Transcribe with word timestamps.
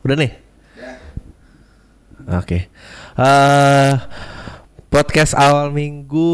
Udah 0.00 0.16
nih? 0.16 0.32
Oke. 2.30 2.72
Eh, 3.20 3.92
podcast 4.88 5.36
awal 5.36 5.68
minggu 5.74 6.30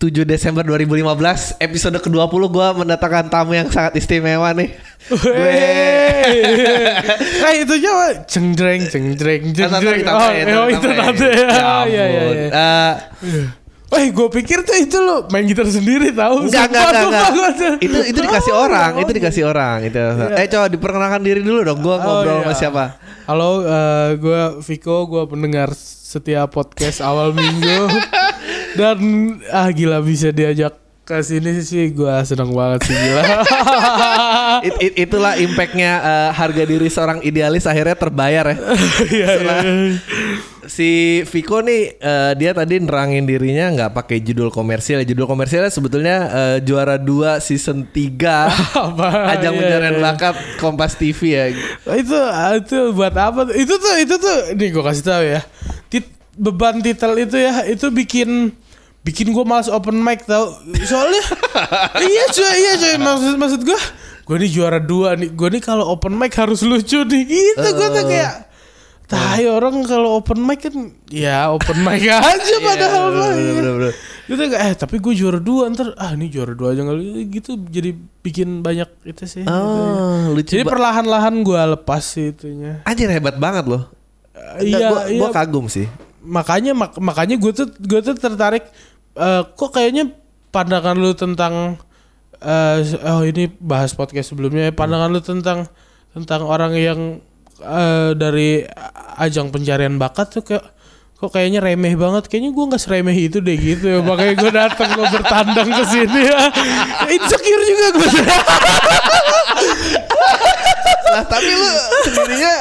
7 0.00 0.24
Desember 0.24 0.64
2015 0.64 1.60
episode 1.60 1.96
ke-20 2.00 2.42
gua 2.48 2.72
mendatangkan 2.72 3.28
tamu 3.28 3.52
yang 3.52 3.68
sangat 3.68 4.00
istimewa 4.00 4.52
nih. 4.56 4.72
Nah 7.40 7.52
itu 7.60 7.74
aja 7.84 8.24
cengdreng 8.24 8.88
cengdreng 8.88 9.52
cengdreng. 9.52 10.04
Oh, 10.08 10.64
oh, 10.64 10.66
itu 10.72 10.88
nanti. 10.88 11.28
Ya 11.28 11.84
Ya, 11.84 11.84
ya, 11.84 12.04
ya, 12.08 12.22
ya. 12.32 12.48
Eh, 13.94 14.10
gue 14.10 14.28
pikir 14.28 14.62
tuh 14.62 14.74
itu 14.74 14.98
lo 14.98 15.24
main 15.30 15.46
gitar 15.46 15.64
sendiri 15.64 16.10
tahu. 16.10 16.50
Enggak, 16.50 16.66
enggak, 16.68 16.84
enggak, 16.90 17.28
enggak. 17.30 17.74
Itu 17.80 17.96
itu 18.10 18.18
dikasih 18.20 18.52
Oh, 18.54 18.66
orang, 18.66 18.90
oh, 18.98 19.02
itu 19.02 19.12
dikasih 19.14 19.42
orang 19.46 19.78
itu. 19.86 19.98
Iya. 19.98 20.36
Eh 20.36 20.46
coba 20.50 20.66
diperkenalkan 20.68 21.20
diri 21.22 21.40
dulu 21.40 21.64
dong. 21.64 21.78
Gua 21.80 21.96
Oh, 21.96 21.98
ngobrol 22.20 22.38
sama 22.42 22.50
iya. 22.50 22.58
siapa? 22.58 22.84
Halo, 23.24 23.50
eh, 23.64 24.08
gue 24.20 24.40
Viko, 24.60 25.08
gue 25.08 25.24
pendengar 25.24 25.72
setiap 25.74 26.52
podcast 26.52 27.00
awal 27.00 27.32
minggu 27.32 27.88
dan 28.78 28.98
ah 29.48 29.66
gila 29.72 29.98
bisa 29.98 30.28
diajak 30.28 30.83
ke 31.04 31.20
sini 31.20 31.60
sih 31.60 31.92
gue 31.92 32.14
senang 32.24 32.48
banget 32.50 32.88
sih 32.88 32.96
gila. 32.96 33.22
It- 34.66 34.80
it- 34.80 34.96
itulah 34.98 35.36
impactnya 35.36 35.92
eh, 36.00 36.30
harga 36.32 36.64
diri 36.64 36.88
seorang 36.88 37.20
idealis 37.20 37.64
akhirnya 37.64 37.92
terbayar 37.92 38.44
ya. 38.48 38.56
Iya, 39.12 39.26
iya. 39.36 39.54
si 40.64 40.88
Viko 41.28 41.60
nih 41.60 42.00
eh, 42.00 42.32
dia 42.34 42.56
tadi 42.56 42.80
nerangin 42.80 43.28
dirinya 43.28 43.68
nggak 43.70 43.92
pakai 43.92 44.18
judul 44.18 44.48
komersial. 44.48 45.04
Judul 45.04 45.28
komersialnya 45.28 45.68
sebetulnya 45.68 46.16
eh, 46.24 46.56
juara 46.64 46.96
2 46.96 47.36
season 47.38 47.84
3 47.84 48.48
Apa? 48.88 49.36
ajang 49.36 49.52
Iya, 49.52 49.60
pencarian 49.60 49.96
bakat 50.00 50.34
Kompas 50.56 50.96
TV 50.96 51.20
ya. 51.28 51.44
itu 51.92 52.16
itu 52.56 52.78
buat 52.90 53.12
apa 53.12 53.52
itu 53.52 53.76
tuh 53.76 53.94
itu 54.00 54.14
tuh 54.16 54.36
nih 54.56 54.72
gue 54.72 54.80
kasih 54.82 55.04
tahu 55.04 55.22
ya 55.22 55.40
Tit, 55.92 56.08
beban 56.32 56.80
titel 56.80 57.12
itu 57.20 57.36
ya 57.36 57.68
itu 57.68 57.92
bikin 57.92 58.56
bikin 59.04 59.30
gue 59.30 59.44
malas 59.44 59.68
open 59.68 60.00
mic 60.00 60.24
tau 60.24 60.56
soalnya 60.82 61.24
iya 62.08 62.24
cuy 62.32 62.52
iya 62.56 62.72
cuy 62.74 62.94
maksud 62.96 63.34
maksud 63.36 63.60
gue 63.62 63.80
gue 64.24 64.36
nih 64.40 64.50
juara 64.50 64.80
dua 64.80 65.12
nih 65.14 65.28
gue 65.30 65.48
nih 65.52 65.62
kalau 65.62 65.92
open 65.92 66.16
mic 66.16 66.32
harus 66.32 66.64
lucu 66.64 67.04
nih 67.04 67.22
gitu 67.28 67.68
gue 67.68 67.88
tuh 67.92 68.04
kayak 68.08 68.34
Tai 69.04 69.44
orang 69.44 69.84
kalau 69.84 70.16
open 70.16 70.40
mic 70.40 70.64
kan 70.64 70.72
ya 71.12 71.52
open 71.52 71.76
mic 71.84 72.00
aja 72.08 72.56
padahal 72.56 73.12
mah. 73.12 73.36
bener, 73.36 73.36
ya. 73.36 73.52
bener, 73.52 73.72
bener. 73.76 73.92
Gitu 74.24 74.42
kayak 74.48 74.62
eh 74.64 74.72
tapi 74.80 74.96
gue 74.96 75.12
juara 75.12 75.36
dua 75.36 75.68
ntar 75.68 75.92
ah 76.00 76.16
ini 76.16 76.32
juara 76.32 76.56
dua 76.56 76.72
aja 76.72 76.88
nggak 76.88 77.28
gitu 77.28 77.60
jadi 77.68 77.92
bikin 78.24 78.64
banyak 78.64 78.88
itu 79.04 79.28
sih. 79.28 79.44
gitu. 79.44 79.52
Oh, 79.52 80.32
lucu 80.32 80.56
Jadi 80.56 80.64
perlahan-lahan 80.64 81.36
gue 81.44 81.60
lepas 81.76 82.00
sih 82.00 82.32
itunya. 82.32 82.80
Anjir 82.88 83.12
hebat 83.12 83.36
banget 83.36 83.68
loh. 83.68 83.92
Eh, 84.32 84.72
iya, 84.72 84.88
gua, 84.88 85.00
iya. 85.04 85.28
kagum 85.28 85.68
sih. 85.68 85.84
Makanya 86.24 86.72
mak- 86.72 86.96
makanya 86.96 87.36
gue 87.36 87.52
tuh 87.52 87.68
gue 87.76 88.00
tuh 88.00 88.16
tertarik 88.16 88.64
eh, 89.18 89.42
kok 89.46 89.70
kayaknya 89.70 90.10
pandangan 90.50 90.96
lu 90.98 91.14
tentang 91.14 91.78
eh, 92.38 92.78
oh 93.06 93.22
ini 93.22 93.50
bahas 93.58 93.94
podcast 93.94 94.34
sebelumnya 94.34 94.70
pandangan 94.74 95.10
lu 95.10 95.20
tentang 95.22 95.66
tentang 96.14 96.42
orang 96.46 96.72
yang 96.74 97.00
eh, 97.62 98.10
dari 98.14 98.62
ajang 99.18 99.50
pencarian 99.54 99.98
bakat 99.98 100.30
tuh 100.34 100.42
kayak 100.42 100.74
kok 101.14 101.30
kayaknya 101.30 101.64
remeh 101.64 101.94
banget. 101.96 102.28
Kayaknya 102.28 102.50
gue 102.52 102.64
nggak 102.68 102.82
seremeh 102.82 103.16
itu 103.16 103.38
deh 103.40 103.56
gitu 103.56 103.86
ya. 103.88 103.98
Makanya 104.04 104.34
gue 104.36 104.50
datang 104.52 104.90
lo 104.98 105.04
bertandang 105.08 105.68
ke 105.72 105.84
sini 105.88 106.20
ya. 106.20 106.42
Insecure 107.08 107.64
juga 107.64 107.86
gue 107.96 108.08
Lah 111.14 111.24
tapi 111.24 111.50
lu 111.54 111.68
sendirinya 112.04 112.54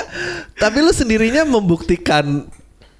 tapi 0.55 0.77
lu 0.79 0.91
sendirinya 0.93 1.43
membuktikan 1.43 2.45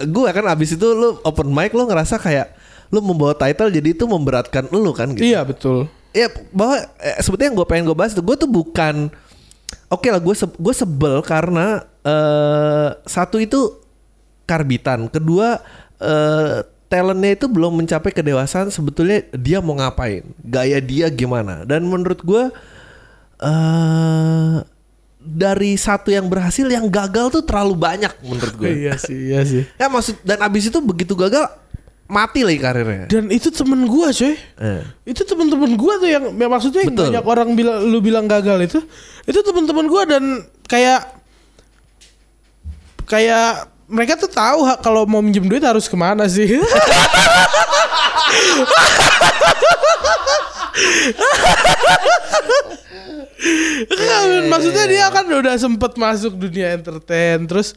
gue 0.01 0.27
kan 0.33 0.45
abis 0.49 0.75
itu 0.75 0.87
lu 0.91 1.21
open 1.23 1.53
mic 1.53 1.71
lu 1.71 1.85
ngerasa 1.85 2.17
kayak 2.17 2.51
lu 2.93 3.01
membawa 3.01 3.33
title 3.33 3.67
jadi 3.67 3.89
itu 3.91 4.05
memberatkan 4.05 4.69
lu 4.69 4.93
kan 4.93 5.09
gitu. 5.11 5.25
iya 5.25 5.41
betul 5.41 5.89
Ya 6.13 6.29
bahwa 6.53 6.77
eh, 7.01 7.17
sebetulnya 7.17 7.49
yang 7.49 7.57
gue 7.57 7.65
pengen 7.65 7.89
gue 7.89 7.97
bahas 7.97 8.13
itu 8.13 8.21
gue 8.21 8.37
tuh 8.37 8.45
bukan 8.45 9.09
oke 9.89 10.05
lah 10.05 10.21
gue 10.21 10.35
se- 10.37 10.45
gue 10.55 10.73
sebel 10.73 11.25
karena 11.25 11.81
eh 11.99 12.89
satu 13.03 13.41
itu 13.41 13.81
karbitan, 14.45 15.09
kedua 15.09 15.57
eh 15.97 16.61
talentnya 16.85 17.33
itu 17.33 17.49
belum 17.49 17.73
mencapai 17.75 18.13
kedewasaan 18.13 18.69
sebetulnya 18.69 19.25
dia 19.33 19.57
mau 19.57 19.73
ngapain, 19.73 20.21
gaya 20.37 20.77
dia 20.77 21.09
gimana 21.09 21.65
dan 21.65 21.81
menurut 21.81 22.21
gue 22.21 22.43
eh 23.41 24.57
dari 25.17 25.73
satu 25.73 26.11
yang 26.11 26.27
berhasil 26.27 26.67
yang 26.67 26.85
gagal 26.85 27.31
tuh 27.31 27.41
terlalu 27.41 27.73
banyak 27.73 28.11
menurut 28.21 28.53
gue. 28.53 28.69
iya 28.75 28.93
sih 28.95 29.15
iya 29.31 29.41
sih 29.41 29.63
Ya 29.73 29.87
maksud 29.87 30.19
dan 30.21 30.43
abis 30.43 30.67
itu 30.67 30.77
begitu 30.77 31.15
gagal 31.15 31.47
mati 32.13 32.45
lagi 32.45 32.61
karirnya. 32.61 33.09
dan 33.09 33.25
itu 33.27 33.49
temen 33.49 33.89
gue 33.89 34.07
coy 34.13 34.33
Eh. 34.37 34.81
itu 35.03 35.21
teman-teman 35.25 35.73
gua 35.73 35.97
tuh 35.97 36.05
yang, 36.07 36.29
yang 36.31 36.51
maksudnya 36.53 36.85
yang 36.85 36.93
Betul. 36.93 37.09
banyak 37.09 37.25
orang 37.25 37.49
bilang 37.57 37.77
lu 37.83 37.97
bilang 37.99 38.25
gagal 38.29 38.57
itu 38.61 38.79
itu 39.25 39.39
teman-teman 39.41 39.89
gua 39.89 40.05
dan 40.05 40.23
kayak 40.69 41.09
kayak 43.03 43.65
mereka 43.89 44.15
tuh 44.15 44.29
tahu 44.29 44.63
kalau 44.79 45.03
mau 45.03 45.19
minjem 45.19 45.43
duit 45.43 45.59
harus 45.59 45.89
ke 45.89 45.97
mana 45.97 46.29
sih 46.29 46.47
men. 54.23 54.47
maksudnya 54.47 54.85
dia 54.87 55.05
kan 55.11 55.25
udah 55.27 55.55
sempet 55.59 55.91
masuk 55.95 56.33
dunia 56.37 56.75
entertain 56.75 57.43
terus 57.45 57.75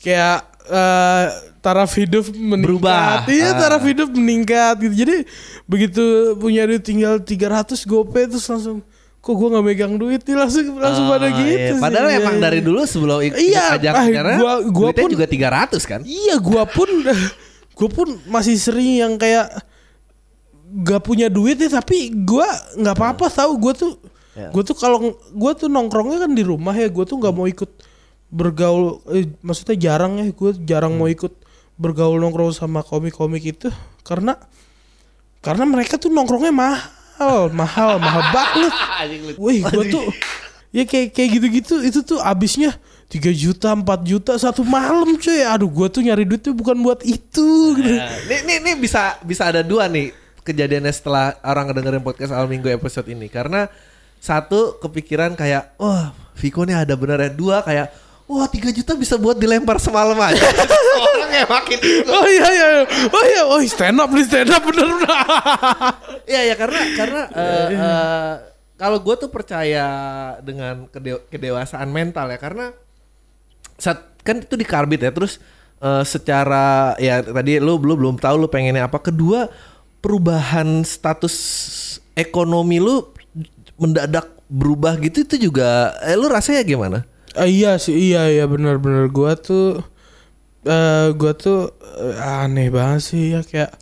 kayak 0.00 0.44
eh, 0.68 1.26
taraf 1.66 1.90
hidup 1.92 2.30
meningkat 2.30 2.62
Berubah. 2.62 3.26
iya 3.26 3.50
Ah. 3.50 3.58
taraf 3.58 3.82
hidup 3.82 4.08
meningkat 4.08 4.74
gitu 4.80 4.94
jadi 4.96 5.16
begitu 5.64 6.04
punya 6.36 6.62
duit 6.64 6.80
tinggal 6.80 7.18
300 7.18 7.82
gopay 7.82 8.24
terus 8.24 8.46
langsung 8.46 8.86
kok 9.18 9.34
gua 9.34 9.48
nggak 9.50 9.64
megang 9.64 9.94
duit 9.94 10.22
nih 10.22 10.36
langsung 10.36 10.62
langsung 10.76 11.06
pada 11.06 11.26
Ah, 11.26 11.34
gitu 11.34 11.50
iya. 11.50 11.68
sih. 11.68 11.82
Padahal 11.82 12.06
Iya, 12.06 12.18
emang 12.20 12.36
iya. 12.36 12.42
dari 12.46 12.60
dulu 12.60 12.80
sebelum 12.84 13.18
ikut 13.20 13.34
Iya, 13.36 13.62
ajang 13.74 13.94
ah, 13.94 14.06
karena 14.06 14.34
gua- 14.36 14.62
gua 14.64 14.88
duitnya 14.88 15.02
pun- 15.02 15.12
juga 15.12 15.26
300 15.26 15.82
kan. 15.82 16.00
Iya, 16.00 16.34
gua 16.38 16.62
pun 16.64 16.86
gua 17.76 17.88
pun 17.90 18.08
masih 18.24 18.54
sering 18.56 18.96
yang 18.96 19.12
kayak 19.14 19.50
gak 20.78 21.02
punya 21.02 21.26
duit 21.26 21.56
ya 21.56 21.70
tapi 21.72 22.14
gua 22.16 22.46
nggak 22.74 22.94
apa-apa 22.94 23.26
tahu 23.28 23.52
gua 23.56 23.74
tuh 23.74 23.92
Ya. 24.32 24.52
gua 24.52 24.62
tuh 24.62 24.74
kalau 24.74 24.98
gua 25.32 25.52
tuh 25.52 25.66
nongkrongnya 25.66 26.20
kan 26.20 26.30
di 26.30 26.42
rumah 26.42 26.70
ya 26.72 26.86
gua 26.86 27.02
tuh 27.02 27.16
nggak 27.16 27.32
mau 27.32 27.46
ikut 27.46 27.70
bergaul 28.28 29.00
eh, 29.08 29.24
maksudnya 29.40 29.74
jarang 29.74 30.18
ya 30.18 30.28
gua 30.30 30.52
jarang 30.54 30.92
mau 30.92 31.08
ikut 31.08 31.32
bergaul 31.76 32.16
nongkrong 32.16 32.56
sama 32.56 32.80
komik-komik 32.80 33.44
itu 33.44 33.68
karena 34.00 34.36
karena 35.44 35.64
mereka 35.68 36.00
tuh 36.00 36.08
nongkrongnya 36.08 36.52
mahal 36.52 37.52
mahal 37.52 38.00
mahal 38.00 38.22
banget 38.36 38.72
Wih, 39.36 39.60
gua 39.62 39.84
tuh 39.86 40.04
ya 40.72 40.82
kayak 40.88 41.12
kayak 41.12 41.28
gitu-gitu 41.40 41.74
itu 41.84 42.00
tuh 42.04 42.18
abisnya 42.20 42.74
3 43.06 43.30
juta 43.30 43.70
4 43.70 43.86
juta 44.02 44.34
satu 44.34 44.66
malam 44.66 45.14
cuy. 45.14 45.46
Aduh, 45.46 45.70
gua 45.70 45.86
tuh 45.86 46.02
nyari 46.02 46.26
duit 46.26 46.42
tuh 46.42 46.50
bukan 46.50 46.74
buat 46.82 47.06
itu 47.06 47.78
gitu. 47.78 47.94
Nah, 47.94 48.10
nih, 48.26 48.40
nih, 48.42 48.58
nih 48.66 48.74
bisa 48.74 49.14
bisa 49.22 49.46
ada 49.46 49.62
dua 49.62 49.86
nih 49.86 50.10
kejadiannya 50.42 50.90
setelah 50.90 51.38
orang 51.42 51.70
ngedengerin 51.70 52.02
podcast 52.02 52.34
awal 52.34 52.50
minggu 52.50 52.66
episode 52.70 53.06
ini 53.10 53.26
karena 53.26 53.70
satu 54.22 54.78
kepikiran 54.78 55.34
kayak 55.34 55.74
wah 55.78 56.14
Viko 56.38 56.62
nih 56.62 56.86
ada 56.86 56.94
bener 56.94 57.18
ya 57.18 57.30
dua 57.30 57.62
kayak 57.66 57.90
wah 58.26 58.46
3 58.46 58.74
juta 58.74 58.92
bisa 58.94 59.14
buat 59.14 59.38
dilempar 59.38 59.78
semalam 59.78 60.18
aja 60.18 60.42
orang 61.06 61.32
yang 61.32 61.48
makin 61.50 61.78
itu 61.78 62.10
Oh 62.10 62.26
iya 62.26 62.46
iya. 62.50 62.66
Oh 63.06 63.24
iya, 63.24 63.42
oh 63.46 63.60
stand 63.62 63.98
up 63.98 64.10
nih 64.10 64.24
stand 64.26 64.50
up 64.50 64.62
bener 64.66 64.86
bener. 64.86 65.08
Iya 66.30 66.40
ya 66.50 66.54
karena 66.58 66.80
karena 66.98 67.22
eh, 67.30 67.66
eh, 67.70 68.32
kalau 68.74 68.98
gue 68.98 69.14
tuh 69.14 69.30
percaya 69.30 69.86
dengan 70.42 70.90
kede- 70.90 71.22
kedewasaan 71.30 71.86
mental 71.86 72.26
ya 72.34 72.38
karena 72.42 72.74
saat 73.78 74.02
kan 74.26 74.42
itu 74.42 74.58
di 74.58 74.66
karbit 74.66 75.06
ya 75.06 75.14
terus 75.14 75.38
eh, 75.78 76.02
secara 76.02 76.98
ya 76.98 77.22
tadi 77.22 77.62
lu 77.62 77.78
belum 77.78 77.94
belum 77.94 78.16
tahu 78.18 78.42
lu 78.42 78.48
pengennya 78.50 78.90
apa 78.90 78.98
kedua 78.98 79.46
perubahan 80.02 80.82
status 80.82 81.34
ekonomi 82.18 82.82
lu 82.82 83.06
mendadak 83.76 84.34
berubah 84.50 84.98
gitu 84.98 85.22
itu 85.22 85.50
juga 85.50 85.94
eh, 86.02 86.18
lu 86.18 86.26
rasanya 86.26 86.62
gimana? 86.66 87.06
Ah, 87.36 87.44
iya 87.46 87.76
sih 87.76 87.92
iya 87.92 88.26
iya 88.26 88.44
bener 88.44 88.80
gua 89.08 89.36
tuh 89.36 89.84
eh 90.64 91.08
gua 91.12 91.32
tuh 91.32 91.70
eh, 91.94 92.16
aneh 92.18 92.68
banget 92.68 93.00
sih 93.04 93.24
ya 93.32 93.40
kayak 93.40 93.72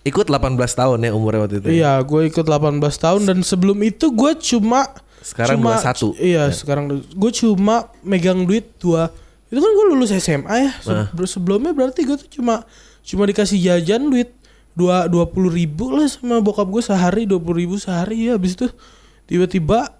Ikut 0.00 0.32
18 0.32 0.56
tahun 0.56 1.04
ya 1.04 1.12
umurnya 1.12 1.44
waktu 1.44 1.60
itu. 1.60 1.68
ya? 1.68 1.72
Iya, 1.76 1.92
gue 2.00 2.24
ikut 2.24 2.40
18 2.40 2.80
tahun 2.80 3.20
dan 3.20 3.44
sebelum 3.44 3.76
itu 3.84 4.08
gue 4.08 4.32
cuma 4.40 4.88
Sekarang 5.20 5.60
cuma, 5.60 5.76
21. 5.76 6.16
Iya, 6.16 6.48
sekarang 6.48 6.84
gue 7.04 7.30
cuma 7.36 7.84
megang 8.00 8.48
duit 8.48 8.64
dua. 8.80 9.12
Itu 9.52 9.60
kan 9.60 9.68
gue 9.68 9.86
lulus 9.92 10.08
SMA 10.16 10.48
ya. 10.56 10.72
Se- 10.80 10.88
Nah. 10.88 11.12
Sebelumnya 11.28 11.76
berarti 11.76 12.08
gue 12.08 12.16
tuh 12.16 12.32
cuma 12.32 12.64
cuma 13.04 13.28
dikasih 13.28 13.60
jajan 13.60 14.08
duit 14.08 14.32
dua 14.72 15.04
dua 15.04 15.28
puluh 15.28 15.52
ribu 15.52 15.92
lah 15.92 16.08
sama 16.08 16.40
bokap 16.40 16.72
gue 16.72 16.80
sehari 16.80 17.28
dua 17.28 17.36
puluh 17.36 17.60
ribu 17.60 17.76
sehari 17.76 18.24
ya. 18.24 18.40
Habis 18.40 18.56
itu 18.56 18.72
tiba-tiba 19.28 19.99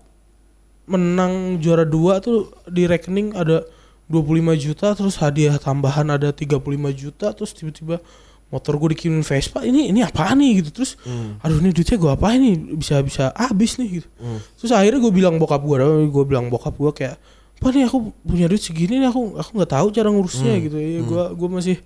menang 0.91 1.63
juara 1.63 1.87
dua 1.87 2.19
tuh 2.19 2.51
di 2.67 2.85
rekening 2.85 3.31
ada 3.33 3.63
25 4.11 4.19
juta 4.59 4.91
terus 4.93 5.15
hadiah 5.23 5.55
tambahan 5.55 6.11
ada 6.11 6.35
35 6.35 6.59
juta 6.93 7.31
terus 7.31 7.55
tiba-tiba 7.55 8.03
motor 8.51 8.75
gue 8.75 8.99
dikirimin 8.99 9.23
Vespa 9.23 9.63
ini 9.63 9.95
ini 9.95 10.03
apa 10.03 10.35
nih? 10.35 10.59
Gitu 10.59 10.75
terus 10.75 10.99
aduh 11.39 11.63
ini 11.63 11.71
duitnya 11.71 11.95
gue 11.95 12.11
apa 12.11 12.35
ini 12.35 12.75
bisa 12.75 12.99
bisa 13.01 13.31
habis 13.39 13.79
nih 13.79 14.03
gitu. 14.03 14.09
Terus 14.59 14.75
akhirnya 14.75 14.99
gue 14.99 15.13
bilang 15.15 15.39
bokap 15.39 15.63
gue 15.63 15.79
gue 16.11 16.25
bilang 16.27 16.51
bokap 16.51 16.75
gue 16.75 16.91
kayak 16.91 17.15
apa 17.61 17.69
nih 17.71 17.87
aku 17.87 18.11
punya 18.27 18.51
duit 18.51 18.59
segini 18.59 18.99
nih 18.99 19.07
aku 19.07 19.39
aku 19.39 19.51
nggak 19.55 19.71
tahu 19.71 19.87
cara 19.95 20.11
ngurusnya 20.11 20.59
gitu. 20.59 20.75
Ya 20.75 21.01
gue 21.07 21.25
gue 21.39 21.49
masih 21.49 21.77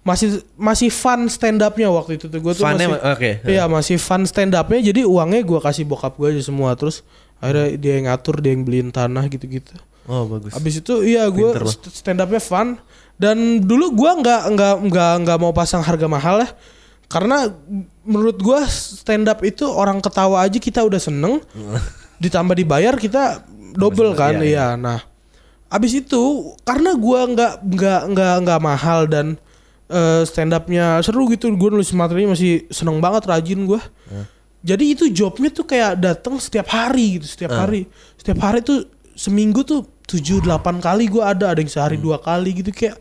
masih 0.00 0.28
masih 0.56 0.88
fun 0.88 1.28
stand 1.28 1.60
upnya 1.60 1.92
waktu 1.92 2.16
itu 2.16 2.32
tuh. 2.32 2.40
Gue 2.40 2.56
tuh 2.56 2.64
Funnya 2.64 2.88
masih 2.88 3.04
ma- 3.04 3.12
oke. 3.12 3.30
Iya 3.44 3.64
masih 3.68 3.96
fun 4.00 4.24
stand 4.24 4.56
upnya 4.56 4.80
jadi 4.80 5.04
uangnya 5.04 5.44
gue 5.44 5.60
kasih 5.60 5.84
bokap 5.84 6.16
gue 6.16 6.32
aja 6.32 6.40
semua 6.40 6.72
terus 6.72 7.04
akhirnya 7.42 7.76
dia 7.76 7.92
yang 7.98 8.06
ngatur 8.10 8.40
dia 8.40 8.50
yang 8.54 8.62
beliin 8.62 8.88
tanah 8.94 9.26
gitu-gitu. 9.28 9.74
Oh 10.04 10.28
bagus. 10.28 10.52
Abis 10.52 10.84
itu 10.84 11.00
iya 11.04 11.24
gue 11.32 11.48
stand 11.92 12.20
upnya 12.20 12.40
fun. 12.40 12.76
Dan 13.14 13.62
dulu 13.62 13.94
gue 13.94 14.10
nggak 14.20 14.42
nggak 14.52 14.74
nggak 14.90 15.12
nggak 15.24 15.38
mau 15.40 15.54
pasang 15.54 15.80
harga 15.80 16.04
mahal 16.10 16.44
ya. 16.44 16.48
Karena 17.08 17.46
menurut 18.04 18.36
gue 18.40 18.60
stand 18.68 19.28
up 19.30 19.40
itu 19.46 19.64
orang 19.64 20.02
ketawa 20.02 20.44
aja 20.44 20.58
kita 20.60 20.84
udah 20.84 21.00
seneng. 21.00 21.40
Ditambah 22.22 22.54
dibayar 22.56 22.94
kita 22.96 23.44
double 23.74 24.14
kan? 24.14 24.38
iya, 24.38 24.44
iya 24.44 24.66
nah. 24.76 25.00
Abis 25.72 25.98
itu 26.04 26.54
karena 26.62 26.94
gue 26.94 27.20
nggak 27.34 27.52
nggak 27.64 28.00
nggak 28.14 28.34
nggak 28.46 28.60
mahal 28.62 29.08
dan 29.08 29.40
eh, 29.88 30.22
stand 30.28 30.52
upnya 30.52 31.00
seru 31.00 31.26
gitu. 31.32 31.48
Gue 31.56 31.72
nulis 31.72 31.90
materinya 31.96 32.36
masih 32.36 32.68
seneng 32.68 33.00
banget 33.00 33.24
rajin 33.24 33.64
gue 33.64 33.80
jadi 34.64 34.84
itu 34.88 35.04
jobnya 35.10 35.48
tuh 35.48 35.62
kayak 35.62 35.92
datang 35.96 36.34
setiap 36.36 36.64
hari 36.66 37.20
gitu 37.20 37.28
setiap 37.28 37.52
hari. 37.54 37.84
Setiap 38.16 38.40
hari 38.40 38.58
tuh 38.60 38.88
seminggu 39.12 39.60
tuh 39.62 39.84
tujuh 40.02 40.40
delapan 40.40 40.76
kali 40.78 41.04
gue 41.06 41.20
ada 41.20 41.48
ada 41.48 41.60
yang 41.60 41.68
sehari 41.68 41.94
dua 41.96 42.16
kali 42.18 42.50
gitu 42.54 42.72
kayak 42.72 42.96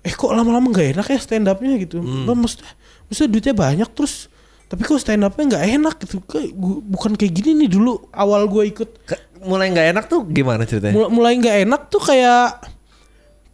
eh 0.00 0.10
kok 0.10 0.30
lama-lama 0.30 0.70
nggak 0.70 0.94
enak 0.94 1.06
ya 1.06 1.18
stand 1.18 1.46
upnya 1.46 1.74
gitu 1.76 1.98
Bah, 2.00 2.32
maksudnya 2.32 2.70
maksudnya 3.06 3.30
duitnya 3.30 3.54
banyak 3.56 3.88
terus 3.92 4.26
tapi 4.66 4.82
kok 4.82 4.96
stand 4.96 5.20
upnya 5.20 5.44
nggak 5.52 5.64
enak 5.72 5.94
gitu. 6.00 6.16
Bukan 6.86 7.12
kayak 7.14 7.32
gini 7.32 7.50
nih 7.54 7.68
dulu 7.68 8.08
awal 8.10 8.46
gue 8.46 8.64
ikut. 8.66 8.88
Ke- 9.04 9.20
mulai 9.42 9.68
nggak 9.68 9.86
enak 9.92 10.04
tuh 10.06 10.22
gimana 10.24 10.62
ceritanya? 10.62 10.94
mulai 10.94 11.10
mulai 11.10 11.32
nggak 11.36 11.56
enak 11.66 11.80
tuh 11.86 11.98
kayak 12.00 12.62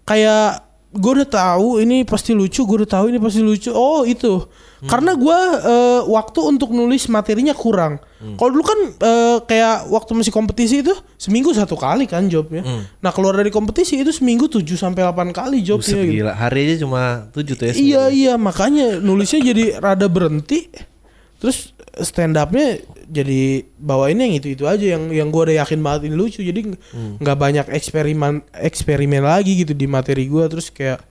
kayak 0.04 0.64
gue 0.88 1.12
udah 1.14 1.28
tahu 1.28 1.80
ini 1.80 2.04
pasti 2.04 2.32
lucu 2.32 2.64
gue 2.64 2.76
udah 2.84 2.90
tahu 2.90 3.04
ini 3.08 3.18
pasti 3.18 3.40
lucu. 3.40 3.70
Oh 3.70 4.04
itu 4.04 4.48
karena 4.80 5.12
gue 5.12 5.38
eh, 5.58 6.00
waktu 6.06 6.38
untuk 6.44 6.70
nulis 6.70 7.08
materinya 7.08 7.50
kurang 7.50 7.98
kalau 8.34 8.50
dulu 8.50 8.62
kan 8.62 8.78
eh, 9.00 9.38
kayak 9.42 9.88
waktu 9.88 10.10
masih 10.12 10.30
kompetisi 10.30 10.82
itu 10.82 10.90
seminggu 11.14 11.50
satu 11.50 11.74
kali 11.74 12.06
kan 12.06 12.26
jobnya 12.26 12.62
nah 12.98 13.10
keluar 13.10 13.34
dari 13.34 13.50
kompetisi 13.50 13.98
itu 13.98 14.10
seminggu 14.10 14.46
7 14.46 14.62
sampai 14.74 15.02
8 15.02 15.30
kali 15.30 15.58
Buset, 15.58 15.66
jobnya 15.66 16.02
gitu. 16.02 16.14
gila. 16.22 16.32
Hari 16.32 16.58
aja 16.62 16.74
cuma 16.78 17.02
tujuh 17.30 17.54
tuh 17.54 17.66
ya. 17.66 17.72
Iya 17.74 18.02
iya 18.08 18.32
makanya 18.34 18.98
nulisnya 18.98 19.40
jadi 19.40 19.64
rada 19.78 20.06
berhenti. 20.06 20.70
Terus 21.38 21.74
stand 21.98 22.34
upnya 22.34 22.78
jadi 23.06 23.66
bawainnya 23.74 24.26
yang 24.26 24.36
itu 24.38 24.48
itu 24.52 24.64
aja 24.66 24.84
yang 24.98 25.10
yang 25.10 25.30
gue 25.30 25.42
udah 25.42 25.56
yakin 25.62 25.78
banget 25.78 26.10
ini 26.10 26.14
lucu. 26.14 26.40
Jadi 26.40 26.60
ng- 26.70 26.78
nggak 27.18 27.34
banyak 27.34 27.66
eksperimen 27.70 28.46
eksperimen 28.54 29.22
lagi 29.22 29.58
gitu 29.58 29.74
di 29.74 29.86
materi 29.86 30.26
gue 30.26 30.44
terus 30.46 30.70
kayak 30.70 31.02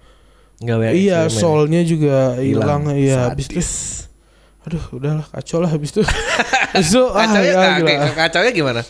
Nggak 0.57 0.77
banyak 0.80 0.94
iya 0.98 1.18
eksperimen. 1.25 1.42
soulnya 1.42 1.81
juga 1.86 2.15
hilang 2.42 2.81
iya 2.94 3.30
habis 3.30 3.45
itu 3.48 3.62
aduh 4.65 4.83
udahlah 4.92 5.25
kacau 5.30 5.62
lah 5.63 5.69
habis 5.69 5.95
itu 5.95 6.01
habis 6.75 6.89
itu 6.92 7.04
ah, 7.07 7.24
Kacaunya, 7.24 7.54
ya, 7.56 7.69
gila. 7.80 7.94
kacaunya 8.12 8.51
gimana? 8.51 8.81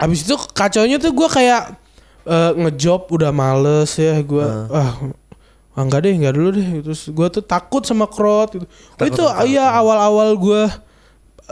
Habis 0.00 0.20
itu 0.24 0.34
kacaunya 0.50 0.96
tuh 0.96 1.12
gue 1.12 1.28
kayak 1.28 1.62
eh, 2.24 2.50
ngejob 2.56 3.12
udah 3.12 3.30
males 3.30 3.90
ya 3.94 4.16
gue 4.22 4.46
ah 4.72 4.96
ah, 5.74 5.82
enggak 5.82 6.06
deh 6.06 6.14
enggak 6.14 6.34
dulu 6.34 6.48
deh 6.54 6.68
terus 6.80 7.10
gue 7.10 7.26
tuh 7.28 7.42
takut 7.42 7.82
sama 7.82 8.06
crowd 8.06 8.54
gitu. 8.54 8.64
Oh, 8.64 8.96
Takut 8.96 9.12
itu 9.12 9.24
iya 9.50 9.66
awal-awal 9.74 10.32
gue 10.38 10.62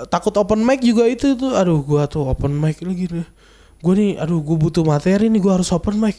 takut 0.08 0.32
open 0.32 0.64
mic 0.64 0.80
juga 0.80 1.04
itu 1.04 1.36
tuh 1.36 1.52
aduh 1.52 1.82
gue 1.84 2.00
tuh 2.08 2.24
open 2.24 2.56
mic 2.56 2.80
lagi 2.80 3.04
nih 3.10 3.26
gue 3.82 3.92
nih 3.98 4.10
aduh 4.16 4.40
gue 4.40 4.56
butuh 4.56 4.80
materi 4.80 5.28
nih 5.28 5.40
gue 5.42 5.52
harus 5.52 5.68
open 5.68 6.00
mic 6.00 6.16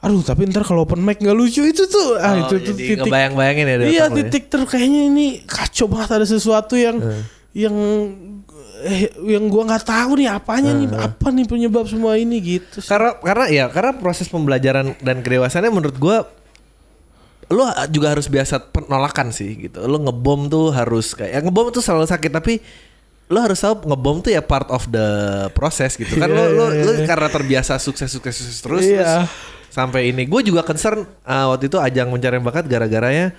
aduh 0.00 0.24
tapi 0.24 0.48
ntar 0.48 0.64
kalau 0.64 0.88
open 0.88 0.98
mic 0.98 1.20
nggak 1.20 1.36
lucu 1.36 1.60
itu 1.60 1.84
tuh 1.84 2.16
ah 2.16 2.32
Oh, 2.32 2.48
itu 2.48 2.54
tuh 2.58 2.72
titik 2.72 3.04
ngebayang-bayangin 3.04 3.66
ya 3.68 3.76
iya 3.84 4.04
ya? 4.04 4.04
titik 4.08 4.48
ter 4.48 4.64
kayaknya 4.64 5.00
ini 5.06 5.26
kacau 5.44 5.86
banget 5.86 6.16
ada 6.16 6.24
sesuatu 6.24 6.72
yang 6.72 6.96
yang 7.52 7.76
eh, 8.80 9.12
yang 9.20 9.44
gua 9.52 9.68
nggak 9.68 9.84
tahu 9.84 10.16
nih 10.16 10.32
apanya 10.32 10.72
nih 10.72 10.88
apa 10.88 11.26
nih 11.28 11.44
penyebab 11.44 11.84
semua 11.84 12.16
ini 12.16 12.40
gitu 12.40 12.80
sih. 12.80 12.88
Karena 12.88 13.12
karena 13.20 13.44
ya 13.52 13.64
karena 13.68 13.92
proses 13.92 14.24
pembelajaran 14.24 14.96
dan 15.04 15.20
kedewasaannya 15.20 15.68
menurut 15.68 15.96
gua 16.00 16.24
lu 17.50 17.66
juga 17.90 18.14
harus 18.14 18.30
biasa 18.30 18.70
penolakan 18.70 19.34
sih 19.34 19.68
gitu. 19.68 19.82
Lu 19.84 19.98
ngebom 20.00 20.46
tuh 20.46 20.70
harus 20.70 21.12
kayak 21.12 21.30
ya 21.34 21.40
ngebom 21.42 21.74
tuh 21.74 21.82
selalu 21.82 22.06
sakit 22.06 22.30
tapi 22.30 22.62
lu 23.26 23.38
harus 23.38 23.58
tahu 23.58 23.84
ngebom 23.84 24.22
tuh 24.22 24.30
ya 24.30 24.40
part 24.40 24.70
of 24.70 24.86
the 24.88 25.06
process 25.52 25.94
gitu 25.94 26.16
kan 26.16 26.26
Iya, 26.26 26.34
lu, 26.34 26.44
lu, 26.50 26.66
iya, 26.72 26.82
lu 26.82 26.92
iya. 26.98 27.06
karena 27.06 27.28
terbiasa 27.28 27.78
sukses 27.78 28.10
sukses 28.10 28.34
sukses 28.38 28.58
terus, 28.58 28.82
Iya. 28.82 29.26
terus 29.26 29.30
sampai 29.70 30.10
ini. 30.10 30.26
Gue 30.26 30.42
juga 30.42 30.66
concern 30.66 31.06
uh, 31.06 31.46
waktu 31.54 31.70
itu 31.70 31.78
ajang 31.78 32.10
mencari 32.10 32.36
bakat 32.42 32.66
gara-garanya 32.66 33.32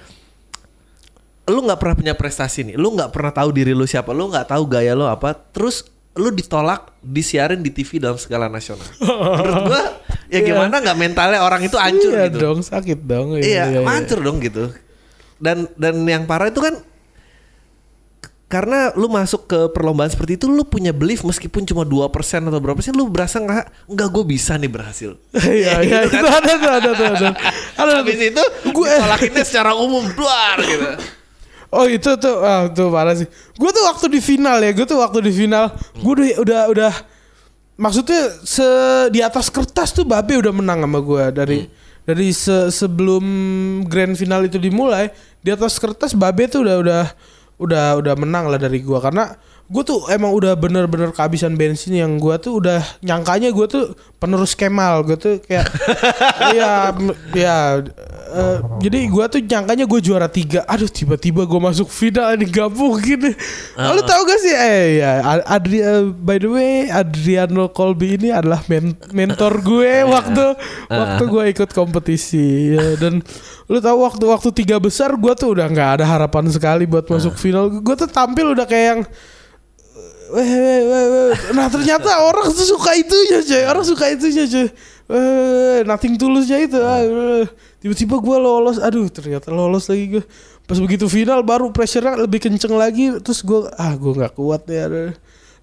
lu 1.49 1.59
nggak 1.67 1.79
pernah 1.83 1.95
punya 1.97 2.13
prestasi 2.15 2.71
nih. 2.71 2.75
Lu 2.79 2.95
nggak 2.95 3.11
pernah 3.11 3.35
tahu 3.35 3.51
diri 3.51 3.75
lu 3.75 3.83
siapa. 3.83 4.15
Lu 4.15 4.31
nggak 4.31 4.49
tahu 4.55 4.63
gaya 4.71 4.95
lu 4.95 5.03
apa. 5.03 5.35
Terus 5.35 5.83
lu 6.15 6.31
ditolak 6.31 6.91
disiarin 6.99 7.63
di 7.63 7.71
TV 7.71 7.99
dalam 7.99 8.19
skala 8.19 8.47
nasional. 8.47 8.87
Menurut 8.99 9.63
gua 9.67 9.83
ya 10.31 10.39
gimana 10.43 10.79
nggak 10.79 10.97
mentalnya 10.99 11.39
orang 11.43 11.63
itu 11.63 11.75
hancur 11.75 12.11
iya 12.15 12.27
gitu. 12.27 12.37
dong 12.39 12.59
sakit 12.63 12.99
dong. 13.03 13.27
Iya, 13.39 13.83
hancur 13.83 14.19
dong 14.23 14.39
gitu. 14.43 14.71
Dan 15.39 15.67
dan 15.75 16.03
yang 16.07 16.23
parah 16.27 16.51
itu 16.51 16.59
kan 16.63 16.79
karena 18.51 18.91
lu 18.99 19.07
masuk 19.07 19.47
ke 19.47 19.59
perlombaan 19.71 20.11
seperti 20.11 20.35
itu 20.35 20.51
lu 20.51 20.67
punya 20.67 20.91
belief 20.91 21.23
meskipun 21.23 21.63
cuma 21.63 21.87
2% 21.87 22.11
atau 22.43 22.59
berapa 22.59 22.75
persen 22.75 22.91
lu 22.91 23.07
berasa 23.07 23.39
nggak 23.39 23.87
nggak 23.87 24.07
gue 24.11 24.23
bisa 24.27 24.59
nih 24.59 24.67
berhasil. 24.67 25.15
Iya 25.39 25.79
iya 25.81 25.99
Gitu 26.03 26.19
itu 26.19 26.27
ada 26.27 26.51
tuh 26.59 26.71
ada 26.75 26.89
tuh 26.91 27.07
ada 27.07 27.29
ada 27.81 27.91
habis 28.03 28.19
itu 28.19 28.43
gue 28.67 28.85
ditolakinnya 28.91 29.43
secara 29.47 29.71
umum 29.71 30.03
luar 30.11 30.59
gitu. 30.59 30.89
Oh 31.71 31.87
itu 31.87 32.11
tuh 32.19 32.35
ah 32.43 32.67
tuh 32.67 32.91
parah 32.91 33.15
sih. 33.15 33.31
Gue 33.55 33.71
tuh 33.71 33.87
waktu 33.87 34.11
di 34.11 34.19
final 34.19 34.59
ya 34.59 34.75
gue 34.75 34.83
tuh 34.83 34.99
waktu 34.99 35.23
di 35.23 35.31
final 35.31 35.71
gue 35.95 36.11
udah 36.11 36.27
udah 36.43 36.61
udah 36.67 36.93
maksudnya 37.79 38.27
se 38.43 38.67
di 39.09 39.23
atas 39.23 39.47
kertas 39.47 39.95
tuh 39.95 40.03
babe 40.03 40.35
udah 40.35 40.51
menang 40.51 40.83
sama 40.83 40.99
gue 40.99 41.23
dari 41.31 41.59
dari 42.03 42.35
se- 42.35 42.69
sebelum 42.69 43.23
grand 43.87 44.19
final 44.19 44.43
itu 44.43 44.59
dimulai 44.59 45.09
di 45.39 45.47
atas 45.47 45.79
kertas 45.79 46.11
babe 46.11 46.45
tuh 46.51 46.67
udah 46.67 46.75
udah 46.83 47.03
udah 47.61 48.01
udah 48.01 48.13
menang 48.17 48.49
lah 48.49 48.57
dari 48.57 48.81
gua. 48.81 48.99
Karena 48.99 49.29
gue 49.71 49.83
tuh 49.87 50.03
emang 50.11 50.35
udah 50.35 50.51
bener-bener 50.53 51.15
kehabisan 51.15 51.55
bensin 51.55 51.95
yang 51.95 52.19
gua 52.19 52.35
tuh 52.35 52.59
udah 52.59 52.83
nyangkanya 52.99 53.55
gue 53.55 53.65
tuh 53.65 53.85
penerus 54.19 54.51
Kemal. 54.51 55.07
Gue 55.07 55.15
tuh 55.15 55.39
kayak 55.39 55.63
iya 56.51 56.91
m- 56.91 57.15
ya 57.31 57.79
eh, 58.31 58.57
jadi 58.83 59.07
gua 59.07 59.31
tuh 59.31 59.39
nyangkanya 59.39 59.87
gue 59.87 59.99
juara 60.03 60.27
tiga. 60.27 60.67
Aduh 60.67 60.91
tiba-tiba 60.91 61.47
gue 61.47 61.55
masuk 61.57 61.87
final 61.87 62.35
ini 62.35 62.51
gak 62.51 62.67
mungkin 62.67 63.31
lu 63.79 64.01
tau 64.03 64.21
gak 64.21 64.39
sih? 64.39 64.51
Eh 64.51 64.99
ya 64.99 65.11
Adri 65.47 65.79
eh, 65.79 66.03
by 66.11 66.37
the 66.37 66.49
way 66.51 66.71
Adriano 66.91 67.71
Colby 67.71 68.19
ini 68.19 68.27
adalah 68.27 68.59
men- 68.67 68.99
mentor 69.15 69.63
gue 69.63 70.03
waktu 70.15 70.45
waktu 70.91 71.23
gue 71.25 71.43
ikut 71.55 71.69
kompetisi 71.71 72.75
ya, 72.75 72.99
dan 72.99 73.23
lu 73.71 73.79
tahu 73.79 74.03
waktu 74.03 74.25
waktu 74.27 74.49
tiga 74.51 74.83
besar 74.83 75.15
gue 75.15 75.31
tuh 75.31 75.55
udah 75.55 75.71
nggak 75.71 75.89
ada 75.95 76.05
harapan 76.05 76.51
sekali 76.51 76.83
buat 76.83 77.07
masuk 77.07 77.39
final. 77.39 77.71
Gue 77.79 77.95
tuh 77.95 78.11
tampil 78.11 78.51
udah 78.51 78.67
kayak 78.67 78.87
yang 78.91 79.01
Weh, 80.31 80.47
weh, 80.47 80.81
weh, 80.87 81.05
weh. 81.11 81.35
Nah 81.51 81.67
ternyata 81.67 82.23
orang 82.23 82.47
tuh 82.55 82.63
suka 82.63 82.95
itunya 82.95 83.43
coy 83.43 83.63
Orang 83.67 83.83
suka 83.83 84.07
itunya 84.07 84.47
coy 84.47 84.67
Weh, 85.11 85.83
Nothing 85.83 86.15
tulusnya 86.15 86.63
itu. 86.63 86.79
Ah. 86.79 87.03
Tiba-tiba 87.83 88.15
gue 88.15 88.37
lolos. 88.39 88.79
Aduh 88.79 89.11
ternyata 89.11 89.51
lolos 89.51 89.91
lagi 89.91 90.19
gue 90.19 90.23
Pas 90.63 90.79
begitu 90.79 91.11
final 91.11 91.43
baru 91.43 91.67
pressure-nya 91.75 92.15
lebih 92.15 92.39
kenceng 92.47 92.71
lagi. 92.79 93.11
Terus 93.19 93.43
gue 93.43 93.67
Ah 93.75 93.91
gue 93.99 94.11
gak 94.15 94.39
kuat 94.39 94.63
ya. 94.71 94.87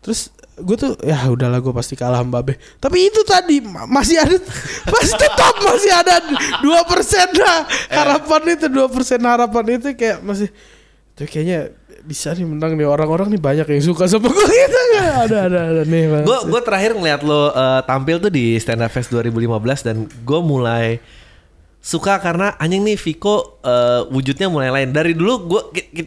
Terus 0.04 0.28
gue 0.58 0.76
tuh 0.76 0.92
ya 1.00 1.16
udahlah 1.30 1.62
gue 1.62 1.72
pasti 1.72 1.96
kalah 1.96 2.20
sama 2.20 2.44
Babe. 2.44 2.60
Tapi 2.76 3.08
itu 3.08 3.24
tadi 3.24 3.64
ma- 3.64 3.88
masih 3.88 4.20
ada 4.20 4.36
masih 4.92 5.14
tetap 5.16 5.54
masih 5.64 5.92
ada 5.96 6.16
dua 6.60 6.84
persen 6.84 7.28
lah 7.40 7.64
harapan 7.88 8.58
itu 8.58 8.66
dua 8.68 8.86
persen 8.90 9.20
harapan 9.22 9.80
itu 9.80 9.94
kayak 9.94 10.18
masih 10.20 10.50
tuh 11.14 11.26
kayaknya 11.26 11.72
bisa 12.08 12.32
nih 12.32 12.48
menang 12.48 12.72
nih 12.72 12.88
orang-orang 12.88 13.28
nih 13.28 13.36
banyak 13.36 13.66
yang 13.68 13.84
suka 13.84 14.08
sama 14.08 14.32
gue 14.32 14.46
gitu 14.48 14.78
ada 15.28 15.36
ada 15.44 15.60
ada 15.76 15.82
nih 15.84 16.08
Bang. 16.08 16.24
gue 16.24 16.38
gue 16.48 16.60
terakhir 16.64 16.96
ngeliat 16.96 17.20
lo 17.20 17.52
eh, 17.52 17.80
tampil 17.84 18.16
tuh 18.16 18.32
di 18.32 18.56
Stand 18.56 18.80
Up 18.80 18.88
Fest 18.88 19.12
2015 19.12 19.84
dan 19.84 19.96
gue 20.08 20.40
mulai 20.40 20.96
suka 21.84 22.16
karena 22.18 22.56
anjing 22.56 22.80
nih 22.80 22.96
Viko 22.96 23.60
eh, 23.60 24.08
wujudnya 24.08 24.48
mulai 24.48 24.72
lain 24.72 24.88
dari 24.96 25.12
dulu 25.12 25.34
gue 25.52 25.62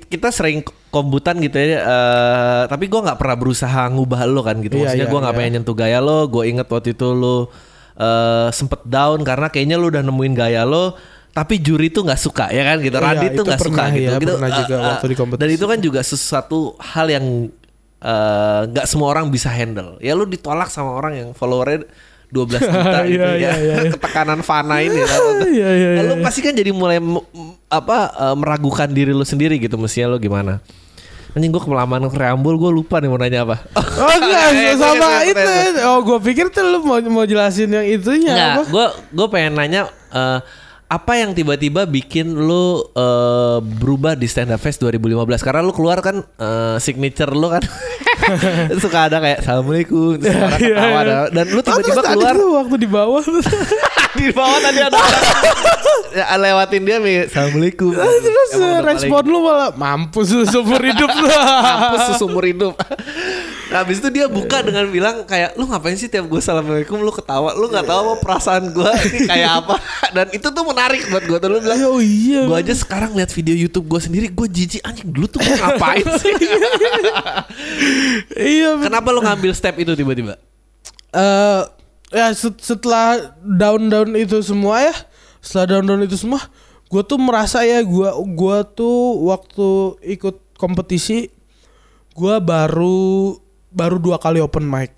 kita 0.10 0.34
sering 0.34 0.66
kombutan 0.90 1.38
gitu 1.38 1.62
ya 1.62 1.86
eh, 1.86 2.64
tapi 2.66 2.90
gue 2.90 2.98
nggak 2.98 3.22
pernah 3.22 3.38
berusaha 3.38 3.86
ngubah 3.94 4.26
lo 4.26 4.42
kan 4.42 4.58
gitu 4.58 4.82
Iya, 4.82 4.90
maksudnya 4.90 5.06
iya, 5.06 5.14
gue 5.14 5.20
nggak 5.22 5.34
iya. 5.38 5.40
pengen 5.46 5.54
nyentuh 5.62 5.76
gaya 5.78 6.00
lo 6.02 6.26
gue 6.26 6.44
inget 6.50 6.66
waktu 6.66 6.98
itu 6.98 7.08
lo 7.14 7.54
eh, 7.94 8.50
sempet 8.50 8.82
down 8.90 9.22
karena 9.22 9.54
kayaknya 9.54 9.78
lu 9.78 9.94
udah 9.94 10.02
nemuin 10.02 10.34
gaya 10.34 10.66
lo 10.66 10.98
tapi 11.32 11.56
juri 11.58 11.88
tuh 11.88 12.04
nggak 12.04 12.20
suka 12.20 12.46
ya 12.50 12.64
kan 12.66 12.78
gitu. 12.80 12.96
Iya, 12.96 13.06
Radit 13.08 13.30
tuh 13.30 13.34
itu 13.34 13.44
nggak 13.46 13.58
suka 13.58 13.72
pernah 13.72 13.88
gitu. 13.90 14.04
ya, 14.04 14.12
gitu. 14.20 14.34
pernah 14.36 14.52
juga 14.54 14.74
Eh, 14.74 14.78
eh, 14.78 14.90
waktu 14.92 15.06
di 15.08 15.16
kompetisi. 15.16 15.42
Dan 15.42 15.50
itu 15.52 15.66
kan 15.66 15.80
juga 15.80 16.00
sesuatu 16.02 16.60
hal 16.78 17.08
yang 17.08 17.26
eh, 18.00 18.60
nggak 18.68 18.86
semua 18.86 19.08
orang 19.10 19.26
bisa 19.28 19.48
handle. 19.48 19.96
Ya 20.00 20.12
lu 20.12 20.26
ditolak 20.26 20.68
sama 20.68 20.92
orang 20.92 21.14
yang 21.16 21.30
followernya 21.32 21.88
12 22.32 22.64
juta 22.64 23.00
gitu 23.06 23.20
Iya, 23.20 23.28
ya. 23.28 23.36
iya, 23.36 23.52
iya, 23.58 23.76
iya. 23.82 23.92
Ketekanan 23.96 24.40
fana 24.42 24.80
ini. 24.80 25.00
lah. 25.00 25.18
Iya, 25.52 25.70
iya, 25.70 25.90
iya, 25.96 26.02
Lu 26.06 26.16
iya. 26.16 26.24
pasti 26.24 26.40
kan 26.40 26.52
jadi 26.52 26.72
mulai 26.72 27.00
apa 27.68 27.98
eh, 28.12 28.36
meragukan 28.36 28.88
diri 28.88 29.12
lu 29.12 29.24
sendiri 29.24 29.56
gitu 29.56 29.76
mestinya 29.76 30.12
lu 30.12 30.20
gimana? 30.20 30.60
Anjing 31.32 31.48
gue 31.48 31.64
kelamaan 31.64 32.12
preambul 32.12 32.60
gue 32.60 32.72
lupa 32.74 33.00
nih 33.00 33.08
mau 33.08 33.16
nanya 33.16 33.48
apa. 33.48 33.56
Oh 33.72 34.12
enggak 34.12 34.52
Eh, 34.52 34.76
sama 34.76 35.08
itu. 35.24 35.52
Oh 35.88 36.00
gue 36.02 36.20
pikir 36.22 36.52
tuh 36.52 36.60
lu 36.62 36.84
mau 36.84 37.00
mau 37.04 37.24
jelasin 37.24 37.72
yang 37.72 37.88
itunya 37.88 38.36
Enggak, 38.36 38.68
gue 38.68 38.86
gue 39.16 39.28
pengen 39.32 39.56
nanya 39.56 39.82
eh, 40.12 40.40
apa 40.92 41.16
yang 41.16 41.32
tiba-tiba 41.32 41.88
bikin 41.88 42.36
lu 42.36 42.84
eh, 42.92 43.58
berubah 43.64 44.12
di 44.12 44.28
Stand 44.28 44.52
Up 44.52 44.60
Fest 44.60 44.84
2015 44.84 45.08
karena 45.40 45.64
lu 45.64 45.72
keluar 45.72 46.04
kan 46.04 46.20
eh, 46.20 46.76
signature 46.78 47.32
lu 47.32 47.48
kan. 47.48 47.64
Suka 48.84 49.08
ada 49.08 49.18
kayak 49.18 49.40
assalamualaikum. 49.40 50.20
Terus 50.20 50.36
orang 50.36 50.60
Iya, 50.60 50.76
ketawa 50.76 50.92
iya. 50.92 51.00
ada- 51.02 51.30
dan 51.32 51.46
lu 51.48 51.60
terus 51.64 51.80
tiba-tiba 51.80 52.02
keluar 52.06 52.34
tuh 52.36 52.50
waktu 52.54 52.76
di 52.78 52.90
bawah? 52.90 53.24
Di 54.12 54.28
bawah 54.36 54.60
tadi 54.60 54.80
ada. 54.84 55.00
Ya, 56.12 56.36
lewatin 56.36 56.84
dia 56.84 57.00
nih 57.00 57.32
assalamualaikum. 57.32 57.96
Terus 57.96 58.52
Emang 58.52 58.84
udah 58.84 58.84
respon 58.84 59.24
lu 59.24 59.48
malah 59.48 59.72
mampus 59.72 60.36
lu 60.36 60.44
seumur 60.44 60.84
hidup. 60.84 61.08
Lu. 61.08 61.24
mampus 61.32 62.20
seumur 62.20 62.44
hidup. 62.44 62.76
Nah, 63.72 63.82
habis 63.82 63.98
itu 63.98 64.12
dia 64.12 64.28
buka 64.28 64.60
dengan 64.60 64.84
bilang 64.86 65.24
kayak 65.24 65.56
lu 65.56 65.64
ngapain 65.64 65.96
sih 65.96 66.06
tiap 66.06 66.28
gue 66.28 66.38
assalamualaikum 66.38 67.00
lu 67.00 67.08
ketawa? 67.08 67.56
Lu 67.56 67.66
nggak 67.66 67.88
tahu 67.88 68.00
apa 68.04 68.16
perasaan 68.20 68.68
gue 68.68 68.92
ini 69.08 69.20
kayak 69.26 69.52
apa? 69.64 69.76
Dan 70.12 70.28
itu 70.30 70.44
tuh 70.44 70.64
menarik 70.64 71.08
buat 71.08 71.24
gue 71.24 71.38
tuh 71.40 71.48
lu 71.48 71.58
bilang 71.58 71.80
Oh 71.88 72.04
iya. 72.04 72.44
gue 72.44 72.58
aja 72.58 72.76
sekarang 72.76 73.16
lihat 73.16 73.32
video 73.32 73.56
YouTube 73.56 73.88
gue 73.88 73.98
sendiri 73.98 74.28
gue 74.28 74.48
jijik 74.48 74.84
anjing 74.84 75.08
dulu 75.08 75.26
tuh 75.26 75.40
gue 75.40 75.56
ngapain 75.56 76.04
sih? 76.20 76.36
Iya. 78.36 78.76
kenapa 78.78 79.08
lu 79.10 79.24
ngambil 79.24 79.52
step 79.52 79.80
itu 79.80 79.96
tiba-tiba? 79.96 80.36
Eh 81.12 81.62
ya 82.12 82.28
set- 82.36 82.60
setelah 82.60 83.32
down-down 83.40 84.12
itu 84.14 84.36
semua 84.44 84.84
ya, 84.84 84.96
setelah 85.40 85.80
down-down 85.80 86.04
itu 86.04 86.20
semua, 86.20 86.44
gue 86.88 87.02
tuh 87.02 87.16
merasa 87.16 87.64
ya 87.64 87.80
gua 87.82 88.12
gua 88.28 88.68
tuh 88.68 89.32
waktu 89.32 89.68
ikut 90.12 90.60
kompetisi 90.60 91.32
gua 92.12 92.44
baru 92.44 93.40
baru 93.72 93.98
dua 93.98 94.20
kali 94.20 94.38
open 94.38 94.64
mic. 94.64 94.92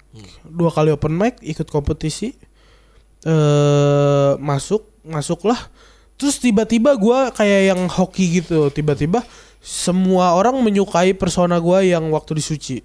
Dua 0.44 0.70
kali 0.70 0.90
open 0.90 1.14
mic 1.14 1.38
ikut 1.40 1.70
kompetisi 1.70 2.34
eh 3.24 4.32
masuk, 4.38 4.84
masuklah. 5.04 5.58
Terus 6.14 6.38
tiba-tiba 6.38 6.94
gua 6.96 7.32
kayak 7.32 7.62
yang 7.74 7.82
hoki 7.88 8.42
gitu, 8.42 8.70
tiba-tiba 8.70 9.24
semua 9.60 10.36
orang 10.36 10.60
menyukai 10.60 11.14
persona 11.14 11.58
gua 11.58 11.82
yang 11.82 12.04
waktu 12.12 12.38
di 12.38 12.44
Suci. 12.44 12.78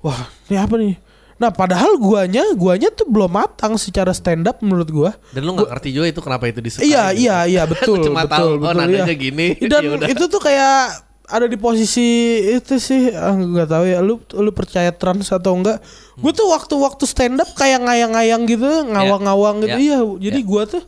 Wah, 0.00 0.24
ini 0.46 0.56
apa 0.56 0.74
nih? 0.76 0.96
Nah, 1.34 1.50
padahal 1.50 1.98
guanya, 1.98 2.46
guanya 2.54 2.94
tuh 2.94 3.10
belum 3.10 3.26
matang 3.26 3.74
secara 3.74 4.14
stand 4.14 4.46
up 4.46 4.62
menurut 4.62 4.86
gua. 4.86 5.10
dan 5.34 5.42
lu 5.42 5.52
nggak 5.52 5.66
ngerti 5.66 5.88
juga 5.90 6.06
itu 6.06 6.20
kenapa 6.22 6.46
itu 6.46 6.62
disukai 6.62 6.86
Iya, 6.86 7.04
gitu. 7.10 7.20
iya, 7.26 7.36
iya, 7.44 7.62
betul, 7.66 7.96
Cuma 8.06 8.22
betul, 8.22 8.32
tahu, 8.32 8.46
oh, 8.46 8.58
betul, 8.62 8.78
nadanya 8.78 9.10
iya. 9.10 9.16
gini, 9.18 9.48
Dan 9.58 9.82
yaudah. 9.90 10.08
itu 10.08 10.24
tuh 10.30 10.38
kayak 10.38 10.78
ada 11.24 11.48
di 11.48 11.56
posisi 11.56 12.04
itu 12.44 12.76
sih, 12.76 13.08
ah, 13.10 13.32
nggak 13.32 13.68
tahu 13.68 13.84
ya. 13.88 14.04
Lu, 14.04 14.20
lu 14.20 14.50
percaya 14.52 14.92
trans 14.92 15.32
atau 15.32 15.56
enggak? 15.56 15.80
Gue 16.20 16.30
tuh 16.30 16.52
waktu-waktu 16.52 17.04
stand 17.08 17.40
up 17.40 17.48
kayak 17.56 17.80
ngayang-ngayang 17.80 18.44
gitu, 18.44 18.84
ngawang-ngawang 18.84 19.64
gitu. 19.64 19.72
Ya. 19.72 19.80
Iya, 19.80 19.98
jadi 20.20 20.40
gua 20.44 20.64
tuh 20.68 20.84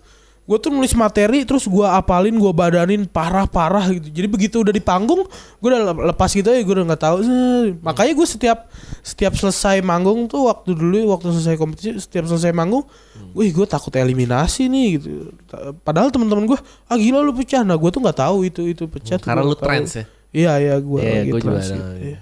gue 0.47 0.59
tuh 0.63 0.71
nulis 0.71 0.95
materi 0.95 1.43
terus 1.43 1.67
gua 1.67 1.99
apalin 1.99 2.39
gua 2.39 2.55
badanin 2.55 3.03
parah-parah 3.03 3.91
gitu. 3.99 4.15
Jadi 4.15 4.27
begitu 4.31 4.57
udah 4.63 4.71
di 4.71 4.79
panggung 4.79 5.27
gue 5.59 5.69
udah 5.75 5.91
lep- 5.91 6.05
lepas 6.15 6.31
gitu 6.31 6.47
ya 6.47 6.63
gue 6.63 6.71
udah 6.71 6.87
nggak 6.87 7.03
tahu. 7.03 7.17
Eh, 7.19 7.75
makanya 7.83 8.15
gue 8.15 8.29
setiap 8.31 8.71
setiap 9.03 9.35
selesai 9.35 9.83
manggung 9.83 10.31
tuh 10.31 10.47
waktu 10.47 10.79
dulu 10.79 11.11
waktu 11.11 11.35
selesai 11.35 11.59
kompetisi 11.59 11.99
setiap 11.99 12.31
selesai 12.31 12.55
manggung 12.55 12.87
wih 13.35 13.51
gue 13.51 13.67
takut 13.67 13.91
eliminasi 13.91 14.71
nih 14.71 14.87
gitu. 15.03 15.35
Padahal 15.83 16.15
teman-teman 16.15 16.47
gue 16.47 16.59
ah 16.63 16.95
gila 16.95 17.27
lu 17.27 17.35
pecah. 17.35 17.67
Nah 17.67 17.75
gue 17.75 17.91
tuh 17.91 17.99
nggak 18.07 18.19
tahu 18.23 18.47
itu 18.47 18.71
itu 18.71 18.87
pecah 18.87 19.19
karena 19.19 19.43
lu 19.43 19.59
trans 19.59 19.99
ya 19.99 20.05
iya 20.31 20.59
iya 20.59 20.75
gue 20.79 20.99
Iya, 20.99 21.13
lagi 21.21 21.31
gue 21.31 21.41
juga 21.41 21.51
trans 21.55 21.67
ada. 21.67 21.77
gitu, 21.77 21.93
iya. 22.03 22.19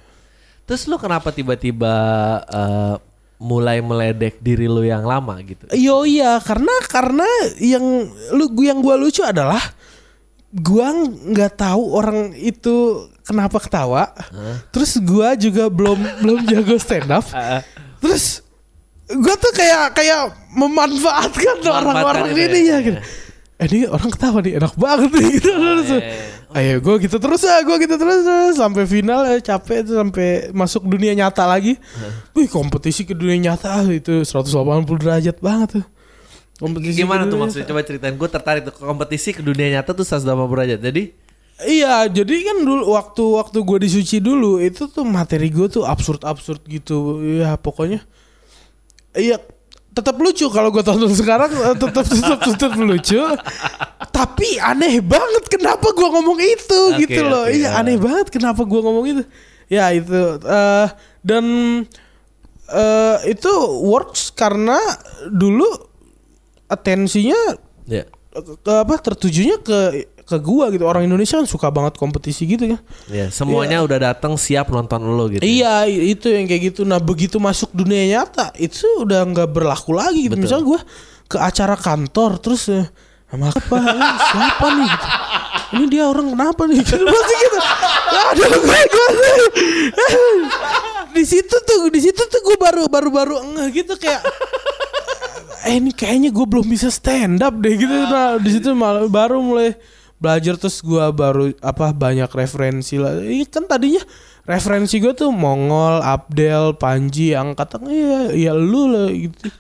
Terus 0.65 0.83
lu 0.89 0.97
kenapa 0.97 1.29
tiba-tiba 1.29 1.95
eh, 2.47 2.95
mulai 3.37 3.85
meledek 3.85 4.41
diri 4.41 4.65
lu 4.65 4.81
yang 4.81 5.05
lama 5.05 5.37
gitu? 5.45 5.69
Yo 5.77 6.09
iya 6.09 6.41
karena 6.41 6.73
karena 6.89 7.29
yang 7.61 7.85
lu 8.33 8.49
yang 8.63 8.81
gua 8.81 8.97
lucu 8.97 9.21
adalah 9.21 9.61
gua 10.49 10.89
nggak 11.05 11.59
tahu 11.59 11.83
orang 11.93 12.33
itu 12.33 13.05
kenapa 13.21 13.61
ketawa. 13.61 14.09
Terus 14.73 14.97
gua 15.05 15.37
juga 15.37 15.69
belum 15.69 15.99
belum 16.25 16.39
jago 16.49 16.81
stand 16.81 17.13
up. 17.13 17.27
Terus 18.01 18.41
gua 19.13 19.35
tuh 19.37 19.53
kayak 19.53 19.93
kayak 19.93 20.33
memanfaatkan 20.57 21.61
orang-orang 21.69 22.33
ini 22.33 22.61
ya. 22.65 22.79
ya 22.81 22.87
gitu. 22.89 23.01
Eh 23.55 23.71
ini 23.71 23.87
orang 23.87 24.11
ketawa 24.11 24.43
nih 24.43 24.59
enak 24.59 24.75
banget 24.75 25.11
nih 25.15 25.27
gitu 25.39 25.51
terus. 25.55 25.89
iya. 25.95 26.01
Ayo 26.55 26.79
gue 26.79 26.95
gitu 27.07 27.17
terus 27.19 27.43
ya 27.43 27.63
gue 27.67 27.77
gitu 27.83 27.95
terus, 27.99 28.23
sampai 28.55 28.87
final 28.87 29.27
ya 29.27 29.39
capek 29.43 29.91
tuh 29.91 29.99
sampai 29.99 30.55
masuk 30.55 30.87
dunia 30.87 31.15
nyata 31.15 31.47
lagi. 31.47 31.79
Wih 32.35 32.47
kompetisi 32.51 33.07
ke 33.07 33.15
dunia 33.15 33.51
nyata 33.51 33.83
ah, 33.83 33.87
itu 33.87 34.23
180 34.23 34.55
derajat 35.03 35.39
banget 35.39 35.83
tuh. 35.83 35.87
Kompetisi 36.59 37.03
Gimana 37.03 37.27
tuh 37.27 37.39
maksudnya? 37.43 37.67
Coba 37.67 37.83
ceritain. 37.83 38.15
Gue 38.15 38.31
tertarik 38.31 38.63
tuh 38.71 38.75
kompetisi 38.75 39.35
ke 39.35 39.43
dunia 39.43 39.79
nyata 39.79 39.91
tuh 39.95 40.07
180 40.07 40.23
derajat. 40.31 40.81
Jadi 40.83 41.05
Iya, 41.63 42.11
jadi 42.11 42.51
kan 42.51 42.67
dulu 42.67 42.99
waktu 42.99 43.23
waktu 43.39 43.59
gue 43.63 43.79
di 43.87 43.89
Suci 43.91 44.19
dulu 44.19 44.59
itu 44.59 44.91
tuh 44.91 45.07
materi 45.07 45.55
gue 45.55 45.71
tuh 45.71 45.87
absurd 45.87 46.27
absurd 46.27 46.59
gitu. 46.67 47.23
Ya 47.23 47.55
pokoknya, 47.55 48.03
iya 49.15 49.39
tetap 49.95 50.17
lucu 50.19 50.51
kalau 50.51 50.75
gue 50.75 50.83
tonton 50.83 51.15
sekarang 51.15 51.51
eh, 51.55 51.77
tetap 51.79 52.05
tetap 52.05 52.39
tetap 52.43 52.73
lucu. 52.75 53.23
Tapi 54.11 54.59
aneh 54.59 54.99
banget 54.99 55.47
kenapa 55.47 55.95
gue 55.95 56.09
ngomong 56.11 56.39
itu 56.43 56.81
Oke, 56.91 57.07
gitu 57.07 57.21
loh. 57.23 57.47
oke, 57.47 57.55
iya 57.55 57.79
ya. 57.79 57.81
aneh 57.83 57.97
banget 57.99 58.27
kenapa 58.35 58.67
gue 58.67 58.81
ngomong 58.83 59.05
itu. 59.07 59.23
Ya 59.71 59.95
itu 59.95 60.43
eh, 60.43 60.87
dan 61.23 61.45
eh 62.69 63.17
itu 63.31 63.53
works 63.87 64.35
karena 64.35 64.77
dulu 65.31 65.67
atensinya 66.67 67.55
ya. 67.87 68.05
ke 68.35 68.73
apa 68.75 68.99
tertujunya 68.99 69.63
ke 69.63 70.11
ke 70.25 70.41
gua 70.41 70.73
gitu. 70.73 70.89
Orang 70.89 71.05
Indonesia 71.05 71.37
kan 71.37 71.45
suka 71.45 71.69
banget 71.69 72.01
kompetisi 72.01 72.49
gitu 72.49 72.65
kan 72.65 72.81
Ya, 73.13 73.29
semuanya 73.29 73.85
udah 73.85 74.01
datang 74.01 74.41
siap 74.41 74.73
nonton 74.73 75.05
lo 75.05 75.29
gitu. 75.29 75.45
iya 75.45 75.85
itu 75.85 76.33
yang 76.33 76.49
kayak 76.49 76.73
gitu. 76.73 76.83
Nah 76.83 76.97
begitu 76.97 77.37
masuk 77.37 77.71
dunia 77.71 78.01
nyata 78.09 78.49
itu 78.57 78.85
udah 79.05 79.21
nggak 79.29 79.49
berlaku 79.53 79.93
lagi 79.93 80.25
gitu. 80.27 80.35
Betul. 80.35 80.45
misalnya 80.49 80.65
gua 80.65 80.81
ke 81.25 81.37
acara 81.37 81.77
kantor 81.77 82.41
terus 82.41 82.69
eh, 82.69 82.89
sama 83.29 83.53
apa? 83.53 83.77
Siapa 84.33 84.67
nih? 84.73 84.89
Gitu. 84.89 85.09
ini 85.75 85.85
dia 85.91 86.05
orang 86.07 86.33
kenapa 86.33 86.63
nih? 86.65 86.81
Gitu. 86.81 86.97
Masih 87.05 87.37
gitu. 87.41 87.59
Aduh 88.15 88.49
gue 88.63 88.81
gue 88.89 89.07
di 91.15 91.23
situ 91.23 91.57
tuh 91.63 91.91
di 91.91 92.01
situ 92.03 92.23
tuh 92.27 92.41
gue 92.43 92.57
baru 92.59 92.91
baru 92.91 93.09
baru 93.11 93.35
enggak 93.43 93.69
gitu 93.75 93.95
kayak 93.95 94.23
eh 95.65 95.81
ini 95.81 95.95
kayaknya 95.95 96.29
gue 96.29 96.45
belum 96.45 96.67
bisa 96.67 96.91
stand 96.91 97.41
up 97.41 97.55
deh 97.57 97.75
gitu. 97.75 97.91
Nah 97.91 98.37
di 98.37 98.51
situ 98.51 98.71
malah 98.75 99.07
baru 99.07 99.41
mulai 99.41 99.73
belajar 100.25 100.57
terus 100.57 100.81
gue 100.81 101.05
baru 101.13 101.53
apa 101.61 101.93
banyak 101.93 102.33
referensi 102.33 102.97
lah. 102.97 103.21
Ini 103.21 103.45
kan 103.45 103.69
tadinya 103.69 104.01
referensi 104.49 104.97
gue 105.05 105.13
tuh 105.13 105.29
Mongol, 105.29 106.01
Abdel, 106.01 106.73
Panji, 106.81 107.37
angkatan 107.37 107.85
iya 107.93 108.33
iya 108.33 108.53
lu 108.57 108.89
lah 108.89 109.13
gitu. 109.13 109.53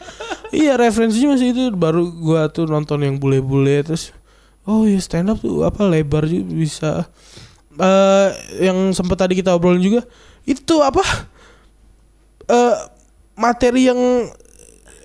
Iya 0.57 0.81
referensinya 0.81 1.37
masih 1.37 1.53
itu. 1.53 1.63
Baru 1.77 2.09
gue 2.09 2.41
tuh 2.57 2.65
nonton 2.65 3.05
yang 3.05 3.21
bule-bule 3.21 3.85
terus 3.85 4.17
oh 4.65 4.89
iya 4.89 4.97
stand 4.97 5.29
up 5.29 5.45
tuh 5.45 5.69
apa 5.69 5.85
lebar 5.85 6.25
juga 6.25 6.49
bisa. 6.49 6.91
Eh 7.77 8.29
yang 8.65 8.97
sempat 8.97 9.29
tadi 9.29 9.37
kita 9.37 9.53
obrolin 9.53 9.85
juga 9.85 10.01
itu 10.49 10.81
apa? 10.81 11.05
Eh 12.49 12.77
materi 13.37 13.93
yang 13.93 14.01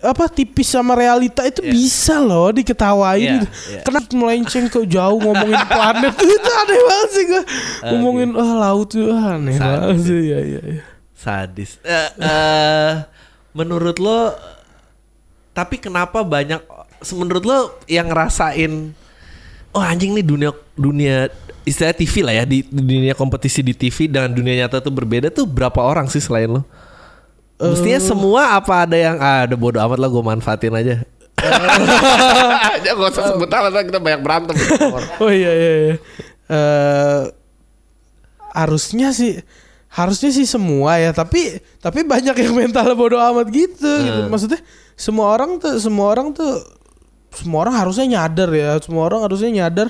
apa 0.01 0.27
tipis 0.27 0.67
sama 0.67 0.93
realita 0.93 1.43
itu 1.43 1.59
Iya. 1.59 1.69
bisa 1.69 2.15
loh 2.17 2.49
diketawain 2.49 3.19
Iya, 3.19 3.33
gitu. 3.35 3.47
iya. 3.69 3.81
Kenapa 3.83 4.09
melenceng 4.11 4.65
ke 4.67 4.79
jauh 4.85 5.17
ngomongin 5.17 5.59
planet 5.61 6.15
itu 6.35 6.49
aneh 6.55 6.79
banget 6.81 7.09
sih 7.09 7.23
gue. 7.25 7.43
ngomongin 7.85 8.29
ah 8.33 8.51
laut 8.59 8.87
tuh 8.89 9.09
aneh 9.09 9.53
Sadis 9.53 9.67
banget 9.69 9.97
sih 10.01 10.19
ya 10.25 10.39
ya 10.39 10.61
ya. 10.61 10.83
Sadis. 11.13 11.71
Eh, 11.81 12.09
eh, 12.17 12.91
menurut 13.51 13.97
lo 13.97 14.31
tapi 15.51 15.75
kenapa 15.75 16.21
banyak 16.21 16.63
menurut 17.11 17.43
lo 17.43 17.57
yang 17.85 18.07
ngerasain 18.07 18.95
oh 19.69 19.81
anjing 19.81 20.11
nih 20.11 20.23
dunia 20.23 20.49
dunia 20.73 21.27
istilah 21.61 21.91
TV 21.91 22.13
lah 22.21 22.33
ya 22.33 22.43
di, 22.43 22.63
di 22.63 22.81
dunia 22.81 23.13
kompetisi 23.13 23.59
di 23.59 23.71
TV 23.71 24.07
dengan 24.07 24.31
dunia 24.31 24.55
nyata 24.57 24.79
tuh 24.79 24.89
berbeda 24.89 25.27
tuh 25.29 25.43
berapa 25.43 25.77
orang 25.77 26.07
sih 26.07 26.17
selain 26.17 26.49
lo? 26.49 26.63
Mestinya 27.59 27.99
semua 27.99 28.55
apa 28.55 28.87
ada 28.87 28.95
yang 28.95 29.19
ah 29.19 29.43
udah 29.43 29.57
bodo 29.59 29.77
amat 29.83 29.99
lah 29.99 30.07
gue 30.07 30.23
manfaatin 30.23 30.73
aja. 30.73 30.95
Aja 31.39 32.89
gak 32.95 33.11
usah 33.11 33.35
sebut 33.35 33.47
nama 33.51 33.67
ntar 33.67 33.83
kita 33.83 33.99
banyak 33.99 34.21
berantem. 34.23 34.55
Oh 35.23 35.31
iya 35.31 35.51
iya. 35.51 35.73
iya. 35.75 35.95
Eh, 36.49 37.21
harusnya 38.55 39.11
sih 39.11 39.43
harusnya 39.89 40.29
sih 40.29 40.45
semua 40.45 41.01
ya 41.01 41.09
tapi 41.13 41.61
tapi 41.81 42.05
banyak 42.05 42.33
yang 42.37 42.53
mental 42.53 42.93
bodoh 42.93 43.17
amat 43.33 43.49
gitu 43.49 43.89
gitu 44.05 44.21
maksudnya 44.29 44.61
semua 44.93 45.33
orang 45.33 45.57
tuh 45.57 45.81
semua 45.81 46.13
orang 46.13 46.29
tuh 46.33 46.61
semua 47.33 47.65
orang 47.65 47.77
harusnya 47.77 48.05
nyadar 48.05 48.49
ya 48.53 48.77
semua 48.81 49.09
orang 49.09 49.25
harusnya 49.25 49.49
nyadar 49.49 49.89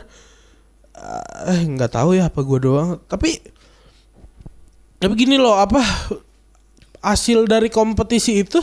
eh 1.47 1.61
nggak 1.67 1.91
tahu 1.91 2.15
ya 2.15 2.31
apa 2.31 2.39
gua 2.43 2.59
doang 2.59 2.89
tapi 3.07 3.39
tapi 4.99 5.13
gini 5.15 5.39
loh 5.39 5.55
apa 5.55 5.79
hasil 6.99 7.47
dari 7.47 7.71
kompetisi 7.71 8.43
itu 8.43 8.59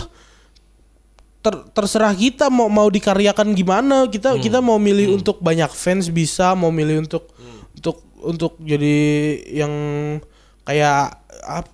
ter- 1.47 1.65
terserah 1.71 2.11
kita 2.11 2.51
mau 2.51 2.67
mau 2.67 2.91
dikaryakan 2.91 3.55
gimana. 3.55 4.11
Kita 4.11 4.35
kita 4.41 4.59
mau 4.59 4.83
milih 4.83 5.21
untuk 5.23 5.39
banyak 5.39 5.71
fans 5.71 6.11
bisa 6.11 6.59
mau 6.59 6.75
milih 6.75 7.07
untuk 7.07 7.31
untuk 7.77 7.97
untuk 8.27 8.53
jadi 8.59 8.99
yang 9.63 9.73
kayak 10.67 11.23
ap, 11.47 11.71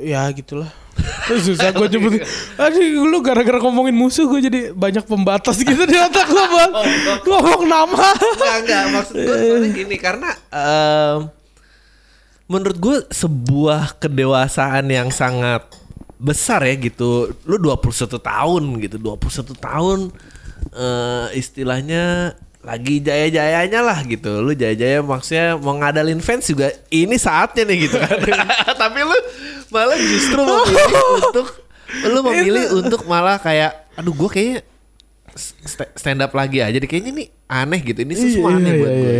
ya 0.00 0.24
gitulah. 0.32 0.72
Susah 1.44 1.72
gue 1.72 1.88
nyebut 1.96 2.20
aduh 2.60 3.08
lu 3.08 3.24
gara-gara 3.24 3.56
ngomongin 3.64 3.96
musuh 3.96 4.28
gue 4.28 4.44
jadi 4.44 4.60
banyak 4.76 5.08
pembatas 5.08 5.60
gitu 5.64 5.84
di 5.84 5.96
otak 5.96 6.28
gue 6.28 6.44
bang. 6.48 6.72
Ngomong 7.24 7.62
nama. 7.68 8.08
Enggak, 8.16 8.56
enggak. 8.64 8.84
Maksud 8.96 9.14
gue 9.20 9.36
gini. 9.72 9.96
Karena 10.00 10.30
em, 10.52 11.28
menurut 12.48 12.76
gue 12.80 12.96
sebuah 13.12 13.96
kedewasaan 14.00 14.88
yang 14.88 15.08
sangat 15.12 15.64
besar 16.22 16.62
ya 16.62 16.78
gitu. 16.78 17.34
Lu 17.42 17.58
21 17.58 18.22
tahun 18.22 18.62
gitu. 18.78 18.96
21 19.02 19.58
tahun 19.58 19.98
eh 20.72 21.26
istilahnya 21.34 22.32
lagi 22.62 23.02
jaya-jayanya 23.02 23.80
lah 23.82 23.98
gitu. 24.06 24.38
Lu 24.38 24.54
jaya-jaya 24.54 25.02
maksudnya 25.02 25.58
mau 25.58 25.74
ngadalin 25.74 26.22
fans 26.22 26.46
juga 26.46 26.70
ini 26.88 27.18
saatnya 27.18 27.66
nih 27.66 27.90
gitu 27.90 27.98
kan. 27.98 28.18
Tapi 28.86 29.00
lu 29.02 29.18
malah 29.74 29.98
justru 29.98 30.38
memilih 30.38 31.04
untuk 31.18 31.46
lu 32.06 32.20
memilih 32.24 32.64
untuk 32.78 33.02
malah 33.04 33.36
kayak 33.36 33.90
aduh 33.98 34.14
gue 34.16 34.28
kayaknya 34.30 34.60
st- 35.36 35.92
stand 35.92 36.24
up 36.24 36.32
lagi 36.32 36.64
aja 36.64 36.76
deh 36.76 36.88
kayaknya 36.88 37.12
nih 37.12 37.28
aneh 37.44 37.80
gitu 37.84 38.00
ini 38.00 38.14
sesuatu 38.16 38.56
aneh 38.56 38.72
buat 38.80 38.92
gue 38.92 39.16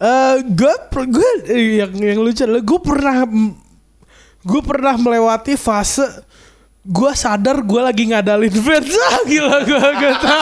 Eh, 0.00 0.36
gue 0.48 0.74
gue 1.12 1.28
yang 1.52 1.92
yang 1.92 2.18
lucu 2.24 2.40
adalah 2.40 2.64
gue 2.64 2.80
pernah 2.80 3.16
gue 4.40 4.60
pernah 4.64 4.96
melewati 4.96 5.60
fase 5.60 6.08
gue 6.80 7.12
sadar 7.12 7.60
gue 7.60 7.80
lagi 7.80 8.08
ngadalin 8.08 8.54
fans. 8.56 8.88
Ah, 9.10 9.20
gila 9.28 9.56
gue 9.68 9.80
kata 10.00 10.36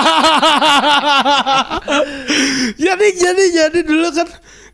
jadi 2.85 3.07
jadi 3.17 3.45
jadi 3.51 3.81
dulu 3.83 4.07
kan 4.13 4.29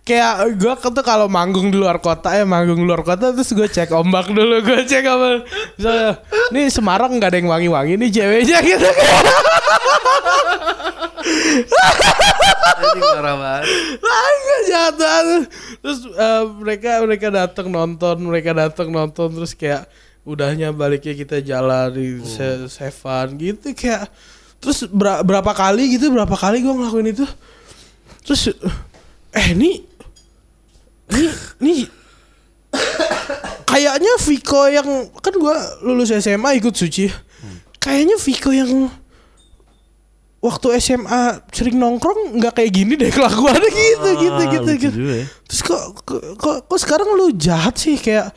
kayak 0.05 0.61
gue 0.61 0.75
kan 0.77 0.93
tuh 0.93 1.01
kalau 1.01 1.25
manggung 1.33 1.73
di 1.73 1.81
luar 1.81 1.97
kota 1.97 2.37
ya 2.37 2.45
manggung 2.45 2.77
di 2.77 2.85
luar 2.85 3.01
kota 3.01 3.33
terus 3.33 3.49
gue 3.57 3.65
cek 3.65 3.89
ombak 3.97 4.29
dulu 4.29 4.61
gue 4.61 4.85
cek 4.85 5.05
apa. 5.09 5.47
Misalnya 5.81 6.11
nih 6.53 6.69
Semarang 6.69 7.17
nggak 7.17 7.31
ada 7.33 7.39
yang 7.41 7.49
wangi-wangi 7.49 7.95
nih 7.97 8.11
ceweknya 8.13 8.59
gitu 8.69 8.89
parah 13.01 13.35
banget. 13.41 13.65
Enggak 14.05 14.61
jatuh. 14.69 15.41
Terus 15.81 16.01
eh, 16.13 16.43
mereka 16.61 16.91
mereka 17.01 17.29
datang 17.33 17.67
nonton, 17.73 18.17
mereka 18.21 18.51
datang 18.53 18.89
nonton 18.93 19.29
terus 19.33 19.57
kayak 19.57 19.89
udahnya 20.25 20.73
baliknya 20.73 21.13
kita 21.13 21.39
jalan 21.39 21.93
di 21.93 22.21
se 22.21 22.65
Sevan 22.67 23.37
gitu 23.37 23.73
kayak 23.73 24.09
terus 24.57 24.89
ber- 24.89 25.21
berapa 25.21 25.53
kali 25.53 25.95
gitu 25.95 26.09
berapa 26.09 26.33
kali 26.33 26.61
gue 26.61 26.73
ngelakuin 26.73 27.13
itu. 27.13 27.25
Terus 28.25 28.49
eh 29.31 29.47
ini 29.53 29.85
ini 31.13 31.29
ini 31.61 31.75
kayaknya 33.65 34.13
Viko 34.21 34.65
yang 34.67 34.89
kan 35.21 35.35
gue 35.35 35.57
lulus 35.85 36.11
SMA 36.15 36.57
ikut 36.57 36.73
suci. 36.73 37.13
Kayaknya 37.77 38.17
Viko 38.17 38.49
yang 38.49 38.89
waktu 40.41 40.67
SMA 40.77 41.45
sering 41.53 41.77
nongkrong 41.77 42.37
nggak 42.37 42.57
kayak 42.57 42.73
gini 42.73 42.97
deh 42.97 43.13
kelakuannya. 43.13 43.69
Gitu 43.69 44.09
gitu 44.19 44.41
Ah, 44.41 44.49
gitu, 44.51 44.71
gitu. 44.81 44.97
juga 44.97 45.15
ya. 45.21 45.27
terus 45.45 45.61
kok 45.61 45.83
kok 46.41 46.57
kok 46.65 46.79
sekarang 46.81 47.13
lu 47.13 47.33
jahat 47.37 47.77
sih 47.77 47.97
kayak 47.97 48.33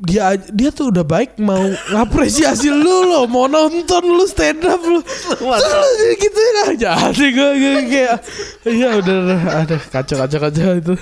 dia 0.00 0.32
dia 0.48 0.72
tuh 0.72 0.88
udah 0.88 1.04
baik 1.04 1.36
mau 1.36 1.60
ngapresiasi 1.92 2.72
lu 2.82 3.04
loh 3.04 3.28
mau 3.28 3.44
nonton 3.44 4.00
lu 4.00 4.24
stand 4.24 4.64
up 4.64 4.80
lu 4.80 5.04
terus 5.04 5.60
lu 5.60 5.90
jadi 6.00 6.14
gitu 6.16 6.40
ya 6.40 6.64
jahat 6.88 7.12
sih 7.12 7.28
gue, 7.30 7.50
gue 7.52 7.72
kayak 7.84 8.16
iya 8.64 8.88
udah 8.96 9.16
udah, 9.28 9.40
ada 9.60 9.76
kacau 9.76 10.16
kacau 10.24 10.38
kacau 10.40 10.72
itu. 10.76 10.94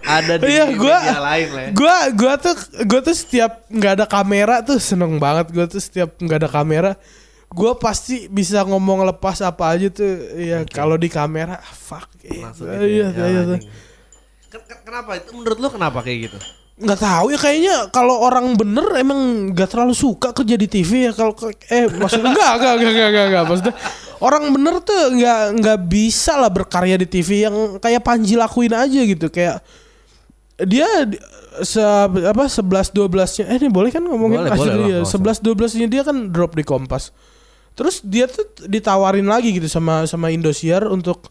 Ada 0.00 0.34
di 0.40 0.48
Iya, 0.48 0.64
gua 0.76 0.96
media 1.00 1.20
lain 1.20 1.48
lah 1.52 1.62
ya. 1.64 1.70
gua 1.76 1.96
gua 2.16 2.34
tuh 2.40 2.56
gua 2.88 3.00
tuh 3.04 3.16
setiap 3.16 3.52
nggak 3.68 3.92
ada 4.00 4.06
kamera 4.08 4.54
tuh 4.64 4.78
seneng 4.80 5.20
banget. 5.20 5.52
Gua 5.52 5.66
tuh 5.68 5.80
setiap 5.80 6.16
nggak 6.16 6.38
ada 6.44 6.50
kamera 6.50 6.92
gua 7.50 7.74
pasti 7.76 8.30
bisa 8.30 8.62
ngomong 8.64 9.04
lepas 9.12 9.44
apa 9.44 9.76
aja 9.76 9.92
tuh. 9.92 10.08
Ya 10.40 10.64
kalau 10.64 10.96
di 10.96 11.12
kamera 11.12 11.60
fuck 11.60 12.08
iya. 12.24 12.48
Langsung 12.48 12.66
iya 12.68 12.80
ya, 12.80 12.86
iya, 12.86 13.06
ya, 13.12 13.26
iya, 13.28 13.40
tuh. 13.44 13.58
anjing. 13.60 13.62
Ken- 13.62 13.68
ken- 13.68 13.88
Kenapa 14.50 15.10
itu 15.14 15.30
menurut 15.30 15.58
lu 15.58 15.68
kenapa 15.70 15.98
kayak 16.02 16.18
gitu? 16.26 16.38
nggak 16.80 16.96
tahu 16.96 17.28
ya 17.28 17.36
kayaknya 17.36 17.92
kalau 17.92 18.24
orang 18.24 18.56
bener 18.56 18.80
emang 18.96 19.52
nggak 19.52 19.68
terlalu 19.68 19.92
suka 19.92 20.32
kerja 20.32 20.56
di 20.56 20.64
TV 20.64 21.06
ya 21.06 21.12
kalau 21.12 21.36
eh 21.68 21.84
maksudnya 21.92 22.32
enggak 22.32 22.50
enggak 22.56 22.72
enggak 22.72 22.88
enggak 22.88 23.08
enggak, 23.12 23.26
enggak. 23.28 23.44
maksudnya 23.44 23.74
orang 24.16 24.42
bener 24.48 24.74
tuh 24.80 25.00
nggak 25.12 25.40
nggak 25.60 25.78
bisa 25.84 26.40
lah 26.40 26.48
berkarya 26.48 26.96
di 26.96 27.04
TV 27.04 27.44
yang 27.44 27.56
kayak 27.76 28.00
Panji 28.00 28.32
lakuin 28.32 28.72
aja 28.72 28.96
gitu 28.96 29.28
kayak 29.28 29.60
dia 30.56 30.88
di- 31.04 31.20
se 31.60 31.84
apa 32.24 32.48
11 32.48 32.96
12 32.96 33.12
nya 33.12 33.52
eh 33.52 33.56
ini 33.60 33.68
boleh 33.68 33.92
kan 33.92 34.00
ngomongin 34.00 34.40
Boleh, 34.40 34.56
boleh 34.56 34.76
dia 34.80 34.96
langsung. 35.04 35.20
11 35.20 35.44
12 35.44 35.78
nya 35.84 35.86
dia 35.90 36.00
kan 36.00 36.16
drop 36.32 36.56
di 36.56 36.64
Kompas 36.64 37.12
terus 37.76 38.00
dia 38.00 38.24
tuh 38.24 38.48
ditawarin 38.64 39.28
lagi 39.28 39.52
gitu 39.52 39.68
sama 39.68 40.08
sama 40.08 40.32
Indosiar 40.32 40.88
untuk 40.88 41.28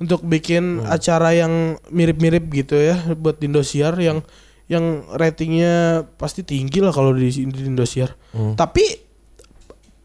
untuk 0.00 0.20
bikin 0.22 0.80
Hmm. 0.80 0.88
acara 0.88 1.30
yang 1.30 1.52
mirip-mirip 1.86 2.48
gitu 2.50 2.74
ya 2.74 2.96
buat 3.14 3.36
di 3.36 3.46
Indosiar 3.46 3.94
yang 3.96 4.24
yang 4.64 4.82
ratingnya 5.10 5.74
pasti 6.14 6.40
tinggi 6.40 6.78
lah 6.78 6.88
kalau 6.88 7.12
di, 7.12 7.28
di 7.28 7.60
Indosiar. 7.62 8.16
Hmm. 8.30 8.54
Tapi 8.54 9.08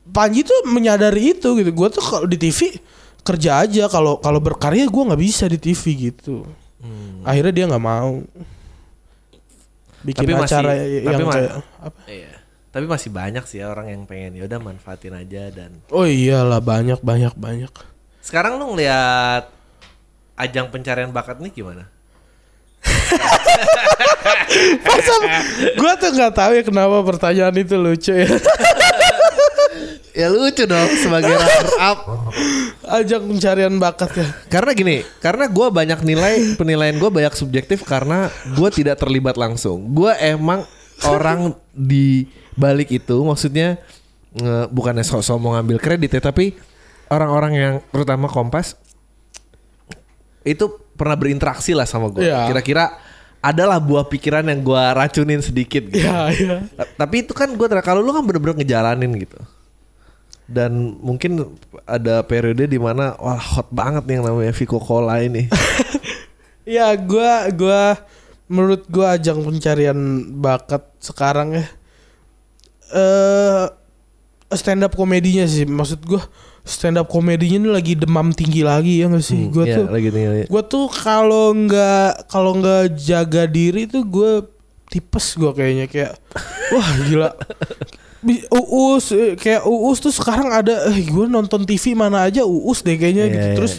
Panji 0.06 0.42
tuh 0.42 0.68
menyadari 0.68 1.34
itu 1.34 1.50
gitu. 1.56 1.72
Gue 1.72 1.90
tuh 1.90 2.00
kalau 2.00 2.26
di 2.26 2.36
TV 2.36 2.78
kerja 3.22 3.58
aja 3.60 3.88
kalau 3.88 4.18
kalau 4.18 4.38
berkarya 4.38 4.86
gue 4.86 5.04
nggak 5.04 5.18
bisa 5.20 5.46
di 5.46 5.58
TV 5.58 5.82
gitu. 6.10 6.46
Hmm. 6.78 7.24
Akhirnya 7.24 7.54
dia 7.54 7.66
nggak 7.66 7.82
mau 7.84 8.22
bikin 10.04 10.22
Tapi 10.22 10.34
masih- 10.36 10.46
acara 10.46 10.72
tapi 10.76 11.10
yang 11.10 11.20
ma- 11.24 11.34
kayak 11.34 11.52
apa? 11.80 12.00
Iya. 12.06 12.34
Tapi 12.70 12.86
masih 12.86 13.10
banyak 13.10 13.44
sih 13.46 13.58
ya 13.58 13.72
orang 13.72 13.88
yang 13.88 14.02
pengen 14.04 14.36
ya 14.36 14.44
udah 14.46 14.60
manfaatin 14.60 15.16
aja 15.16 15.48
dan 15.50 15.80
Oh 15.90 16.04
iyalah 16.04 16.60
banyak 16.60 17.00
banyak 17.00 17.34
banyak. 17.34 17.72
sekarang 18.20 18.58
lu 18.58 18.74
ngeliat 18.74 19.50
ajang 20.36 20.68
pencarian 20.70 21.12
bakat 21.12 21.40
nih 21.40 21.52
gimana? 21.52 21.88
Masa 24.86 25.14
gue 25.74 25.92
tuh 25.98 26.10
nggak 26.14 26.34
tahu 26.34 26.52
ya 26.54 26.64
kenapa 26.64 26.98
pertanyaan 27.02 27.56
itu 27.58 27.76
lucu 27.76 28.14
ya. 28.14 28.30
Ya 30.16 30.32
lucu 30.32 30.64
dong 30.64 30.88
sebagai 30.96 31.28
runner 31.28 31.76
up. 31.76 32.00
Ajang 32.88 33.28
pencarian 33.28 33.76
bakat 33.76 34.16
ya. 34.16 34.28
Karena 34.48 34.72
gini, 34.72 35.04
karena 35.20 35.52
gue 35.52 35.68
banyak 35.68 36.00
nilai 36.08 36.56
penilaian 36.56 36.96
gue 36.96 37.12
banyak 37.12 37.36
subjektif 37.36 37.84
karena 37.84 38.32
gue 38.56 38.70
tidak 38.72 38.96
terlibat 38.96 39.36
langsung. 39.36 39.92
Gue 39.92 40.16
emang 40.16 40.64
orang 41.04 41.52
di 41.76 42.32
balik 42.56 42.96
itu, 42.96 43.28
maksudnya 43.28 43.76
nge- 44.40 44.72
bukannya 44.72 45.04
sok-sok 45.04 45.36
mau 45.36 45.60
ngambil 45.60 45.84
kredit 45.84 46.16
ya, 46.16 46.24
tapi 46.24 46.56
orang-orang 47.12 47.54
yang 47.60 47.74
terutama 47.92 48.32
Kompas 48.32 48.80
itu 50.46 50.66
pernah 50.94 51.18
berinteraksi 51.18 51.74
lah 51.74 51.84
sama 51.84 52.08
gue. 52.08 52.24
Iya. 52.24 52.46
Kira-kira 52.48 52.96
adalah 53.42 53.78
buah 53.78 54.06
pikiran 54.06 54.46
yang 54.46 54.62
gue 54.62 54.84
racunin 54.94 55.42
sedikit. 55.42 55.90
Gitu. 55.90 56.06
Iya. 56.06 56.70
Ta- 56.72 57.06
Tapi 57.06 57.26
itu 57.26 57.34
kan 57.34 57.50
gue 57.52 57.68
kalau 57.82 58.00
lu 58.00 58.14
kan 58.14 58.22
bener-bener 58.22 58.62
ngejalanin 58.62 59.12
gitu. 59.18 59.42
Dan 60.46 61.02
mungkin 61.02 61.58
ada 61.90 62.22
periode 62.22 62.70
di 62.70 62.78
mana 62.78 63.18
wah 63.18 63.34
hot 63.36 63.74
banget 63.74 64.06
nih 64.06 64.22
yang 64.22 64.26
namanya 64.30 64.54
Vico 64.54 64.78
Cola 64.78 65.18
ini. 65.20 65.50
Ya 66.66 66.90
gua 66.98 67.46
gua 67.54 67.94
menurut 68.50 68.90
gua 68.90 69.14
ajang 69.14 69.38
pencarian 69.46 69.94
bakat 70.34 70.82
sekarang 70.98 71.54
ya 71.54 71.66
eh 72.90 73.66
stand 74.56 74.82
up 74.82 74.92
komedinya 74.92 75.44
sih 75.44 75.64
maksud 75.64 76.02
gua 76.02 76.24
stand 76.62 76.96
up 76.96 77.06
komedinya 77.06 77.58
ini 77.58 77.70
lagi 77.70 77.94
demam 77.94 78.32
tinggi 78.32 78.62
lagi 78.62 79.00
ya 79.00 79.08
gak 79.08 79.22
sih? 79.22 79.48
gua 79.48 79.64
Iya, 79.64 79.76
tuh 79.76 79.86
lagi 79.88 80.10
tinggal. 80.10 80.34
gua 80.48 80.64
tuh 80.64 80.86
kalau 80.90 81.54
nggak 81.54 82.26
kalau 82.26 82.52
nggak 82.56 82.98
jaga 82.98 83.46
diri 83.46 83.86
tuh 83.86 84.02
gua 84.02 84.32
tipes 84.88 85.34
gua 85.34 85.52
kayaknya 85.52 85.86
kayak 85.86 86.18
wah 86.74 86.90
gila 87.02 87.30
Uus 88.50 89.14
eh, 89.14 89.36
kayak 89.36 89.62
Uus 89.64 90.00
tuh 90.00 90.10
sekarang 90.10 90.50
ada 90.50 90.90
eh 90.90 91.06
gue 91.06 91.26
nonton 91.28 91.62
TV 91.62 91.94
mana 91.94 92.26
aja 92.26 92.42
Uus 92.42 92.82
deh 92.82 92.96
kayaknya 92.96 93.24
Iya, 93.24 93.30
gitu. 93.30 93.46
iya. 93.46 93.56
Terus 93.56 93.74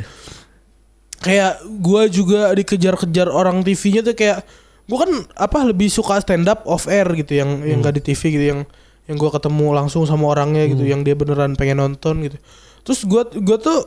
kayak 1.19 1.53
gue 1.77 2.03
juga 2.13 2.41
dikejar-kejar 2.53 3.27
orang 3.27 3.67
TV-nya 3.67 4.03
tuh 4.05 4.15
kayak 4.15 4.47
gue 4.87 4.95
kan 4.95 5.11
apa 5.35 5.67
lebih 5.67 5.91
suka 5.91 6.23
stand 6.23 6.47
up 6.47 6.63
off 6.63 6.87
air 6.87 7.03
gitu 7.17 7.35
yang 7.35 7.59
yang 7.61 7.83
Hmm. 7.83 7.85
gak 7.85 7.99
di 7.99 8.03
TV 8.05 8.21
gitu 8.31 8.45
yang 8.47 8.61
yang 9.07 9.17
gue 9.17 9.31
ketemu 9.31 9.67
langsung 9.73 10.03
sama 10.03 10.27
orangnya 10.27 10.67
gitu 10.67 10.83
Hmm. 10.83 10.91
yang 10.91 11.01
dia 11.01 11.15
beneran 11.15 11.55
pengen 11.55 11.79
nonton 11.79 12.23
gitu. 12.23 12.37
Terus 12.83 13.03
gue 13.03 13.23
gua 13.41 13.57
tuh 13.57 13.87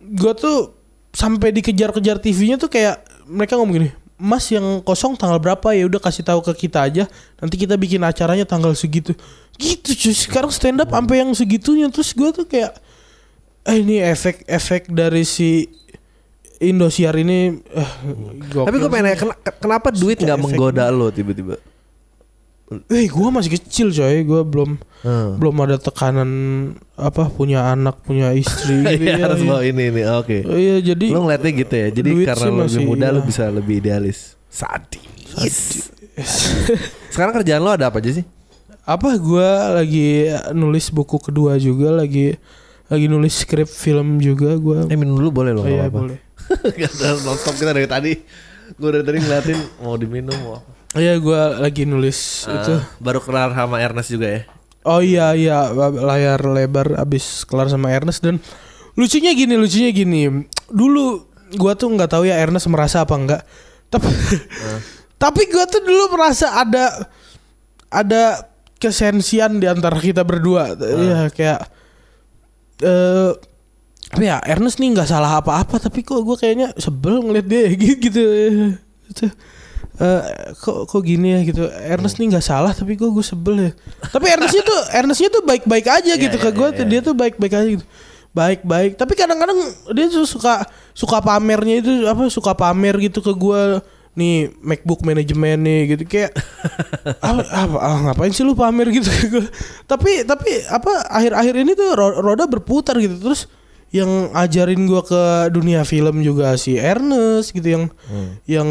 gue 0.00 0.32
tuh 0.34 0.72
sampai 1.10 1.52
dikejar-kejar 1.52 2.16
TV-nya 2.18 2.56
tuh 2.56 2.66
kayak 2.66 2.98
mereka 3.24 3.54
ngomong 3.54 3.76
gini, 3.76 3.88
Mas 4.16 4.48
yang 4.48 4.80
kosong 4.80 5.14
tanggal 5.14 5.36
berapa 5.36 5.72
ya 5.72 5.84
udah 5.84 5.98
kasih 5.98 6.22
tahu 6.22 6.40
ke 6.42 6.66
kita 6.66 6.82
aja. 6.82 7.04
Nanti 7.36 7.56
kita 7.56 7.74
bikin 7.74 8.00
acaranya 8.00 8.42
tanggal 8.42 8.72
segitu. 8.72 9.12
Gitu 9.54 9.92
cuy. 9.92 10.14
Sekarang 10.16 10.48
stand 10.48 10.80
up 10.80 10.88
sampai 10.88 11.20
yang 11.20 11.30
segitunya 11.32 11.86
terus 11.86 12.10
gue 12.10 12.28
tuh 12.30 12.44
kayak 12.44 12.72
eh 13.62 13.76
ini 13.76 14.00
efek-efek 14.00 14.88
dari 14.88 15.22
si 15.22 15.68
Indosiar 16.58 17.14
ini 17.16 17.58
eh, 17.58 17.90
Tapi 18.54 18.76
gue 18.76 18.86
pengen 18.86 19.04
nanya, 19.04 19.18
kena- 19.18 19.40
kenapa 19.56 19.90
duit 19.90 20.16
nggak 20.16 20.38
menggoda 20.38 20.88
lo 20.88 21.10
tiba-tiba? 21.10 21.58
Eh 22.88 23.06
gue 23.06 23.28
masih 23.28 23.50
kecil 23.52 23.90
coy, 23.90 24.22
gue 24.22 24.40
belum 24.42 24.70
Hmm. 25.02 25.34
belum 25.34 25.66
ada 25.66 25.82
tekanan 25.82 26.30
apa 26.94 27.26
punya 27.26 27.74
anak 27.74 28.06
punya 28.06 28.30
istri 28.30 28.80
gitu 28.86 29.02
Iya, 29.02 29.18
ya. 29.18 29.24
harus 29.26 29.42
iya. 29.42 29.48
bawa 29.50 29.60
ini 29.66 29.82
ini. 29.90 30.02
Oke. 30.14 30.38
Oh, 30.46 30.54
iya 30.54 30.78
jadi 30.78 31.06
Lo 31.10 31.26
ngeliatnya 31.26 31.50
gitu 31.58 31.74
ya. 31.74 31.88
Jadi 31.90 32.10
karena 32.22 32.46
lo 32.48 32.62
lebih 32.62 32.86
muda 32.86 33.06
lo 33.10 33.18
iya. 33.18 33.26
bisa 33.26 33.44
lebih 33.50 33.74
idealis. 33.82 34.38
Sadis. 34.46 35.90
Sekarang 37.10 37.34
kerjaan 37.34 37.58
lo 37.58 37.70
ada 37.70 37.90
apa 37.90 37.98
aja 37.98 38.14
sih? 38.14 38.26
apa 38.82 39.14
gue 39.14 39.48
lagi 39.78 40.06
nulis 40.52 40.90
buku 40.90 41.14
kedua 41.16 41.54
juga 41.54 41.94
lagi 41.94 42.34
lagi 42.86 43.06
nulis 43.06 43.30
skrip 43.38 43.66
film 43.66 44.18
juga 44.18 44.58
gue 44.58 44.90
Eh 44.90 44.98
minum 44.98 45.14
dulu 45.14 45.30
boleh 45.32 45.54
lo. 45.54 45.62
oh, 45.62 45.66
iya 45.66 45.86
apa-apa. 45.86 45.98
boleh 46.02 46.18
Gak 46.82 46.90
ada 46.98 47.14
nonstop 47.22 47.54
kita 47.54 47.70
dari 47.70 47.86
tadi. 47.86 48.12
Gue 48.74 48.90
dari 48.90 49.02
tadi 49.02 49.18
ngeliatin 49.18 49.58
mau 49.78 49.94
diminum 49.94 50.34
mau 50.42 50.58
apa. 50.58 50.70
Iya 50.98 51.16
gue 51.16 51.40
lagi 51.60 51.88
nulis 51.88 52.44
itu. 52.44 52.72
Ah, 52.76 52.84
baru 53.00 53.20
kenal 53.24 53.52
sama 53.52 53.80
Ernest 53.80 54.12
juga 54.12 54.28
ya. 54.28 54.40
oh 54.82 54.98
iya 54.98 55.30
iya 55.38 55.70
layar 55.94 56.42
lebar 56.42 56.98
abis 56.98 57.46
kelar 57.46 57.70
sama 57.70 57.94
Ernest 57.94 58.20
dan 58.20 58.42
lucunya 58.98 59.32
gini 59.32 59.54
lucunya 59.56 59.90
gini. 59.94 60.48
Dulu 60.68 61.04
gue 61.52 61.72
tuh 61.78 61.88
nggak 61.92 62.10
tahu 62.12 62.28
ya 62.28 62.40
Ernest 62.40 62.68
merasa 62.68 63.04
apa 63.04 63.14
enggak 63.14 63.42
tapi 63.92 64.08
tapi 65.22 65.42
gue 65.46 65.64
tuh 65.68 65.82
dulu 65.84 66.16
merasa 66.16 66.56
ada 66.56 67.08
ada 67.92 68.48
kesensian 68.80 69.60
di 69.60 69.68
antara 69.68 70.00
kita 70.00 70.24
berdua. 70.24 70.74
Ya 70.80 71.28
kayak 71.28 71.60
eh 72.82 73.32
apa 74.12 74.22
ya 74.24 74.36
Ernest 74.44 74.76
nih 74.76 74.92
nggak 74.92 75.08
salah 75.08 75.40
apa-apa 75.40 75.80
tapi 75.80 76.04
kok 76.04 76.20
gue 76.20 76.36
kayaknya 76.36 76.76
sebel 76.76 77.24
ngeliat 77.24 77.46
dia 77.48 77.64
gitu 77.80 77.96
gitu 78.04 78.24
Eh, 80.02 80.22
kok 80.56 80.88
kok 80.88 81.02
gini 81.04 81.36
ya 81.36 81.40
gitu. 81.44 81.68
Ernest 81.68 82.16
nih 82.16 82.32
nggak 82.32 82.42
salah 82.42 82.72
tapi 82.72 82.96
kok 82.96 83.12
gue 83.12 83.22
sebel 83.22 83.54
ya. 83.68 83.70
Tapi 84.08 84.26
Ernestnya 84.32 84.64
tuh 84.64 84.80
Ernestnya 84.98 85.28
tuh 85.30 85.42
baik-baik 85.44 85.86
aja 85.86 86.12
gitu 86.16 86.36
iya, 86.40 86.44
ke 86.48 86.50
gue 86.50 86.68
tuh. 86.74 86.84
iya. 86.88 86.90
dia 86.90 87.00
tuh 87.04 87.14
baik-baik 87.14 87.52
aja 87.52 87.68
gitu. 87.78 87.84
Baik-baik. 88.32 88.96
Tapi 88.96 89.12
kadang-kadang 89.12 89.58
dia 89.92 90.06
tuh 90.08 90.24
suka 90.24 90.64
suka 90.96 91.20
pamernya 91.20 91.84
itu 91.84 91.92
apa 92.08 92.26
suka 92.32 92.56
pamer 92.56 92.96
gitu 93.04 93.20
ke 93.20 93.30
gue 93.36 93.60
nih 94.16 94.52
MacBook 94.64 95.04
manajemen 95.04 95.60
nih 95.60 95.80
gitu. 95.94 96.02
Kayak 96.08 96.40
apa, 97.20 97.42
apa 97.68 97.76
ah, 97.78 97.98
ngapain 98.08 98.32
sih 98.32 98.42
lu 98.42 98.56
pamer 98.56 98.88
gitu 98.90 99.06
ke 99.06 99.26
gue 99.28 99.46
tapi 99.84 100.24
tapi 100.24 100.50
apa 100.72 101.04
akhir-akhir 101.14 101.54
ini 101.62 101.72
tuh 101.76 101.88
ro- 101.94 102.18
roda 102.24 102.48
berputar 102.48 102.96
gitu. 102.96 103.20
Terus 103.20 103.44
yang 103.92 104.08
ajarin 104.32 104.88
gua 104.88 105.04
ke 105.04 105.22
dunia 105.52 105.84
film 105.84 106.24
juga 106.24 106.56
si 106.56 106.74
Ernest 106.74 107.52
gitu 107.52 107.68
yang 107.68 107.84
yang 108.48 108.68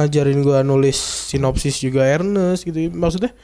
ajarin 0.00 0.40
gua 0.40 0.64
nulis 0.64 0.96
sinopsis 1.28 1.78
juga 1.78 2.00
Ernest 2.02 2.64
gitu. 2.64 2.88
Maksudnya 2.88 3.36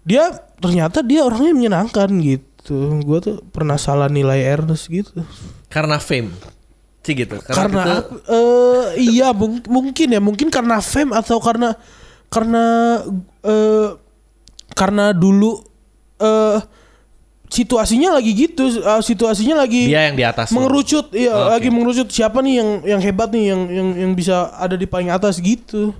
dia 0.00 0.28
ternyata 0.60 1.00
dia 1.00 1.24
orangnya 1.24 1.56
menyenangkan 1.56 2.12
gitu. 2.20 3.00
Gua 3.00 3.18
tuh 3.18 3.40
pernah 3.48 3.80
salah 3.80 4.06
nilai 4.06 4.44
Ernest 4.44 4.86
gitu. 4.86 5.24
Karena 5.66 5.96
fame. 5.96 6.28
Sih 7.00 7.16
gitu. 7.16 7.40
karena 7.40 7.80
itu- 7.80 7.96
aku- 7.96 8.20
eh, 8.28 8.84
iya 9.00 9.32
mung- 9.32 9.64
mungkin 9.64 10.12
ya. 10.12 10.20
Mungkin 10.20 10.52
karena 10.52 10.84
fame 10.84 11.16
atau 11.16 11.40
karena 11.40 11.72
karena 12.28 12.64
eh, 13.40 13.88
karena 14.76 15.16
dulu 15.16 15.64
eh 16.20 16.60
situasinya 17.50 18.14
lagi 18.14 18.30
gitu 18.32 18.62
eh, 18.72 19.02
situasinya 19.02 19.58
lagi 19.58 19.90
dia 19.90 20.06
yang 20.06 20.14
di 20.14 20.22
atas. 20.22 20.48
lo. 20.48 20.62
mengerucut 20.62 21.10
iya 21.12 21.34
Oke. 21.34 21.50
lagi 21.50 21.68
mengerucut 21.68 22.08
siapa 22.08 22.38
nih 22.40 22.54
yang 22.56 22.68
yang 22.86 23.00
hebat 23.02 23.28
nih 23.28 23.44
yang 23.50 23.60
yang 23.68 23.88
yang 23.98 24.12
bisa 24.14 24.54
ada 24.54 24.74
di 24.74 24.86
paling 24.86 25.10
atas 25.10 25.36
gitu 25.36 25.90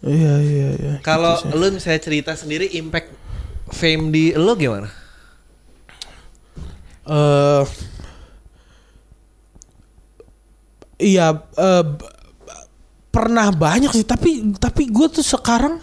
iya 0.00 0.34
iya 0.40 0.68
iya 0.74 0.94
Kalau 1.00 1.36
gitu 1.36 1.52
lu 1.52 1.66
misalnya 1.70 2.00
cerita 2.00 2.32
sendiri 2.32 2.72
impact 2.72 3.12
fame 3.68 4.08
di 4.08 4.24
lo 4.32 4.56
gimana? 4.56 4.88
eh 7.04 7.62
iya 10.98 11.26
eh, 11.36 11.84
b- 11.84 12.12
pernah 13.12 13.48
banyak 13.48 13.92
sih 13.92 14.04
tapi 14.04 14.56
tapi 14.56 14.88
gue 14.88 15.06
tuh 15.10 15.24
sekarang 15.24 15.80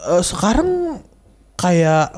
eh, 0.00 0.22
sekarang 0.22 1.00
kayak 1.54 2.10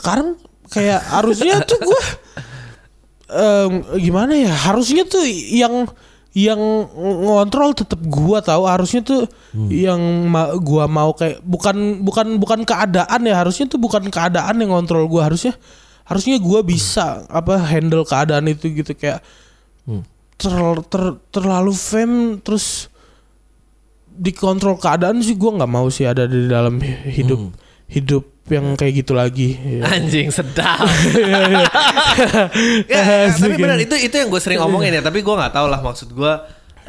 sekarang 0.00 0.40
kayak 0.66 1.04
harusnya 1.04 1.60
tuh 1.62 1.76
gue 1.78 2.02
em, 3.28 3.72
gimana 4.00 4.32
ya? 4.32 4.50
Harusnya 4.50 5.04
tuh 5.04 5.22
yang 5.28 5.86
yang 6.30 6.62
ngontrol 7.26 7.74
tetap 7.74 7.98
gua 8.06 8.38
tahu 8.38 8.62
harusnya 8.62 9.02
tuh 9.02 9.26
yang 9.66 9.98
ma- 10.30 10.54
gua 10.56 10.86
mau 10.86 11.10
kayak 11.10 11.42
bukan 11.42 12.00
bukan 12.00 12.38
bukan 12.38 12.62
keadaan 12.62 13.20
ya. 13.26 13.34
Harusnya 13.34 13.66
tuh 13.66 13.82
bukan 13.82 14.08
keadaan 14.08 14.56
yang 14.56 14.70
ngontrol 14.70 15.10
gua. 15.10 15.26
Harusnya 15.26 15.58
harusnya 16.06 16.38
gua 16.38 16.62
bisa 16.62 17.26
apa 17.26 17.58
handle 17.58 18.06
keadaan 18.06 18.46
itu 18.46 18.70
gitu. 18.70 18.94
Kayak 18.94 19.26
ter- 20.38 20.86
ter- 20.86 21.18
terlalu 21.34 21.74
fame 21.74 22.38
terus 22.40 22.86
dikontrol 24.06 24.78
keadaan 24.78 25.18
sih 25.18 25.34
gua 25.34 25.58
nggak 25.58 25.70
mau 25.70 25.90
sih 25.90 26.06
ada 26.06 26.30
di 26.30 26.46
dalam 26.46 26.78
hidup 27.10 27.50
hidup 27.90 28.22
yang 28.48 28.74
kayak 28.74 29.04
gitu 29.04 29.12
lagi 29.12 29.54
ya. 29.58 29.84
Anjing 29.90 30.32
sedap. 30.32 30.80
Iya, 32.90 33.00
ya, 33.02 33.02
ya, 33.28 33.34
tapi 33.36 33.54
benar 33.56 33.78
itu 33.78 33.94
itu 33.94 34.14
yang 34.16 34.28
gue 34.28 34.40
sering 34.42 34.60
omongin 34.60 34.96
ya. 34.96 35.02
Tapi 35.04 35.20
gue 35.20 35.34
nggak 35.34 35.54
tahu 35.54 35.66
lah 35.68 35.80
maksud 35.80 36.10
gue. 36.10 36.32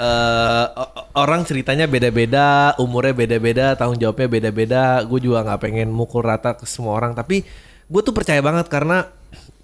eh 0.01 0.65
o- 0.81 0.93
orang 1.13 1.45
ceritanya 1.45 1.85
beda-beda, 1.85 2.73
umurnya 2.81 3.13
beda-beda, 3.13 3.77
tanggung 3.77 3.99
jawabnya 3.99 4.25
beda-beda. 4.25 4.83
Gue 5.05 5.19
juga 5.21 5.45
nggak 5.45 5.59
pengen 5.61 5.89
mukul 5.93 6.25
rata 6.25 6.57
ke 6.57 6.65
semua 6.65 6.97
orang. 6.97 7.13
Tapi 7.13 7.45
gue 7.85 8.01
tuh 8.01 8.15
percaya 8.15 8.41
banget 8.41 8.65
karena 8.65 9.11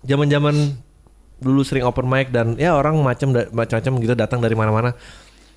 zaman-zaman 0.06 0.78
dulu 1.38 1.62
sering 1.66 1.86
open 1.86 2.06
mic 2.06 2.30
dan 2.30 2.54
ya 2.58 2.74
orang 2.78 2.98
macam 3.02 3.34
macam-macam 3.34 3.94
gitu 4.04 4.14
datang 4.14 4.40
dari 4.44 4.54
mana-mana. 4.54 4.94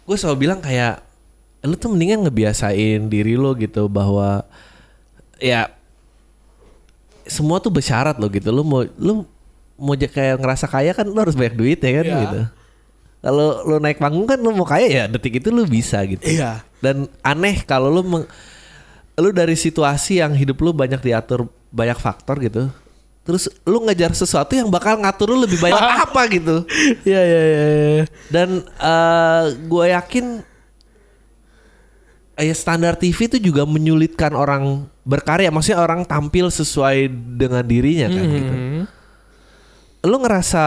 Gue 0.08 0.16
selalu 0.16 0.48
bilang 0.48 0.60
kayak 0.64 1.02
lu 1.60 1.76
tuh 1.76 1.92
mendingan 1.92 2.24
ngebiasain 2.24 3.12
diri 3.12 3.36
lo 3.36 3.52
gitu 3.52 3.84
bahwa 3.92 4.48
ya 5.36 5.68
semua 7.30 7.62
tuh 7.62 7.70
bersyarat 7.70 8.18
lo 8.18 8.26
gitu. 8.26 8.50
Lu 8.50 8.60
mau 8.60 8.82
lu 8.98 9.22
mau 9.78 9.94
kayak 9.94 10.36
ngerasa 10.36 10.66
kaya 10.66 10.90
kan 10.92 11.06
lu 11.06 11.16
harus 11.16 11.32
banyak 11.32 11.54
duit 11.54 11.78
ya 11.78 11.90
kan 11.94 12.04
Iya. 12.04 12.18
gitu. 12.20 12.40
Kalau 13.20 13.48
lu 13.64 13.76
naik 13.78 13.96
panggung 13.96 14.24
kan 14.24 14.36
lu 14.36 14.50
mau 14.50 14.64
kaya 14.64 14.88
ya 14.88 15.04
detik 15.06 15.38
itu 15.38 15.48
lu 15.48 15.64
bisa 15.64 16.00
gitu. 16.04 16.24
Iya. 16.24 16.60
Dan 16.80 17.06
aneh 17.20 17.62
kalau 17.62 17.88
lu 17.88 18.02
meng- 18.02 18.28
lu 19.14 19.30
dari 19.30 19.52
situasi 19.52 20.18
yang 20.18 20.32
hidup 20.32 20.58
lu 20.58 20.72
banyak 20.72 20.98
diatur 20.98 21.46
banyak 21.70 21.96
faktor 21.96 22.40
gitu. 22.40 22.68
Terus 23.20 23.46
lu 23.62 23.84
ngejar 23.84 24.10
sesuatu 24.10 24.56
yang 24.56 24.72
bakal 24.72 24.96
ngatur 24.96 25.30
lu 25.30 25.44
lebih 25.44 25.60
banyak 25.60 25.76
apa 26.08 26.20
gitu. 26.28 26.64
Iya 27.04 27.20
iya 27.20 27.40
iya. 27.40 27.62
iya. 28.00 28.04
Dan 28.32 28.48
eh 28.64 29.42
gue 29.60 29.84
yakin 29.86 30.26
ya 32.40 32.55
standar 32.57 32.96
TV 32.96 33.29
itu 33.29 33.38
juga 33.38 33.62
menyulitkan 33.68 34.33
orang 34.33 34.88
berkarya. 35.05 35.53
Maksudnya 35.53 35.81
orang 35.81 36.03
tampil 36.05 36.48
sesuai 36.48 37.07
dengan 37.37 37.62
dirinya 37.62 38.09
kan 38.09 38.24
gitu. 38.24 38.53
Hmm. 38.53 38.83
Lu 40.05 40.16
ngerasa 40.18 40.64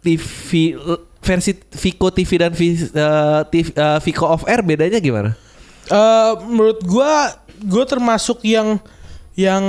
TV 0.00 0.74
versi 1.20 1.52
Vico 1.76 2.08
TV 2.08 2.30
dan 2.40 2.52
Vi- 2.56 2.88
eh, 2.88 3.40
TV, 3.52 3.66
eh, 3.74 3.98
Vico 4.00 4.24
off 4.24 4.48
air 4.48 4.64
bedanya 4.64 4.96
gimana? 4.96 5.36
Eh, 5.88 6.32
menurut 6.48 6.80
gua 6.84 7.36
gua 7.64 7.84
termasuk 7.84 8.44
yang 8.44 8.80
yang 9.38 9.62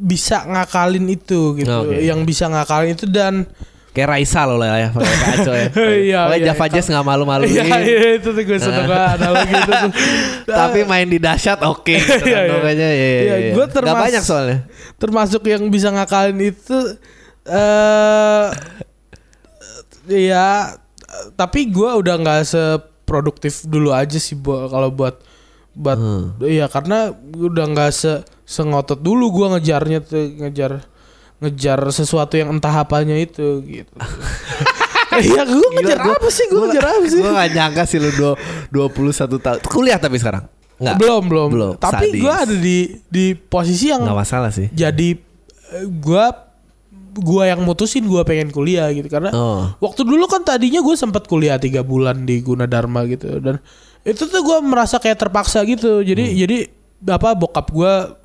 bisa 0.00 0.40
ngakalin 0.48 1.04
itu 1.04 1.60
gitu, 1.60 1.68
Oke. 1.68 2.00
yang 2.00 2.24
bisa 2.24 2.48
ngakalin 2.48 2.96
itu 2.96 3.04
dan 3.04 3.44
Kayak 3.92 4.08
Raisa 4.10 4.40
loh 4.44 4.56
lah 4.56 4.72
ya 4.74 4.88
pakai 4.88 5.16
kaco 5.20 5.52
ya. 5.52 5.66
Iya, 6.02 6.20
Pokoknya 6.24 6.38
iya. 6.38 6.46
Java 6.48 6.66
Jazz 6.66 6.86
nggak 6.88 7.04
malu-maluin. 7.04 7.50
Iya, 7.50 7.64
iya 7.78 8.08
itu 8.16 8.28
tuh 8.30 8.42
gue 8.42 8.56
seneng 8.56 8.84
banget 8.86 9.08
analogi 9.20 9.52
itu 9.52 9.68
tuh. 9.70 9.90
Tapi 10.48 10.78
main 10.82 11.06
di 11.06 11.18
dahsyat 11.18 11.60
oke 11.60 11.92
gitu 12.00 12.24
kan 12.56 12.72
Iya, 12.72 12.88
iya. 12.88 12.88
ya. 12.88 13.20
Iya, 13.20 13.36
ya, 13.38 13.50
gua 13.52 13.64
Gak 13.64 13.74
termas- 13.74 14.00
banyak 14.02 14.22
soalnya. 14.22 14.58
termasuk 14.96 15.42
yang 15.44 15.62
bisa 15.66 15.88
ngakalin 15.88 16.40
itu 16.40 16.78
eh 17.44 18.46
ya 20.08 20.72
tapi 21.34 21.68
gua 21.68 21.94
udah 21.96 22.14
nggak 22.16 22.40
seproduktif 22.44 23.62
dulu 23.64 23.90
aja 23.90 24.16
sih 24.16 24.34
bu 24.34 24.66
kalau 24.66 24.88
buat 24.88 25.20
buat 25.72 25.96
Hmm. 25.96 26.36
iya 26.40 26.64
karena 26.66 27.10
udah 27.34 27.64
nggak 27.66 27.90
se 27.90 28.12
sengotot 28.44 28.96
dulu 28.96 29.32
gua 29.32 29.56
ngejarnya 29.56 29.98
tuh 30.00 30.22
ngejar 30.38 30.84
ngejar 31.42 31.82
sesuatu 31.88 32.34
yang 32.34 32.48
entah 32.50 32.72
apanya 32.72 33.14
itu 33.14 33.42
gitu 33.62 33.92
Iya 35.12 35.44
gue 35.44 35.68
ngejar 35.74 35.98
gua- 36.00 36.16
apa 36.16 36.28
sih 36.28 36.44
gue 36.46 36.54
gua- 36.54 36.66
ngejar 36.66 36.84
apa 36.86 37.04
sih 37.06 37.18
Gue 37.18 37.30
gak 37.30 37.50
nyangka 37.50 37.82
sih 37.84 37.98
lu 37.98 38.10
dua- 38.12 38.38
21 38.72 39.12
tahun. 39.36 39.58
Kuliah 39.62 39.98
tapi 39.98 40.16
sekarang? 40.16 40.48
Enggak. 40.74 40.96
belum 40.96 41.22
belum 41.24 41.48
Belum, 41.48 41.72
tapi 41.76 42.16
gue 42.16 42.32
ada 42.32 42.56
di 42.56 42.78
di 43.06 43.24
posisi 43.34 43.86
yang 43.86 44.02
Nggak 44.02 44.18
masalah 44.18 44.50
sih. 44.50 44.66
jadi 44.68 45.14
eh, 45.70 45.86
gua 45.94 46.32
gua 47.14 47.44
yang 47.44 47.60
mutusin 47.60 48.02
gua 48.02 48.22
pengen 48.22 48.48
kuliah 48.48 48.88
gitu 48.90 49.06
karena 49.06 49.30
Oh. 49.30 49.68
waktu 49.78 50.00
dulu 50.00 50.24
kan 50.24 50.40
tadinya 50.40 50.80
gue 50.80 50.96
sempat 50.96 51.24
kuliah 51.24 51.54
tiga 51.56 51.82
bulan 51.82 52.24
di 52.24 52.40
Gunadarma 52.40 53.04
gitu 53.04 53.36
dan 53.36 53.60
itu 54.00 54.24
tuh 54.24 54.40
gua 54.40 54.58
merasa 54.58 54.96
kayak 54.96 55.20
terpaksa 55.20 55.60
gitu 55.62 56.00
jadi 56.00 56.24
Hmm. 56.24 56.36
jadi 56.40 56.58
apa 57.06 57.36
bokap 57.36 57.68
gua 57.68 58.16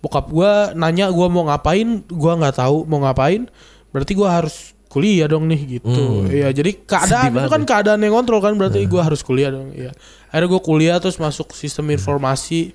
bokap 0.00 0.26
gua 0.32 0.72
nanya 0.72 1.12
gua 1.12 1.28
mau 1.28 1.44
ngapain 1.48 2.04
gua 2.08 2.36
nggak 2.40 2.56
tahu 2.56 2.88
mau 2.88 3.04
ngapain 3.04 3.48
berarti 3.92 4.12
gua 4.16 4.42
harus 4.42 4.72
kuliah 4.90 5.30
dong 5.30 5.46
nih 5.46 5.78
gitu. 5.78 5.86
Hmm. 5.86 6.26
Iya 6.26 6.50
jadi 6.50 6.74
keadaan 6.82 7.30
Sedih 7.30 7.46
itu 7.46 7.48
kan 7.48 7.62
keadaan 7.62 8.02
yang 8.02 8.10
kontrol 8.10 8.42
kan 8.42 8.58
berarti 8.58 8.82
gua 8.90 9.06
harus 9.06 9.22
kuliah 9.22 9.54
dong 9.54 9.70
iya. 9.70 9.94
Akhirnya 10.34 10.48
gua 10.50 10.62
kuliah 10.64 10.96
terus 10.98 11.20
masuk 11.22 11.54
sistem 11.54 11.94
informasi 11.94 12.74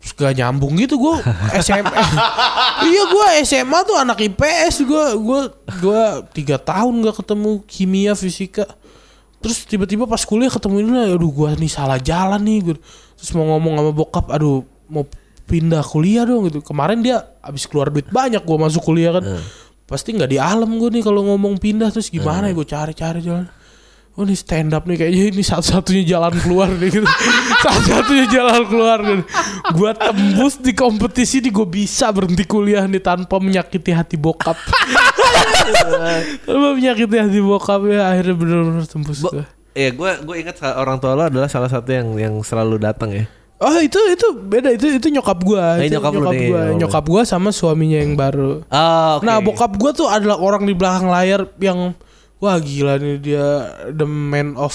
Terus 0.00 0.16
gak 0.16 0.32
nyambung 0.32 0.80
gitu 0.80 0.96
gue 0.96 1.16
SMA 1.60 1.92
iya 2.88 3.02
gue 3.04 3.26
SMA 3.44 3.78
tuh 3.84 4.00
anak 4.00 4.24
IPS 4.32 4.88
gue 4.88 5.04
gue 5.20 5.40
gue 5.76 6.02
tiga 6.32 6.56
tahun 6.56 7.04
gak 7.04 7.20
ketemu 7.20 7.60
kimia 7.68 8.16
fisika. 8.16 8.64
Terus 9.44 9.68
tiba-tiba 9.68 10.08
pas 10.08 10.24
kuliah 10.24 10.48
ketemu 10.48 10.88
ini 10.88 11.20
aduh 11.20 11.28
gue 11.28 11.52
nih 11.52 11.68
salah 11.68 12.00
jalan 12.00 12.40
nih 12.40 12.58
gue 12.64 12.76
terus 13.20 13.36
mau 13.36 13.44
ngomong 13.52 13.76
sama 13.76 13.92
bokap 13.92 14.26
aduh 14.32 14.64
mau 14.88 15.04
pindah 15.50 15.82
kuliah 15.82 16.22
dong 16.22 16.46
gitu 16.46 16.62
kemarin 16.62 17.02
dia 17.02 17.18
abis 17.42 17.66
keluar 17.66 17.90
duit 17.90 18.06
banyak 18.06 18.38
gue 18.38 18.56
masuk 18.62 18.86
kuliah 18.86 19.18
kan 19.18 19.42
pasti 19.90 20.14
nggak 20.14 20.30
di 20.30 20.38
alam 20.38 20.70
gue 20.78 20.88
nih 20.94 21.02
kalau 21.02 21.26
ngomong 21.26 21.58
pindah 21.58 21.90
terus 21.90 22.06
gimana 22.06 22.46
ya 22.46 22.54
gue 22.54 22.66
cari-cari 22.66 23.18
jalan 23.18 23.50
Oh 24.18 24.26
ini 24.26 24.34
stand 24.34 24.74
up 24.74 24.90
nih 24.90 24.98
kayaknya 24.98 25.24
ini 25.30 25.42
satu-satunya 25.46 26.02
jalan 26.02 26.34
keluar 26.42 26.66
nih 26.66 26.90
gitu. 26.90 27.06
Satu-satunya 27.64 28.26
jalan 28.26 28.62
keluar 28.66 28.98
nih. 29.06 29.22
Gua 29.78 29.94
tembus 29.94 30.58
di 30.58 30.74
kompetisi 30.74 31.38
nih 31.38 31.54
gue 31.54 31.64
bisa 31.64 32.10
berhenti 32.10 32.42
kuliah 32.42 32.90
nih 32.90 32.98
tanpa 32.98 33.38
menyakiti 33.38 33.94
hati 33.94 34.18
bokap. 34.18 34.58
tanpa 36.44 36.68
menyakiti 36.74 37.16
hati 37.16 37.38
bokap 37.38 37.86
ya 37.86 38.10
akhirnya 38.10 38.34
benar-benar 38.34 38.84
tembus 38.90 39.22
Bo- 39.22 39.30
gua. 39.30 39.46
Iya, 39.78 39.94
gue 39.94 40.10
gue 40.26 40.36
ingat 40.42 40.58
orang 40.74 40.98
tua 40.98 41.14
lo 41.14 41.30
adalah 41.30 41.46
salah 41.46 41.70
satu 41.70 41.94
yang 41.94 42.12
yang 42.18 42.34
selalu 42.42 42.82
datang 42.82 43.14
ya. 43.14 43.24
Oh 43.60 43.76
itu 43.76 44.00
itu 44.08 44.26
beda 44.32 44.72
itu 44.72 44.96
itu 44.96 45.06
nyokap 45.10 45.38
gua. 45.40 45.76
Eh, 45.76 45.86
Itu 45.86 46.00
nyokap 46.00 46.12
lu 46.12 46.20
nih, 46.26 46.48
gua. 46.48 46.62
nyokap. 46.64 46.78
Nyokap 46.80 47.04
gua 47.06 47.22
sama 47.22 47.48
suaminya 47.50 48.00
yang 48.00 48.16
baru. 48.16 48.64
Oh, 48.64 49.10
oke. 49.16 49.22
Nah 49.22 49.36
bokap 49.38 49.72
gua 49.76 49.92
tuh 49.92 50.08
adalah 50.08 50.40
orang 50.40 50.64
di 50.64 50.72
belakang 50.72 51.06
layar 51.06 51.44
yang 51.60 51.92
wah 52.40 52.56
gila 52.56 52.96
nih 52.96 53.20
dia 53.20 53.44
the 53.92 54.04
man 54.04 54.56
of 54.56 54.72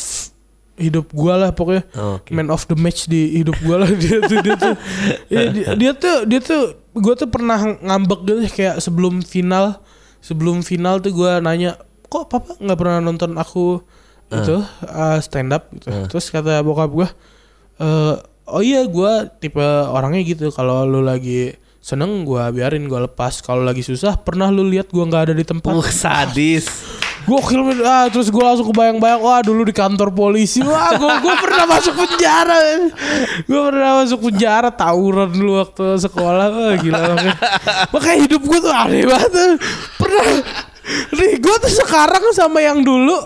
hidup 0.77 1.09
gua 1.09 1.33
lah 1.35 1.49
pokoknya 1.49 1.81
Oh, 1.95 2.19
Oke. 2.19 2.29
man 2.29 2.51
of 2.51 2.61
the 2.67 2.75
match 2.75 3.07
di 3.07 3.41
hidup 3.41 3.57
gua 3.63 3.81
lah 3.81 3.91
dia 3.97 4.21
tuh 4.21 4.37
dia 4.37 4.53
tuh 4.53 4.73
Iya, 5.31 5.43
dia, 5.49 5.65
dia 5.73 5.91
tuh 5.95 6.17
dia 6.27 6.39
tuh 6.39 6.63
gua 6.93 7.15
tuh 7.15 7.25
pernah 7.25 7.57
ngambek 7.73 8.21
gitu 8.21 8.41
kayak 8.53 8.77
sebelum 8.77 9.23
final 9.23 9.81
sebelum 10.19 10.61
final 10.61 10.99
tuh 10.99 11.09
gua 11.09 11.39
nanya 11.39 11.79
kok 12.05 12.29
papa 12.29 12.53
nggak 12.55 12.77
pernah 12.77 13.01
nonton 13.01 13.33
aku 13.33 13.81
itu 14.27 14.61
uh, 14.83 15.17
stand 15.17 15.49
up 15.49 15.65
gitu 15.71 15.89
terus 16.05 16.27
kata 16.27 16.59
bokap 16.59 16.91
gua 16.91 17.07
eh 17.81 18.15
oh 18.49 18.61
iya 18.61 18.85
gua 18.85 19.27
tipe 19.27 19.61
orangnya 19.89 20.21
gitu. 20.25 20.49
Kalau 20.53 20.85
lu 20.85 21.01
lagi 21.01 21.53
seneng 21.81 22.25
gua 22.25 22.49
biarin 22.49 22.89
gua 22.89 23.05
lepas. 23.05 23.41
Kalau 23.41 23.61
lagi 23.61 23.81
susah 23.81 24.17
pernah 24.17 24.49
lu 24.49 24.65
lihat 24.65 24.89
gua 24.89 25.05
nggak 25.05 25.23
ada 25.31 25.33
di 25.37 25.45
tempat? 25.45 25.73
Uh, 25.73 25.89
sadis. 25.89 26.65
Gokil 27.25 27.65
men. 27.65 27.81
ah 27.81 28.05
terus 28.05 28.29
gue 28.29 28.37
langsung 28.37 28.69
kebayang-bayang 28.69 29.17
wah 29.17 29.41
dulu 29.41 29.65
di 29.65 29.73
kantor 29.73 30.13
polisi. 30.13 30.61
Wah 30.61 30.93
gue 30.93 31.09
gue 31.25 31.35
pernah 31.41 31.65
masuk 31.65 31.97
penjara 31.97 32.85
gue 33.49 33.61
pernah 33.65 33.91
masuk 34.05 34.29
penjara 34.29 34.69
tawuran 34.69 35.33
dulu 35.33 35.57
waktu 35.57 35.97
sekolah. 36.05 36.47
Wah 36.53 36.73
gila 36.77 37.01
banget 37.01 37.37
makanya 37.89 38.17
hidup 38.29 38.41
gue 38.45 38.59
tuh 38.61 38.73
aneh 38.73 39.03
banget. 39.09 39.57
Pernah. 39.97 40.25
Nih 41.17 41.33
gue 41.41 41.55
tuh 41.65 41.73
sekarang 41.73 42.29
sama 42.37 42.61
yang 42.61 42.85
dulu 42.85 43.17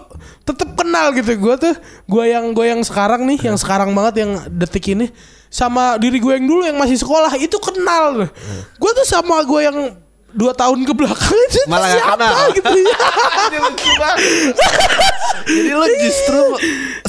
tetap 0.49 0.73
kenal 0.73 1.13
gitu 1.13 1.29
gue 1.37 1.55
tuh 1.61 1.75
gue 2.09 2.23
yang 2.25 2.49
gue 2.51 2.65
yang 2.65 2.81
sekarang 2.81 3.29
nih 3.29 3.39
yang 3.53 3.57
sekarang 3.57 3.93
banget 3.93 4.25
yang 4.25 4.31
detik 4.49 4.85
ini 4.89 5.13
sama 5.49 5.97
diri 5.97 6.17
gue 6.17 6.33
yang 6.33 6.45
dulu 6.45 6.61
yang 6.65 6.77
masih 6.77 6.97
sekolah 6.97 7.33
itu 7.37 7.57
kenal 7.61 8.25
gue 8.81 8.91
tuh 8.97 9.05
sama 9.05 9.45
gue 9.45 9.61
yang 9.61 9.77
dua 10.29 10.53
tahun 10.53 10.85
ke 10.85 10.93
belakang 10.93 11.33
itu 11.49 11.61
Malah 11.65 11.89
siapa 11.89 12.13
kenal. 12.13 12.47
gitu 12.53 12.75
ya 12.85 12.97
banget. 13.97 14.53
Jadi 15.49 15.69
lu 15.73 15.85
justru 16.05 16.41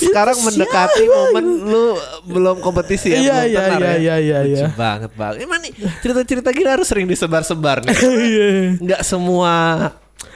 sekarang 0.00 0.37
Itu 0.40 0.44
mendekati 0.48 1.05
siapa 1.05 1.12
momen 1.12 1.44
lu 1.68 1.85
belum 2.24 2.57
kompetisi 2.64 3.12
ya, 3.12 3.20
Iya, 3.20 3.37
belum 3.37 3.44
iya, 3.44 3.61
tenar 3.61 3.81
iya, 3.81 3.85
ya. 3.85 3.96
iya, 4.00 4.16
iya, 4.16 4.38
Lucu 4.40 4.64
iya. 4.64 4.68
banget 4.72 5.11
bang. 5.12 5.35
Emang 5.37 5.61
nih 5.61 5.72
cerita-cerita 6.00 6.48
gini 6.48 6.68
harus 6.72 6.87
sering 6.88 7.05
disebar-sebar 7.05 7.85
nih. 7.85 7.92
Iya. 8.31 8.48
Nggak 8.81 9.03
semua 9.05 9.55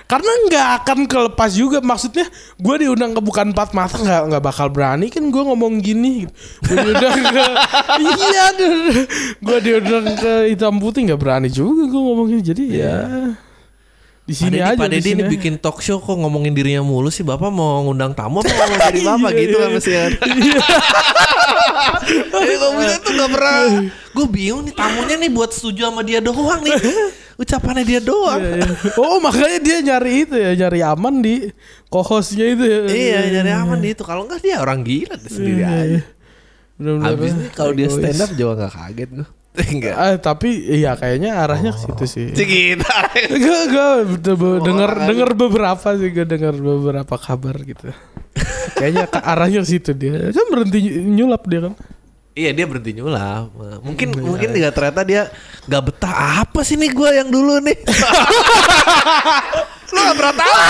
Karena 0.05 0.33
nggak 0.49 0.67
akan 0.85 0.99
kelepas 1.09 1.51
juga 1.57 1.81
maksudnya 1.81 2.29
gue 2.61 2.75
diundang 2.85 3.17
ke 3.17 3.21
bukan 3.25 3.57
empat 3.57 3.73
mata 3.73 3.97
nggak 3.97 4.23
nggak 4.33 4.43
bakal 4.45 4.69
berani 4.69 5.09
kan 5.09 5.25
gue 5.33 5.43
ngomong 5.43 5.81
gini. 5.81 6.29
Gue 6.61 6.77
diundang 6.77 7.17
ke 7.25 7.45
iya 8.05 8.47
gue 9.41 9.59
diundang 9.65 10.07
ke 10.13 10.33
hitam 10.53 10.77
putih 10.77 11.09
nggak 11.09 11.21
berani 11.21 11.49
juga 11.49 11.89
gue 11.89 12.01
ngomong 12.05 12.27
gini. 12.37 12.43
Jadi 12.45 12.65
ya 12.69 12.97
di 14.25 14.33
sini 14.33 14.57
Pak 14.57 14.73
aja 14.73 14.81
Pak 14.81 14.89
Deddy 14.89 15.11
ini 15.21 15.25
bikin 15.29 15.61
talk 15.61 15.85
show 15.85 16.01
kok 16.01 16.17
ngomongin 16.17 16.57
dirinya 16.57 16.81
mulu 16.81 17.09
sih. 17.09 17.25
Bapak 17.25 17.53
mau 17.53 17.85
ngundang 17.85 18.17
tamu 18.17 18.41
apa 18.41 18.53
ngomong 18.53 18.81
diri 18.89 19.01
Bapak? 19.09 19.31
Iya, 19.33 19.41
gitu 19.41 19.57
iya, 19.57 19.65
kan 19.65 19.71
mesti 19.73 19.91
kan 19.93 20.11
Eh 22.45 22.57
kok 22.61 22.71
bisa 22.77 22.97
tuh 23.05 23.13
gak 23.21 23.31
pernah. 23.33 23.57
Gue 24.17 24.27
bingung 24.29 24.69
nih 24.69 24.75
tamunya 24.77 25.17
nih 25.21 25.29
buat 25.33 25.53
setuju 25.53 25.93
sama 25.93 26.01
dia 26.05 26.21
doang 26.25 26.61
nih 26.61 26.77
Ucapannya 27.35 27.83
dia 27.83 27.99
doang. 27.99 28.39
Iya, 28.39 28.63
iya. 28.63 28.69
oh 28.95 29.19
makanya 29.19 29.59
dia 29.59 29.79
nyari 29.83 30.13
itu 30.23 30.35
ya 30.35 30.51
nyari 30.57 30.81
aman 30.81 31.15
di 31.19 31.35
kohosnya 31.89 32.47
itu 32.47 32.63
ya. 32.63 32.79
Iya 32.87 33.21
nyari 33.35 33.51
aman 33.53 33.79
nih 33.79 33.91
itu. 33.93 34.03
Kalau 34.03 34.23
enggak 34.25 34.39
dia 34.39 34.59
orang 34.59 34.81
gila 34.81 35.15
dia 35.15 35.29
sendiri 35.29 35.59
Iya, 35.59 35.69
aja. 35.69 35.85
iya. 35.85 36.03
Bener-bener 36.75 37.07
Habis 37.09 37.33
nih 37.33 37.49
kalau 37.51 37.73
dia 37.73 37.89
stand 37.89 38.19
up 38.19 38.31
juga 38.33 38.53
gak 38.61 38.73
kaget 38.73 39.11
gue 39.15 39.29
Enggak. 39.71 39.95
Ah, 39.95 40.15
tapi 40.17 40.49
iya 40.69 40.95
kayaknya 40.95 41.31
arahnya 41.37 41.71
ke 41.71 41.81
situ 41.81 42.05
sih. 42.05 42.27
Cikita 42.31 43.15
Gue 43.31 43.61
gue 43.67 43.89
Oh, 44.35 44.59
denger 44.59 44.91
orang- 44.91 45.09
denger 45.09 45.31
beberapa 45.33 45.89
sih 45.95 46.11
gue 46.11 46.27
denger 46.27 46.55
beberapa 46.55 47.15
kabar 47.15 47.55
gitu. 47.61 47.91
Kayaknya 48.75 49.07
ke 49.07 49.19
arahnya 49.21 49.59
ke 49.63 49.69
situ 49.69 49.91
dia. 49.91 50.31
Kan 50.31 50.47
berhenti 50.51 50.79
nyulap 51.01 51.47
dia 51.47 51.71
kan. 51.71 51.75
Iya 52.35 52.51
dia 52.51 52.67
berhenti 52.67 52.99
nyulap. 52.99 53.55
Mungkin 53.87 54.11
mungkin 54.19 54.51
juga 54.51 54.75
ternyata 54.75 55.07
dia 55.07 55.31
Gak 55.71 55.83
betah. 55.87 56.43
Apa 56.45 56.67
sih 56.67 56.75
nih 56.75 56.91
gue 56.91 57.11
yang 57.15 57.31
dulu 57.31 57.63
nih? 57.63 57.73
Lu 59.95 59.99
gak 60.03 60.17
pernah 60.19 60.37
tahu? 60.37 60.55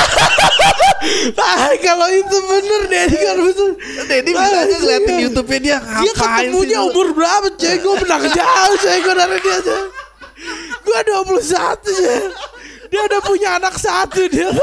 Ah, 1.37 1.69
kalau 1.85 2.09
itu 2.09 2.37
bener 2.49 2.89
Dedi 2.89 3.19
kan 3.21 3.37
betul. 3.37 3.77
Dedi 4.09 4.33
bisa 4.33 4.57
aja 4.65 4.77
ngeliatin 4.81 5.17
YouTube-nya 5.29 5.59
dia 5.61 5.79
Dia 5.85 6.13
ngapain 6.17 6.49
ketemunya 6.49 6.79
sih 6.81 6.89
umur 6.89 7.09
berapa 7.13 7.49
cek? 7.61 7.77
Gue 7.85 7.95
menang 8.01 8.25
jauh 8.33 8.75
cek 8.81 8.97
Gue 9.05 9.13
dari 9.13 9.37
dia 9.45 9.55
aja 9.61 9.77
Gue 10.81 10.99
21 11.05 11.45
cek. 11.85 12.25
Dia 12.89 13.01
udah 13.05 13.21
punya 13.21 13.61
anak 13.61 13.77
satu 13.77 14.25
dia. 14.33 14.49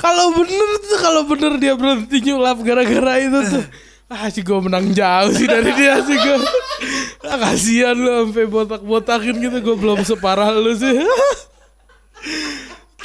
Kalau 0.00 0.32
bener 0.32 0.68
tuh 0.80 0.96
Kalau 0.96 1.22
bener 1.28 1.60
dia 1.60 1.76
berhenti 1.76 2.16
nyulap 2.24 2.56
Gara-gara 2.64 3.20
itu 3.20 3.38
tuh 3.52 3.64
Ah 4.10 4.26
sih 4.26 4.42
gue 4.42 4.58
menang 4.58 4.90
jauh 4.90 5.30
sih 5.30 5.46
dari 5.46 5.70
dia 5.78 6.02
sih 6.02 6.18
gue 6.18 6.36
ah, 7.30 7.38
Kasian 7.38 7.94
lu 7.94 8.10
sampai 8.26 8.42
botak-botakin 8.50 9.38
gitu 9.38 9.62
Gue 9.62 9.76
belum 9.78 10.02
separah 10.02 10.50
lu 10.50 10.74
sih. 10.74 10.98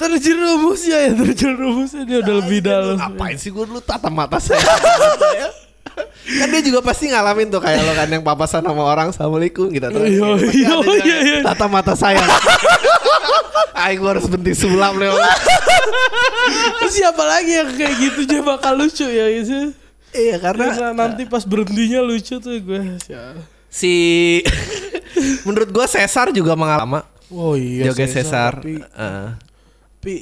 Terjerumusnya 0.02 0.98
ya 1.06 1.12
Terjerumusnya 1.14 2.04
dia 2.10 2.18
udah 2.26 2.36
lebih 2.42 2.60
dalam. 2.66 2.98
Ngapain 2.98 3.38
sih 3.38 3.54
gue 3.54 3.70
dulu 3.70 3.86
tatap 3.86 4.10
mata 4.10 4.42
saya. 4.42 4.58
Kan 6.26 6.50
dia 6.50 6.62
juga 6.66 6.82
pasti 6.82 7.14
ngalamin 7.14 7.54
tuh 7.54 7.62
kayak 7.62 7.86
lo 7.86 7.94
kan 7.94 8.10
yang 8.10 8.26
papasan 8.26 8.66
sama 8.66 8.82
orang 8.82 9.14
Assalamualaikum 9.14 9.70
gitu. 9.70 9.86
Terus 9.86 10.10
Iya, 10.10 10.28
iya, 10.52 10.74
iya, 10.82 11.18
iya. 11.22 11.38
Tatap 11.46 11.70
mata 11.70 11.94
saya. 11.94 12.20
Aing 13.86 14.02
gua 14.02 14.18
harus 14.18 14.26
berhenti 14.26 14.58
sulap. 14.58 14.98
Terus 16.82 16.94
siapa 16.98 17.24
lagi 17.24 17.54
yang 17.54 17.70
kayak 17.78 17.94
gitu? 18.02 18.20
Aja 18.26 18.42
bakal 18.42 18.74
lucu 18.74 19.06
ya 19.06 19.30
gitu. 19.38 19.85
Iya 20.18 20.36
karena 20.38 20.66
nanti 20.92 21.24
pas 21.26 21.44
berhentinya 21.44 22.00
lucu 22.00 22.38
tuh 22.38 22.56
gue. 22.56 22.82
si 23.68 23.94
menurut 25.46 25.70
gua 25.70 25.86
Cesar 25.86 26.32
juga 26.32 26.56
mengalami 26.56 27.04
Oh 27.28 27.58
iya. 27.58 27.90
Joget 27.90 28.14
Cesar. 28.14 28.62
Tapi, 28.62 28.78
Eh, 28.78 29.28
tapi 29.98 30.14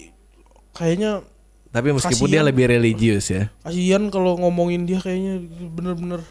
kayaknya 0.71 1.19
tapi 1.67 1.89
meskipun 1.89 2.27
dia 2.27 2.39
Kasian. 2.39 2.47
lebih 2.47 2.65
religius 2.69 3.25
ya. 3.27 3.49
kasihan 3.59 4.07
kalau 4.07 4.37
ngomongin 4.37 4.85
dia 4.85 5.01
kayaknya 5.01 5.41
bener-bener 5.67 6.21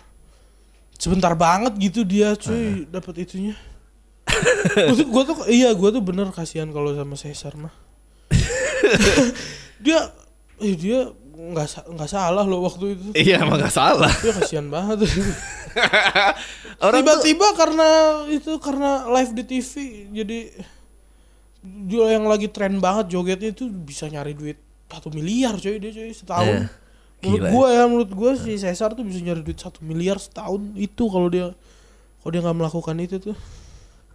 sebentar 0.97 1.35
banget 1.35 1.75
gitu 1.77 2.03
dia 2.03 2.33
cuy 2.35 2.87
dapat 2.89 3.27
itunya. 3.27 3.55
gua 4.89 4.95
tuh, 4.95 5.07
gua 5.07 5.23
tuh 5.27 5.37
iya 5.47 5.75
gua 5.75 5.91
tuh 5.91 6.01
bener 6.01 6.31
kasihan 6.31 6.71
kalau 6.71 6.95
sama 6.95 7.15
Cesar 7.15 7.53
mah. 7.55 7.75
dia 9.85 10.09
eh 10.57 10.75
dia 10.75 11.11
nggak 11.33 11.89
nggak 11.97 12.11
salah 12.11 12.45
loh 12.45 12.65
waktu 12.69 12.97
itu. 12.97 13.09
Iya 13.17 13.43
emang 13.43 13.59
gak 13.59 13.73
salah. 13.73 14.13
Dia 14.21 14.33
kasihan 14.37 14.69
banget. 14.69 15.09
Orang 16.85 17.01
tuh, 17.01 17.23
Tiba-tiba 17.25 17.47
karena 17.57 17.89
itu 18.29 18.53
karena 18.61 19.09
live 19.09 19.33
di 19.33 19.45
TV 19.49 19.73
jadi 20.13 20.39
dia 21.63 22.19
yang 22.19 22.27
lagi 22.27 22.51
tren 22.51 22.83
banget 22.83 23.15
jogetnya 23.15 23.55
itu 23.55 23.71
bisa 23.71 24.11
nyari 24.11 24.35
duit 24.35 24.59
satu 24.91 25.09
miliar 25.15 25.57
coy 25.57 25.81
dia 25.81 25.91
coy 25.95 26.13
setahun. 26.13 26.69
Iya. 26.69 26.81
Menurut 27.23 27.39
Gila 27.39 27.51
gua 27.55 27.67
ya 27.71 27.83
menurut 27.87 28.11
gua 28.13 28.31
si 28.35 28.59
Cesar 28.59 28.93
tuh 28.93 29.07
bisa 29.07 29.23
nyari 29.23 29.41
duit 29.41 29.57
satu 29.57 29.81
miliar 29.87 30.19
setahun 30.19 30.75
itu 30.75 31.05
kalau 31.09 31.31
dia 31.31 31.55
kalau 32.21 32.31
dia 32.35 32.41
nggak 32.45 32.59
melakukan 32.59 32.97
itu 33.01 33.17
tuh. 33.23 33.37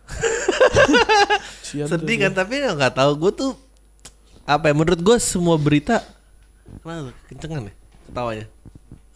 Sedih 1.68 2.18
kan 2.20 2.32
tapi 2.32 2.64
ya 2.64 2.72
nggak 2.72 2.96
tahu 2.96 3.12
gue 3.28 3.32
tuh 3.36 3.52
apa 4.48 4.72
ya 4.72 4.74
menurut 4.76 5.00
gue 5.04 5.18
semua 5.20 5.60
berita 5.60 6.00
kenapa? 6.84 7.12
Kencengan 7.28 7.70
ya? 7.70 7.74
Ketawanya? 8.08 8.46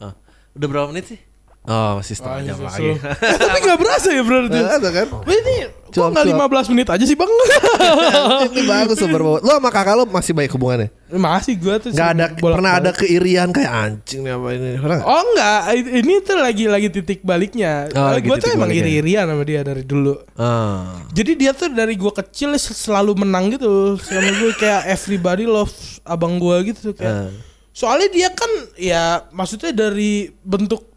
Oh, 0.01 0.13
udah 0.57 0.67
berapa 0.67 0.87
menit 0.91 1.05
sih 1.15 1.19
oh 1.61 2.01
masih 2.01 2.17
setengah 2.17 2.37
Ah, 2.37 2.45
jam 2.45 2.57
lagi 2.57 2.89
Tapi 3.41 3.57
nggak 3.61 3.79
berasa 3.79 4.07
ya 4.09 4.23
berarti. 4.23 4.57
ada 4.57 4.89
kan 4.89 5.07
Ini 5.29 5.55
kok 5.91 6.15
cuap. 6.15 6.23
15 6.23 6.71
menit 6.71 6.87
aja 6.87 7.03
sih 7.03 7.13
bang? 7.13 7.27
ini 8.47 8.61
bagus 8.63 8.95
super 8.95 9.19
lo 9.19 9.37
sama 9.37 9.69
kakak 9.69 9.93
lo 9.93 10.03
masih 10.07 10.31
baik 10.31 10.55
hubungannya 10.55 10.87
Masih 11.11 11.59
gua 11.59 11.75
tuh 11.77 11.91
nggak 11.91 12.09
ada 12.15 12.25
pernah 12.31 12.71
ada 12.79 12.91
keirian 12.95 13.51
kayak 13.51 13.67
anjing 13.67 14.23
nih 14.23 14.31
apa 14.31 14.47
ini 14.55 14.79
pernah? 14.79 14.99
Oh 15.03 15.19
enggak, 15.21 15.59
ini 15.91 16.13
tuh 16.23 16.37
lagi 16.39 16.65
lagi 16.65 16.87
titik 16.87 17.19
baliknya. 17.21 17.91
Oh, 17.91 18.15
gue 18.15 18.35
tuh 18.39 18.49
emang 18.49 18.71
iri-irian 18.71 19.27
sama 19.27 19.43
dia 19.43 19.59
dari 19.59 19.83
dulu. 19.83 20.15
Ah. 20.39 21.03
Jadi 21.11 21.35
dia 21.35 21.51
tuh 21.51 21.67
dari 21.67 21.99
gua 21.99 22.15
kecil 22.15 22.55
selalu 22.55 23.27
menang 23.27 23.51
gitu. 23.51 23.99
Sama 23.99 24.31
gue 24.31 24.55
kayak 24.55 24.87
everybody 24.87 25.43
loves 25.43 25.99
abang 26.07 26.39
gua 26.39 26.63
gitu 26.63 26.95
kayak. 26.95 27.27
Ah. 27.27 27.29
Soalnya 27.75 28.07
dia 28.07 28.29
kan 28.31 28.51
ya 28.79 29.03
maksudnya 29.29 29.75
dari 29.75 30.31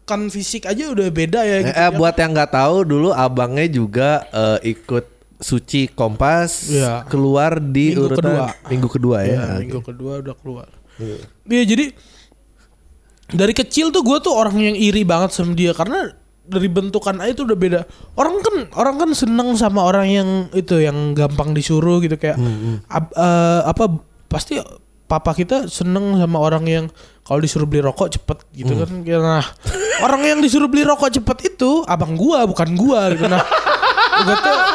bentukan 0.05 0.29
fisik 0.29 0.69
aja 0.69 0.85
udah 0.87 1.09
beda 1.09 1.41
ya 1.41 1.55
Eh, 1.55 1.61
gitu. 1.63 1.73
eh, 1.73 1.81
ya. 1.81 1.89
buat 1.91 2.13
yang 2.13 2.31
nggak 2.31 2.51
tahu 2.51 2.75
dulu 2.85 3.09
abangnya 3.09 3.65
juga 3.67 4.09
eh, 4.29 4.69
ikut 4.69 5.05
Suci 5.35 5.89
Kompas 5.89 6.69
Iya. 6.69 7.03
keluar 7.05 7.57
di 7.57 7.91
Minggu 7.91 8.05
urutan 8.07 8.23
kedua. 8.23 8.45
minggu 8.69 8.87
kedua 8.87 9.17
ya. 9.19 9.27
Iya, 9.27 9.43
minggu 9.59 9.81
kedua 9.81 10.13
udah 10.21 10.35
keluar. 10.37 10.69
Iya 11.43 11.63
jadi 11.65 11.85
dari 13.27 13.51
kecil 13.51 13.89
tuh 13.89 13.99
gue 13.99 14.17
tuh 14.21 14.31
orang 14.31 14.55
yang 14.55 14.77
iri 14.77 15.01
banget 15.01 15.33
sama 15.33 15.51
dia 15.51 15.73
karena 15.73 16.13
dari 16.45 16.69
bentukan 16.69 17.17
aja 17.19 17.33
tuh 17.35 17.49
udah 17.49 17.57
beda. 17.57 17.79
Orang 18.13 18.39
kan 18.39 18.55
orang 18.77 18.95
kan 18.95 19.09
seneng 19.11 19.57
sama 19.57 19.81
orang 19.81 20.07
yang 20.07 20.29
itu 20.53 20.77
yang 20.77 21.11
gampang 21.11 21.51
disuruh 21.51 21.97
gitu 21.99 22.15
kayak 22.15 22.37
ab- 22.87 23.11
eh, 23.11 23.61
apa 23.65 23.89
pasti 24.29 24.61
papa 25.05 25.33
kita 25.33 25.67
seneng 25.67 26.15
sama 26.15 26.37
orang 26.39 26.63
yang 26.63 26.85
kalau 27.21 27.37
disuruh 27.37 27.65
beli 27.65 27.81
rokok 27.81 28.09
cepet 28.11 28.37
gitu 28.55 28.71
kan. 28.71 28.89
Nah 29.03 29.45
orang 30.03 30.21
yang 30.25 30.39
disuruh 30.43 30.67
beli 30.67 30.83
rokok 30.83 31.13
cepet 31.13 31.55
itu 31.55 31.85
abang 31.85 32.17
gua 32.17 32.43
bukan 32.49 32.75
gua 32.75 33.13
gitu. 33.13 33.29
Nah 33.29 33.45
gua 34.25 34.35
tuh 34.41 34.57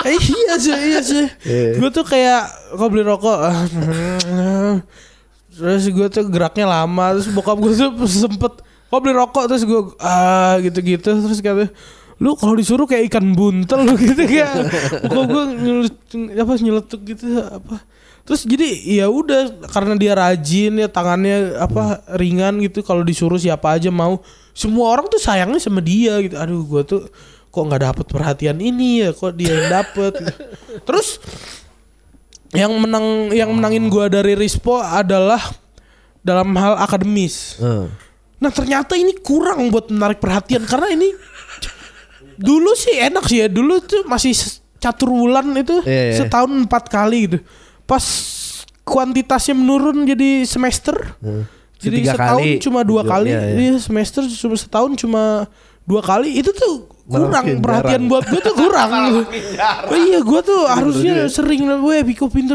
Eh, 0.00 0.16
iya 0.16 0.56
sih, 0.56 0.72
iya 0.72 1.00
sih. 1.04 1.28
Iya. 1.44 1.76
Gue 1.76 1.92
tuh 1.92 2.08
kayak 2.08 2.72
kau 2.72 2.88
beli 2.88 3.04
rokok, 3.04 3.36
terus 5.52 5.84
gue 5.92 6.06
tuh 6.08 6.24
geraknya 6.32 6.64
lama, 6.64 7.20
terus 7.20 7.28
bokap 7.28 7.60
gue 7.60 7.76
tuh 7.76 7.92
sempet 8.08 8.64
kau 8.88 9.00
beli 9.02 9.12
rokok, 9.12 9.52
terus 9.52 9.68
gue 9.68 9.92
ah 10.00 10.56
gitu-gitu, 10.64 11.04
terus 11.04 11.44
kata 11.44 11.68
lu 12.20 12.36
kalau 12.36 12.52
disuruh 12.52 12.84
kayak 12.84 13.12
ikan 13.12 13.32
buntel 13.32 13.84
lu 13.84 13.96
gitu 14.00 14.24
kayak 14.24 14.72
bokap 15.04 15.28
gue 15.28 15.44
nyelut, 15.56 15.96
apa 16.36 16.52
nyeletuk 16.60 17.00
gitu 17.04 17.24
apa 17.40 17.76
terus 18.22 18.46
jadi 18.46 18.68
ya 19.02 19.06
udah 19.08 19.66
karena 19.68 19.94
dia 19.96 20.12
rajin 20.14 20.78
ya 20.78 20.86
tangannya 20.86 21.56
apa 21.58 22.04
ringan 22.14 22.60
gitu 22.62 22.80
kalau 22.80 23.02
disuruh 23.02 23.40
siapa 23.40 23.74
aja 23.74 23.90
mau 23.90 24.20
semua 24.52 24.92
orang 24.92 25.08
tuh 25.08 25.18
sayangnya 25.18 25.58
sama 25.58 25.80
dia 25.80 26.20
gitu 26.20 26.36
aduh 26.36 26.62
gue 26.62 26.82
tuh 26.84 27.02
kok 27.50 27.62
nggak 27.66 27.82
dapet 27.82 28.06
perhatian 28.06 28.58
ini 28.58 29.02
ya 29.02 29.10
kok 29.10 29.34
dia 29.34 29.50
yang 29.50 29.82
dapet 29.82 30.12
gitu. 30.14 30.42
terus 30.86 31.18
yang 32.50 32.70
menang 32.78 33.30
yang 33.30 33.50
menangin 33.50 33.86
gua 33.86 34.10
dari 34.10 34.34
Rispo 34.34 34.78
adalah 34.78 35.38
dalam 36.22 36.50
hal 36.54 36.78
akademis 36.78 37.58
Eh. 37.58 37.86
nah 38.38 38.50
ternyata 38.50 38.94
ini 38.94 39.14
kurang 39.18 39.70
buat 39.70 39.90
menarik 39.90 40.18
perhatian 40.18 40.62
karena 40.66 40.94
ini 40.94 41.10
dulu 42.36 42.72
sih 42.72 42.96
enak 42.96 43.24
sih 43.26 43.44
ya 43.44 43.48
dulu 43.50 43.78
tuh 43.82 44.02
masih 44.06 44.32
catur 44.80 45.12
bulan 45.12 45.52
itu 45.52 45.84
Iya, 45.84 46.02
iya. 46.08 46.16
setahun 46.16 46.50
empat 46.66 46.88
kali 46.88 47.18
gitu 47.28 47.38
pas 47.90 48.04
kuantitasnya 48.82 49.52
menurun 49.52 50.06
jadi 50.06 50.46
semester 50.46 50.94
Hmm. 51.18 51.42
jadi 51.76 51.96
Tiga 51.98 52.12
setahun 52.14 52.38
kali. 52.40 52.60
cuma 52.60 52.80
dua 52.82 53.02
Iya, 53.02 53.10
kali 53.10 53.30
iya. 53.30 53.40
Iya, 53.50 53.74
semester 53.78 54.22
cuma 54.22 54.54
setahun 54.54 54.90
cuma 54.96 55.22
dua 55.82 56.00
kali 56.00 56.38
itu 56.38 56.52
tuh 56.52 56.86
kurang 57.02 57.34
Makin 57.34 57.58
perhatian 57.58 57.90
jarang. 57.98 58.06
buat 58.06 58.24
gue 58.24 58.38
tuh 58.40 58.54
kurang 58.54 58.88
oh, 59.90 59.98
iya 59.98 60.22
gue 60.22 60.40
tuh 60.40 60.60
harusnya 60.62 61.12
juga. 61.12 61.24
Iya. 61.26 61.34
sering 61.34 61.62
lah 61.66 61.78
gue 61.78 61.96
Piko 62.06 62.30
pinter 62.30 62.54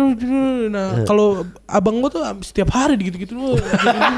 nah 0.65 1.03
kalau 1.03 1.27
abang 1.67 1.99
gue 1.99 2.07
tuh 2.07 2.23
setiap 2.39 2.71
hari 2.71 2.95
gitu 3.01 3.19
gitu 3.27 3.35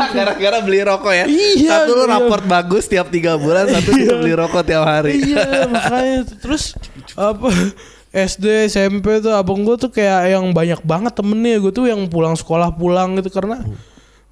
Gara-gara 0.07 0.61
beli 0.61 0.85
rokok 0.85 1.09
ya. 1.11 1.25
Iya, 1.25 1.69
Satu 1.81 1.91
lu 1.91 2.03
iya. 2.03 2.13
raport 2.13 2.45
bagus 2.45 2.85
tiap 2.85 3.09
tiga 3.09 3.33
bulan, 3.35 3.65
satu 3.67 3.89
dia 3.91 4.13
beli 4.15 4.33
rokok 4.33 4.61
tiap 4.61 4.85
hari. 4.85 5.17
iya 5.25 5.65
makanya 5.73 6.21
terus 6.37 6.77
apa 7.15 7.49
SD 8.15 8.71
SMP 8.71 9.19
tuh 9.19 9.35
abang 9.35 9.61
gue 9.67 9.75
tuh 9.75 9.91
kayak 9.91 10.31
yang 10.31 10.45
banyak 10.55 10.79
banget 10.83 11.13
temennya. 11.15 11.59
Gue 11.59 11.71
tuh 11.75 11.85
yang 11.91 12.07
pulang 12.07 12.35
sekolah 12.35 12.73
pulang 12.75 13.19
gitu. 13.19 13.29
Karena 13.31 13.63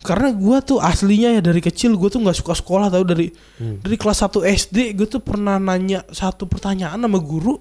karena 0.06 0.30
gue 0.32 0.58
tuh 0.62 0.78
aslinya 0.80 1.40
ya 1.40 1.42
dari 1.42 1.60
kecil 1.60 1.98
gue 1.98 2.10
tuh 2.12 2.22
nggak 2.24 2.38
suka 2.40 2.54
sekolah 2.56 2.88
tau. 2.88 3.04
Dari 3.04 3.32
dari 3.60 3.96
kelas 4.00 4.24
1 4.24 4.46
SD 4.46 4.96
gue 4.96 5.08
tuh 5.08 5.20
pernah 5.20 5.60
nanya 5.60 6.08
satu 6.10 6.48
pertanyaan 6.48 6.98
sama 6.98 7.20
guru. 7.20 7.60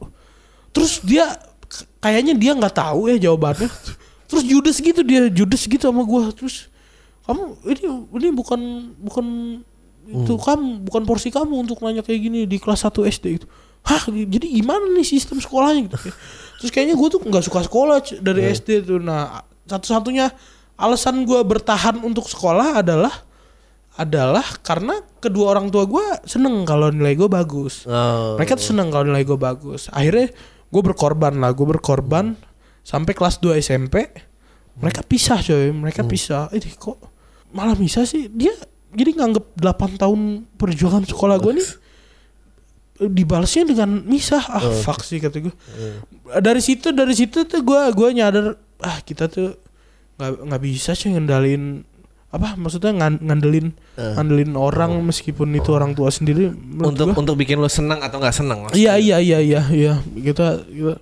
Terus 0.70 1.02
dia 1.02 1.34
kayaknya 1.98 2.38
dia 2.38 2.52
nggak 2.54 2.74
tahu 2.78 3.10
ya 3.10 3.16
jawabannya. 3.18 3.70
Terus 4.30 4.42
judes 4.46 4.78
gitu 4.80 5.00
dia 5.04 5.28
judes 5.30 5.62
gitu 5.68 5.84
sama 5.84 6.02
gue 6.02 6.22
terus 6.34 6.66
kamu 7.28 7.44
ini 7.70 7.84
ini 8.18 8.28
bukan 8.34 8.60
bukan 8.98 9.26
itu 10.04 10.32
kamu 10.36 10.84
bukan 10.84 11.02
porsi 11.08 11.32
kamu 11.32 11.64
untuk 11.64 11.80
nanya 11.80 12.04
kayak 12.04 12.20
gini 12.20 12.40
di 12.44 12.60
kelas 12.60 12.84
1 12.84 12.92
SD 13.08 13.24
gitu 13.40 13.46
hah 13.84 14.02
jadi 14.08 14.46
gimana 14.48 14.88
nih 14.96 15.04
sistem 15.04 15.38
sekolahnya 15.38 15.92
gitu? 15.92 15.98
Terus 16.60 16.70
kayaknya 16.72 16.96
gue 16.96 17.08
tuh 17.12 17.20
nggak 17.20 17.44
suka 17.44 17.60
sekolah 17.68 17.96
dari 18.24 18.48
SD 18.48 18.88
tuh. 18.88 19.00
Nah 19.00 19.44
satu-satunya 19.68 20.32
alasan 20.80 21.28
gue 21.28 21.40
bertahan 21.44 22.00
untuk 22.00 22.26
sekolah 22.26 22.80
adalah 22.80 23.12
adalah 23.94 24.42
karena 24.66 24.98
kedua 25.22 25.54
orang 25.54 25.70
tua 25.70 25.86
gue 25.86 26.02
seneng 26.26 26.66
kalau 26.66 26.90
nilai 26.90 27.14
gue 27.14 27.30
bagus. 27.30 27.86
Oh. 27.86 28.34
mereka 28.34 28.58
tuh 28.58 28.74
seneng 28.74 28.90
kalau 28.90 29.06
nilai 29.06 29.22
gue 29.22 29.38
bagus. 29.38 29.86
Akhirnya 29.92 30.34
gue 30.72 30.82
berkorban 30.82 31.38
lah 31.38 31.54
gue 31.54 31.66
berkorban 31.68 32.34
sampai 32.82 33.14
kelas 33.14 33.38
2 33.38 33.62
SMP 33.62 34.10
mereka 34.80 35.06
pisah 35.06 35.38
coy. 35.38 35.70
Mereka 35.70 36.02
pisah. 36.08 36.50
Ini 36.50 36.74
kok 36.74 36.98
malah 37.54 37.78
bisa 37.78 38.02
sih? 38.02 38.26
Dia 38.26 38.50
jadi 38.94 39.14
nganggep 39.14 39.62
8 39.62 40.02
tahun 40.02 40.20
perjuangan 40.58 41.06
sekolah 41.06 41.38
gue 41.38 41.52
nih 41.62 41.68
dibalasnya 42.96 43.66
dengan 43.66 44.02
misah 44.02 44.38
ah 44.40 44.62
fuck 44.80 45.00
sih 45.00 45.18
kata 45.18 45.40
gue 45.40 45.54
dari 46.36 46.58
situ 46.58 46.90
dari 46.90 47.10
situ 47.10 47.42
tuh 47.42 47.60
gue 47.60 47.80
gue 47.90 48.08
nyadar 48.12 48.54
ah 48.78 48.98
kita 49.00 49.26
tuh 49.26 49.58
nggak 50.14 50.30
nggak 50.46 50.62
bisa 50.62 50.92
sih 50.92 51.10
ngendalin 51.10 51.82
apa 52.30 52.54
maksudnya 52.54 52.90
ngan- 52.92 53.18
ngandelin 53.20 53.74
Eh. 53.94 54.14
ngandelin 54.14 54.54
orang 54.54 54.98
meskipun 55.00 55.50
itu 55.52 55.70
orang 55.70 55.90
tua 55.92 56.10
sendiri 56.10 56.50
Untuk 56.76 57.10
gua. 57.10 57.14
untuk 57.16 57.34
bikin 57.36 57.58
lo 57.58 57.66
senang 57.66 57.98
atau 57.98 58.18
nggak 58.18 58.34
senang? 58.34 58.66
Iya 58.70 58.98
iya 58.98 59.18
iya 59.18 59.38
iya 59.38 59.62
iya 59.70 59.94
kita, 60.12 60.62
kita 60.64 60.94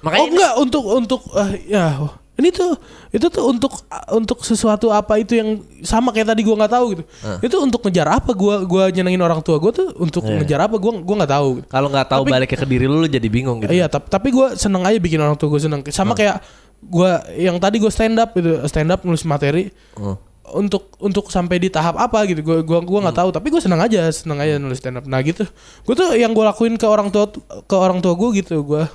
Makanya 0.00 0.16
oh 0.18 0.28
enggak 0.28 0.52
untuk 0.58 0.84
untuk 0.86 1.20
eh, 1.34 1.50
ya 1.70 2.00
ini 2.32 2.48
tuh 2.48 2.72
itu 3.12 3.28
tuh 3.28 3.44
untuk 3.44 3.84
untuk 4.08 4.40
sesuatu 4.40 4.88
apa 4.88 5.20
itu 5.20 5.36
yang 5.36 5.60
sama 5.84 6.10
kayak 6.10 6.32
tadi 6.32 6.40
gua 6.40 6.64
nggak 6.64 6.72
tahu 6.72 6.84
gitu 6.96 7.02
itu 7.44 7.56
untuk 7.60 7.80
ngejar 7.84 8.08
apa 8.08 8.32
gua 8.32 8.64
gua 8.64 8.88
nyenengin 8.88 9.20
orang 9.20 9.44
tua 9.44 9.60
gua 9.60 9.68
tuh 9.68 9.92
untuk 10.00 10.24
Iya. 10.24 10.40
ngejar 10.40 10.60
apa 10.64 10.80
gua 10.80 10.96
gua 10.96 11.16
nggak 11.22 11.32
tahu 11.32 11.48
gitu. 11.60 11.66
Kalau 11.68 11.88
nggak 11.92 12.08
tahu 12.08 12.22
Tapi- 12.24 12.32
baliknya 12.32 12.56
ke 12.56 12.66
diri 12.66 12.86
lu, 12.88 12.96
lu 12.98 13.06
jadi 13.06 13.28
bingung 13.28 13.60
gitu. 13.60 13.68
Iya, 13.68 13.84
tapi 13.86 14.08
tapi 14.08 14.28
gue 14.30 14.46
seneng 14.56 14.80
aja 14.82 14.96
bikin 14.96 15.18
orang 15.18 15.36
tua 15.36 15.48
gue 15.48 15.60
seneng. 15.60 15.84
Sama 15.88 16.16
kayak 16.16 16.40
gue 16.80 17.10
yang 17.36 17.60
tadi 17.60 17.76
gue 17.76 17.92
stand 17.92 18.16
up 18.16 18.32
gitu, 18.32 18.64
stand 18.64 18.88
up 18.88 19.04
nulis 19.04 19.22
materi 19.22 19.68
Oh. 19.94 20.16
untuk 20.54 20.88
untuk 20.98 21.28
sampai 21.28 21.60
di 21.60 21.68
tahap 21.68 21.94
apa 21.94 22.24
gitu. 22.24 22.40
Gue 22.40 22.58
gua 22.62 22.80
gua 22.80 22.98
nggak 23.04 23.16
tahu, 23.18 23.28
tapi 23.30 23.52
gue 23.52 23.60
seneng 23.60 23.78
aja, 23.78 24.08
seneng 24.08 24.40
aja 24.40 24.56
nulis 24.56 24.80
stand 24.80 24.96
up. 24.96 25.04
Nah 25.04 25.20
gitu, 25.20 25.44
gue 25.84 25.94
tuh 25.94 26.08
yang 26.14 26.32
gue 26.32 26.42
lakuin 26.42 26.74
ke 26.74 26.88
orang 26.88 27.12
tua 27.12 27.28
ke 27.60 27.76
orang 27.76 28.00
tua 28.00 28.16
gue 28.16 28.40
gitu. 28.40 28.64
Gue 28.64 28.88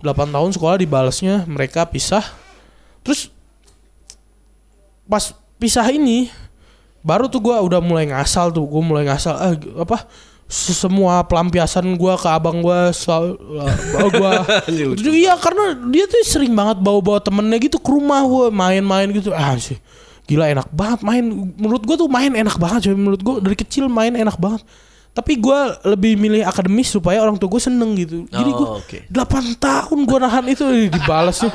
8 0.00 0.26
tahun 0.26 0.50
sekolah 0.50 0.76
dibalasnya 0.76 1.44
mereka 1.46 1.84
pisah, 1.84 2.24
terus 3.00 3.32
pas 5.04 5.34
pisah 5.56 5.86
ini 5.90 6.30
baru 7.00 7.26
tuh 7.26 7.40
gue 7.40 7.56
udah 7.56 7.80
mulai 7.80 8.12
ngasal 8.12 8.52
tuh, 8.52 8.64
gue 8.68 8.82
mulai 8.84 9.08
ngasal 9.08 9.34
ah 9.34 9.52
g- 9.56 9.72
apa 9.74 10.04
se- 10.44 10.76
semua 10.76 11.24
pelampiasan 11.24 11.96
gue 11.96 12.14
ke 12.14 12.28
abang 12.28 12.60
gue 12.60 12.80
selalu 12.92 13.40
gue 14.12 14.30
iya 15.16 15.34
karena 15.40 15.78
dia 15.88 16.04
tuh 16.04 16.20
sering 16.22 16.52
banget 16.52 16.78
bawa-bawa 16.84 17.18
temennya 17.18 17.56
gitu 17.56 17.80
ke 17.80 17.88
rumah 17.88 18.20
gue 18.26 18.52
main-main 18.52 19.08
gitu. 19.10 19.32
Ah 19.32 19.56
sih 19.56 19.80
gila 20.28 20.46
enak 20.46 20.68
banget 20.70 21.00
main. 21.02 21.24
Menurut 21.58 21.82
gue 21.82 21.96
tuh 21.98 22.06
main 22.06 22.30
enak 22.30 22.54
banget 22.60 22.90
coy. 22.90 22.94
Menurut 22.94 23.20
gue 23.24 23.34
dari 23.42 23.56
kecil 23.58 23.88
main 23.90 24.12
enak 24.14 24.36
banget 24.36 24.62
tapi 25.10 25.34
gue 25.36 25.60
lebih 25.90 26.14
milih 26.14 26.46
akademis 26.46 26.94
supaya 26.94 27.18
orang 27.18 27.34
tua 27.34 27.50
gue 27.50 27.62
seneng 27.62 27.98
gitu. 27.98 28.24
Jadi 28.30 28.50
gue 28.54 28.66
Oh, 28.66 28.78
oke. 28.78 28.98
8 29.10 29.58
tahun 29.58 29.98
gue 30.06 30.18
nahan 30.22 30.44
itu 30.46 30.64
eh, 30.70 30.86
dibalasnya 30.86 31.50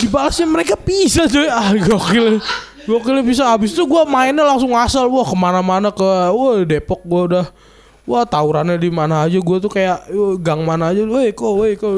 dibalasnya 0.00 0.46
mereka 0.48 0.74
bisa 0.80 1.28
coy 1.28 1.44
ah 1.46 1.76
gokil. 1.76 2.40
Gokil 2.88 3.20
bisa. 3.20 3.52
Abis 3.52 3.76
itu 3.76 3.84
gue 3.84 4.02
mainnya 4.08 4.42
langsung 4.42 4.72
asal. 4.72 5.12
Wah 5.12 5.26
ke 5.28 5.36
mana-mana 5.36 5.92
ke 5.92 6.08
wah 6.32 6.56
Depok 6.64 7.04
gue 7.04 7.22
udah. 7.34 7.46
Wah 8.06 8.22
tawurannya 8.22 8.78
di 8.78 8.88
mana 8.88 9.26
aja. 9.26 9.36
Gue 9.42 9.58
tuh 9.58 9.68
kayak 9.68 10.06
"Yo, 10.08 10.38
gang 10.38 10.62
mana 10.62 10.94
aja, 10.94 11.02
weh 11.02 11.34
kok, 11.34 11.52
weh 11.58 11.74
kok, 11.74 11.90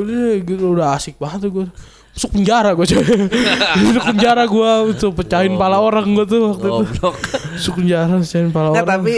gitu. 0.43 0.73
Udah 0.73 0.97
asik 0.97 1.21
banget 1.21 1.47
tuh 1.47 1.51
gue. 1.53 1.67
Masuk 2.13 2.31
penjara 2.35 2.71
gue 2.75 2.87
coy. 2.87 3.05
Masuk 3.85 4.05
penjara 4.11 4.43
gue 4.45 4.71
tuh 4.99 5.11
pecahin 5.15 5.55
pala 5.55 5.79
orang 5.79 6.07
gue 6.09 6.27
tuh 6.27 6.41
waktu 6.51 6.67
itu. 6.67 6.83
Goblok. 6.83 7.15
Masuk 7.55 7.73
penjara 7.79 8.15
pecahin 8.19 8.51
pala 8.51 8.69
orang. 8.75 8.87
tapi 8.87 9.15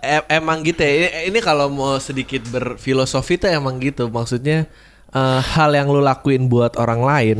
em- 0.00 0.28
emang 0.32 0.64
gitu 0.64 0.80
ya. 0.80 0.92
Ini, 0.92 1.08
ini 1.28 1.38
kalau 1.44 1.68
mau 1.68 2.00
sedikit 2.00 2.40
berfilosofi 2.48 3.36
tuh 3.36 3.52
emang 3.52 3.76
gitu. 3.76 4.08
Maksudnya 4.08 4.64
eh, 5.10 5.40
hal 5.52 5.70
yang 5.76 5.92
lu 5.92 6.00
lakuin 6.00 6.48
buat 6.48 6.80
orang 6.80 7.00
lain 7.04 7.38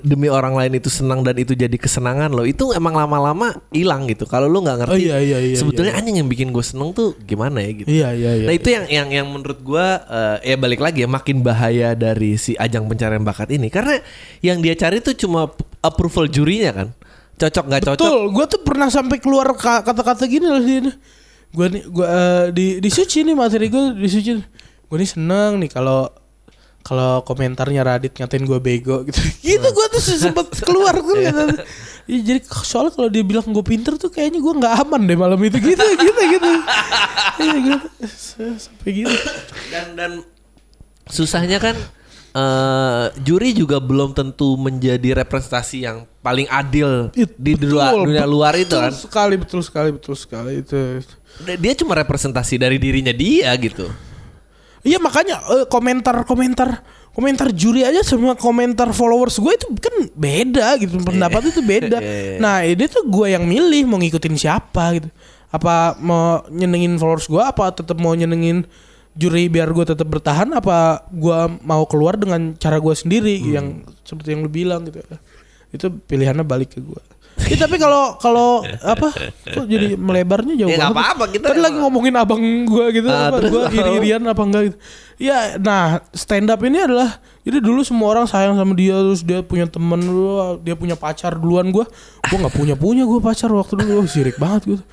demi 0.00 0.26
orang 0.26 0.54
lain 0.54 0.78
itu 0.78 0.86
senang 0.86 1.20
dan 1.20 1.34
itu 1.34 1.52
jadi 1.52 1.72
kesenangan 1.74 2.30
lo 2.30 2.46
itu 2.46 2.70
emang 2.70 2.94
lama-lama 2.94 3.58
hilang 3.70 4.06
gitu. 4.06 4.24
Kalau 4.24 4.46
lu 4.46 4.62
nggak 4.62 4.86
ngerti 4.86 4.94
Oh, 4.94 5.00
iya, 5.00 5.16
iya, 5.18 5.38
iya, 5.42 5.56
sebetulnya 5.56 5.94
anjing 5.94 6.22
yang 6.22 6.28
bikin 6.28 6.50
gue 6.50 6.62
seneng 6.62 6.94
tuh 6.94 7.18
gimana 7.20 7.58
ya 7.58 7.70
gitu. 7.74 7.88
Iya 7.88 8.08
iya 8.14 8.30
iya. 8.38 8.46
Nah 8.46 8.54
itu 8.54 8.68
yang 8.68 8.84
yang 8.86 9.08
yang 9.10 9.26
menurut 9.26 9.58
gua 9.60 9.86
eh, 10.06 10.52
ya 10.52 10.56
balik 10.56 10.78
lagi 10.78 11.02
ya 11.02 11.08
makin 11.08 11.42
bahaya 11.42 11.92
dari 11.92 12.36
si 12.36 12.54
ajang 12.54 12.86
pencarian 12.86 13.20
bakat 13.20 13.50
ini 13.50 13.66
karena 13.66 13.98
yang 14.40 14.58
dia 14.58 14.72
cari 14.72 15.00
tuh 15.00 15.12
cuma 15.12 15.50
approval 15.80 16.26
jurinya 16.26 16.70
kan 16.70 16.88
cocok 17.36 17.64
nggak 17.66 17.82
cocok 17.88 18.04
Betul, 18.04 18.20
gue 18.30 18.44
tuh 18.46 18.60
pernah 18.60 18.88
sampai 18.88 19.16
keluar 19.16 19.48
ka- 19.56 19.80
kata-kata 19.80 20.28
gini 20.28 20.44
loh 20.44 20.60
dia. 20.60 20.92
Gue 21.50 21.66
nih, 21.66 21.82
gue 21.82 22.06
eh, 22.06 22.44
di 22.52 22.66
di 22.78 22.90
suci 22.92 23.24
nih 23.24 23.32
materi 23.32 23.66
gue 23.66 23.96
di 23.96 24.06
suci. 24.06 24.30
Gue 24.86 24.96
nih 24.96 25.08
seneng 25.08 25.56
nih 25.58 25.72
kalau 25.72 26.06
kalau 26.80 27.20
komentarnya 27.22 27.84
Radit 27.84 28.16
ngatain 28.16 28.42
gue 28.42 28.58
bego 28.58 29.04
gitu. 29.04 29.20
gitu 29.46 29.66
gue 29.68 29.86
tuh 29.92 30.00
sempet 30.00 30.46
keluar 30.64 30.96
tuh 30.96 31.14
kata. 31.14 31.62
Ya, 32.08 32.18
jadi 32.24 32.40
soalnya 32.66 32.92
kalau 32.96 33.08
dia 33.12 33.22
bilang 33.22 33.46
gue 33.46 33.62
pinter 33.62 33.94
tuh 33.94 34.10
kayaknya 34.10 34.40
gue 34.40 34.54
nggak 34.58 34.74
aman 34.82 35.00
deh 35.04 35.14
malam 35.14 35.38
itu 35.44 35.60
gitu 35.60 35.84
gitu 35.84 36.20
gitu. 36.26 36.50
Iya 37.38 37.56
gitu. 37.62 37.86
Sampai 38.58 38.90
gitu. 39.04 39.16
dan 39.70 39.86
dan 39.94 40.10
susahnya 41.06 41.60
kan 41.60 41.76
eh 42.30 43.06
juri 43.26 43.50
juga 43.50 43.82
belum 43.82 44.14
tentu 44.14 44.54
menjadi 44.54 45.18
representasi 45.18 45.82
yang 45.82 46.06
paling 46.22 46.46
adil 46.46 47.10
It- 47.10 47.34
di 47.34 47.58
betul, 47.58 47.74
dunia, 47.74 48.22
dunia 48.22 48.26
luar 48.26 48.54
itu 48.54 48.70
betul 48.70 48.82
kan 48.86 48.92
sekali 48.94 49.34
betul 49.34 49.60
sekali 49.66 49.90
betul 49.90 50.14
sekali 50.14 50.52
itu. 50.62 50.78
dia 51.58 51.72
cuma 51.74 51.98
representasi 51.98 52.54
dari 52.54 52.78
dirinya 52.78 53.10
dia 53.10 53.50
gitu 53.58 53.90
Iya 54.80 54.96
makanya 54.96 55.44
eh, 55.52 55.64
komentar-komentar 55.68 56.80
komentar 57.10 57.50
juri 57.52 57.84
aja 57.84 58.00
sama 58.00 58.32
komentar 58.32 58.94
followers 58.94 59.36
gue 59.36 59.52
itu 59.52 59.66
kan 59.76 59.94
beda 60.14 60.78
gitu 60.80 60.96
pendapat 61.00 61.52
itu 61.52 61.60
beda. 61.60 61.98
Iya, 62.04 62.16
iya. 62.16 62.36
Nah 62.40 62.64
ini 62.64 62.84
tuh 62.88 63.04
gue 63.04 63.26
yang 63.28 63.44
milih 63.44 63.84
mau 63.84 64.00
ngikutin 64.00 64.34
siapa 64.34 64.96
gitu. 64.96 65.08
Apa 65.50 65.98
mau 65.98 66.46
nyenengin 66.48 66.96
followers 66.96 67.26
gue 67.26 67.42
apa 67.42 67.74
tetap 67.74 67.98
mau 67.98 68.14
nyenengin 68.14 68.64
juri 69.12 69.50
biar 69.50 69.68
gue 69.74 69.84
tetap 69.84 70.06
bertahan 70.06 70.54
apa 70.54 71.02
gue 71.10 71.38
mau 71.60 71.82
keluar 71.84 72.14
dengan 72.14 72.54
cara 72.56 72.78
gue 72.78 72.94
sendiri 72.94 73.36
Hmm. 73.42 73.52
yang 73.52 73.66
seperti 74.06 74.32
yang 74.32 74.46
lu 74.46 74.50
bilang 74.50 74.86
gitu. 74.86 75.02
Itu 75.74 75.86
pilihannya 75.92 76.46
balik 76.46 76.78
ke 76.78 76.80
gue. 76.80 77.02
Ya, 77.46 77.56
tapi 77.56 77.76
kalau 77.76 78.16
kalau 78.16 78.60
apa 78.94 79.08
kok 79.46 79.64
jadi 79.64 79.94
melebarnya 79.94 80.54
jauh 80.56 80.68
Ya, 80.68 80.78
banget. 80.82 80.92
apa-apa, 80.92 81.24
kita 81.30 81.44
Tadi 81.48 81.60
lagi 81.60 81.76
ngomongin 81.76 82.14
abang 82.14 82.38
gue 82.64 82.84
gitu 82.92 83.06
Ah, 83.06 83.28
apa 83.28 83.36
terus 83.38 83.50
gue 83.50 83.62
apa? 83.62 83.74
iri-irian 83.74 84.22
apa 84.24 84.42
enggak 84.42 84.62
gitu. 84.66 84.76
Ya, 85.16 85.38
nah 85.56 85.82
stand 86.10 86.48
up 86.48 86.60
ini 86.60 86.78
adalah 86.78 87.16
jadi 87.40 87.58
dulu 87.58 87.80
semua 87.80 88.10
orang 88.10 88.24
sayang 88.24 88.54
sama 88.54 88.72
dia 88.72 88.96
terus 88.96 89.20
dia 89.20 89.40
punya 89.40 89.64
temen 89.64 89.98
dulu, 89.98 90.30
dia 90.58 90.74
punya 90.74 90.94
pacar 90.94 91.32
duluan 91.34 91.68
gue, 91.68 91.84
gue 92.22 92.36
nggak 92.36 92.54
punya 92.54 92.74
punya 92.74 93.02
gue 93.02 93.18
pacar 93.18 93.48
waktu 93.48 93.76
dulu, 93.78 94.04
sirik 94.04 94.36
banget 94.36 94.62
gitu. 94.70 94.84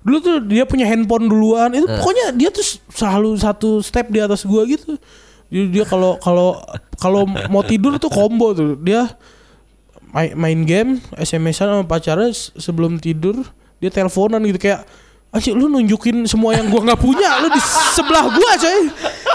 Dulu 0.00 0.16
tuh 0.18 0.34
dia 0.40 0.62
punya 0.64 0.82
handphone 0.84 1.26
duluan, 1.26 1.70
itu 1.70 1.82
Eh. 1.82 1.94
pokoknya 1.94 2.26
dia 2.32 2.48
tuh 2.48 2.62
selalu 2.88 3.34
satu 3.36 3.78
step 3.78 4.06
di 4.06 4.18
atas 4.18 4.42
gue 4.42 4.62
gitu. 4.68 4.98
Jadi 5.46 5.66
dia 5.70 5.84
kalau 5.84 6.16
kalau 6.16 6.58
kalau 6.96 7.22
mau 7.46 7.62
tidur 7.62 7.94
tuh 7.96 8.08
combo 8.08 8.50
tuh 8.50 8.74
dia 8.76 9.06
main, 10.12 10.30
main 10.36 10.60
game 10.62 10.90
SMS-an 11.16 11.72
sama 11.72 11.84
pacarnya 11.84 12.30
se- 12.30 12.52
sebelum 12.56 13.00
tidur 13.00 13.42
dia 13.80 13.90
teleponan 13.90 14.40
gitu 14.46 14.60
kayak 14.60 14.84
Anjir 15.32 15.56
lu 15.56 15.64
nunjukin 15.64 16.28
semua 16.28 16.52
yang 16.52 16.68
gua 16.68 16.92
nggak 16.92 17.00
punya 17.00 17.40
lu 17.40 17.48
di 17.48 17.56
sebelah 17.96 18.28
gua 18.28 18.52
coy. 18.52 18.84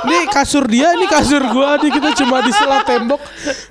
Ini 0.06 0.30
kasur 0.30 0.70
dia, 0.70 0.94
ini 0.94 1.10
kasur 1.10 1.42
gua, 1.50 1.82
nih 1.82 1.90
kita 1.90 2.14
cuma 2.22 2.46
di 2.46 2.54
sebelah 2.54 2.86
tembok. 2.86 3.18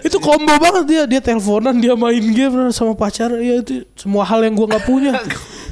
Itu 0.02 0.18
combo 0.18 0.50
banget 0.59 0.84
dia, 0.90 1.02
dia 1.07 1.22
teleponan, 1.22 1.78
dia 1.78 1.94
main 1.94 2.18
game 2.34 2.74
sama 2.74 2.98
pacar, 2.98 3.30
ya 3.38 3.62
itu 3.62 3.86
semua 3.94 4.26
hal 4.26 4.42
yang 4.42 4.59
gua 4.59 4.74
nggak 4.74 4.84
punya. 4.90 5.14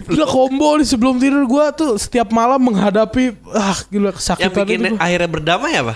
Gila 0.06 0.30
combo 0.30 0.78
nih 0.78 0.86
sebelum 0.86 1.18
tidur 1.18 1.42
gua 1.42 1.74
tuh 1.74 1.98
setiap 1.98 2.30
malam 2.30 2.62
menghadapi 2.62 3.34
ah 3.50 3.74
gila 3.90 4.14
yang 4.14 4.14
kesakitan 4.14 4.62
bikin 4.62 4.78
itu. 4.78 4.96
akhirnya 5.02 5.26
berdamai 5.34 5.74
apa 5.74 5.94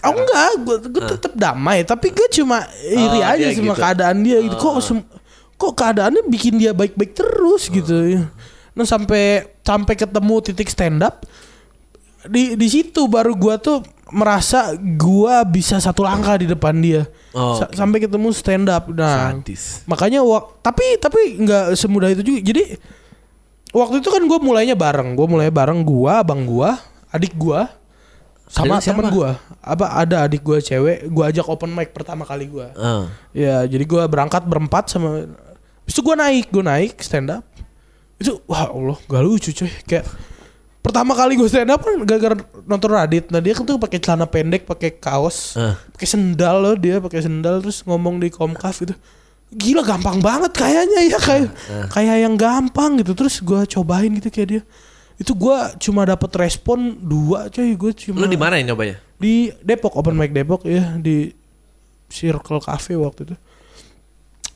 Oh 0.00 0.10
enggak, 0.10 0.50
gue 0.58 0.76
gue 0.88 1.02
tetap 1.06 1.32
damai, 1.32 1.84
tapi 1.84 2.08
gue 2.08 2.28
cuma 2.32 2.64
iri 2.82 3.20
Oh, 3.20 3.28
aja 3.28 3.46
sama 3.52 3.70
gitu. 3.70 3.78
keadaan 3.78 4.16
dia 4.20 4.40
gitu. 4.40 4.56
Kok 4.56 4.74
sem- 4.80 5.08
kok 5.54 5.72
keadaannya 5.72 6.24
bikin 6.26 6.56
dia 6.56 6.72
baik-baik 6.72 7.12
terus 7.12 7.68
gitu. 7.68 8.24
Nah 8.72 8.82
sampai 8.82 9.52
sampai 9.60 9.94
ketemu 9.94 10.34
titik 10.42 10.66
stand 10.66 11.00
up 11.00 11.22
di 12.24 12.54
di 12.54 12.66
situ 12.66 13.04
baru 13.04 13.34
gua 13.34 13.58
tuh 13.58 13.82
merasa 14.08 14.72
gua 14.96 15.42
bisa 15.42 15.76
satu 15.76 16.02
langkah 16.02 16.34
di 16.34 16.46
depan 16.46 16.72
dia. 16.78 17.04
Oh, 17.30 17.56
Sa- 17.56 17.68
oke. 17.68 17.74
Sampai 17.74 17.98
ketemu 18.00 18.28
stand 18.30 18.66
up. 18.66 18.88
Nah, 18.88 19.34
sadis 19.34 19.84
makanya 19.84 20.20
wak- 20.20 20.62
tapi 20.62 20.96
tapi 20.96 21.36
nggak 21.38 21.74
semudah 21.74 22.08
itu 22.08 22.22
juga. 22.22 22.40
Jadi 22.42 22.62
waktu 23.70 24.00
itu 24.00 24.08
kan 24.08 24.20
gue 24.20 24.38
mulainya 24.38 24.74
bareng, 24.74 25.14
gue 25.14 25.26
mulai 25.26 25.48
bareng 25.48 25.80
gua, 25.80 26.20
abang 26.20 26.44
gua, 26.44 26.76
adik 27.08 27.32
gua, 27.34 27.68
sama 28.52 28.84
teman 28.84 29.08
gua. 29.08 29.40
Apa 29.64 29.96
ada 29.96 30.28
adik 30.28 30.44
gua 30.44 30.60
cewek, 30.60 31.08
gua 31.08 31.32
ajak 31.32 31.48
open 31.48 31.72
mic 31.72 31.96
pertama 31.96 32.28
kali 32.28 32.44
gua. 32.52 32.68
Eh. 32.76 33.04
Ya, 33.48 33.64
jadi 33.64 33.84
gua 33.88 34.04
berangkat 34.04 34.44
berempat 34.44 34.92
sama 34.92 35.24
itu 35.88 36.00
gua 36.04 36.20
naik, 36.20 36.52
gua 36.52 36.76
naik 36.76 37.00
stand 37.00 37.32
up. 37.32 37.44
Itu 38.20 38.44
wah 38.44 38.68
Allah, 38.68 39.00
gak 39.08 39.22
lucu 39.24 39.50
coy. 39.50 39.72
Kayak 39.88 40.06
pertama 40.78 41.14
kali 41.14 41.34
gue 41.38 41.48
stand 41.50 41.70
up 41.74 41.82
kan 41.82 41.94
gara-gara 42.06 42.38
nonton 42.66 42.90
Radit. 42.94 43.30
Nah, 43.34 43.38
dia 43.42 43.54
kan 43.54 43.66
tuh 43.66 43.78
pakai 43.78 43.98
celana 43.98 44.26
pendek, 44.30 44.62
pakai 44.62 44.94
kaos, 44.94 45.58
Eh. 45.58 45.74
pakai 45.94 46.06
sendal 46.06 46.62
loh 46.62 46.74
dia, 46.78 47.02
pakai 47.02 47.22
sendal 47.22 47.62
terus 47.62 47.82
ngomong 47.82 48.22
di 48.22 48.30
Komkaf 48.30 48.82
gitu. 48.82 48.94
Gila 49.52 49.82
gampang 49.82 50.22
banget 50.22 50.54
kayaknya 50.54 51.00
ya 51.12 51.18
kayak 51.18 51.50
kayak 51.90 52.16
yang 52.24 52.34
gampang 52.38 52.98
gitu. 53.02 53.12
Terus 53.14 53.42
gua 53.42 53.66
cobain 53.66 54.10
gitu 54.22 54.30
kayak 54.30 54.48
dia. 54.48 54.62
Itu 55.20 55.36
gua 55.36 55.74
cuma 55.76 56.08
dapat 56.08 56.30
respon 56.40 56.96
dua 57.00 57.52
coy, 57.52 57.76
gue 57.76 57.92
cuma 58.08 58.24
lu 58.24 58.28
di 58.28 58.40
mana 58.40 58.56
ya 58.56 58.72
nyobanya? 58.72 58.96
Di 59.20 59.52
Depok 59.60 59.94
open 59.96 60.16
mic 60.16 60.32
Depok 60.32 60.64
ya 60.64 60.96
di 60.96 61.32
Circle 62.12 62.60
Cafe 62.60 62.96
waktu 62.96 63.32
itu. 63.32 63.36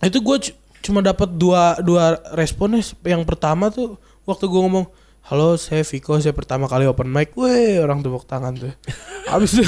Itu 0.05 0.19
gue 0.21 0.37
cuma 0.85 1.01
dapat 1.01 1.33
dua 1.35 1.81
dua 1.81 2.21
responnya 2.37 2.85
yang 3.03 3.25
pertama 3.25 3.73
tuh 3.73 3.97
waktu 4.29 4.45
gue 4.47 4.61
ngomong 4.61 4.87
halo 5.27 5.59
saya 5.59 5.83
Viko 5.83 6.15
saya 6.23 6.37
pertama 6.37 6.69
kali 6.69 6.85
open 6.87 7.09
mic. 7.09 7.33
Weh 7.35 7.81
orang 7.81 8.05
tepuk 8.05 8.29
tangan 8.29 8.55
tuh. 8.55 8.73
Abis 9.35 9.59
itu 9.59 9.67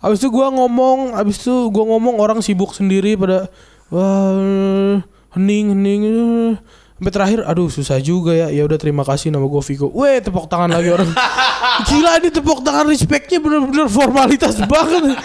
abis 0.00 0.16
itu 0.16 0.32
gue 0.32 0.46
ngomong 0.48 1.12
abis 1.12 1.44
itu 1.44 1.68
gue 1.68 1.84
ngomong 1.84 2.16
orang 2.16 2.40
sibuk 2.40 2.72
sendiri 2.72 3.20
pada 3.20 3.52
wah 3.92 4.96
hening 5.36 5.76
hening. 5.76 6.02
Sampai 6.94 7.10
terakhir 7.10 7.40
aduh 7.42 7.66
susah 7.66 7.98
juga 7.98 8.30
ya. 8.30 8.48
Ya 8.54 8.62
udah 8.62 8.78
terima 8.78 9.02
kasih 9.02 9.34
nama 9.34 9.42
gue 9.44 9.62
Viko 9.66 9.90
weh 9.90 10.22
tepuk 10.22 10.46
tangan 10.46 10.70
lagi 10.70 10.94
orang. 10.94 11.10
Gila 11.90 12.22
ini 12.22 12.30
tepuk 12.30 12.62
tangan 12.62 12.86
respectnya 12.86 13.42
bener-bener 13.42 13.90
formalitas 13.90 14.62
banget. 14.62 15.18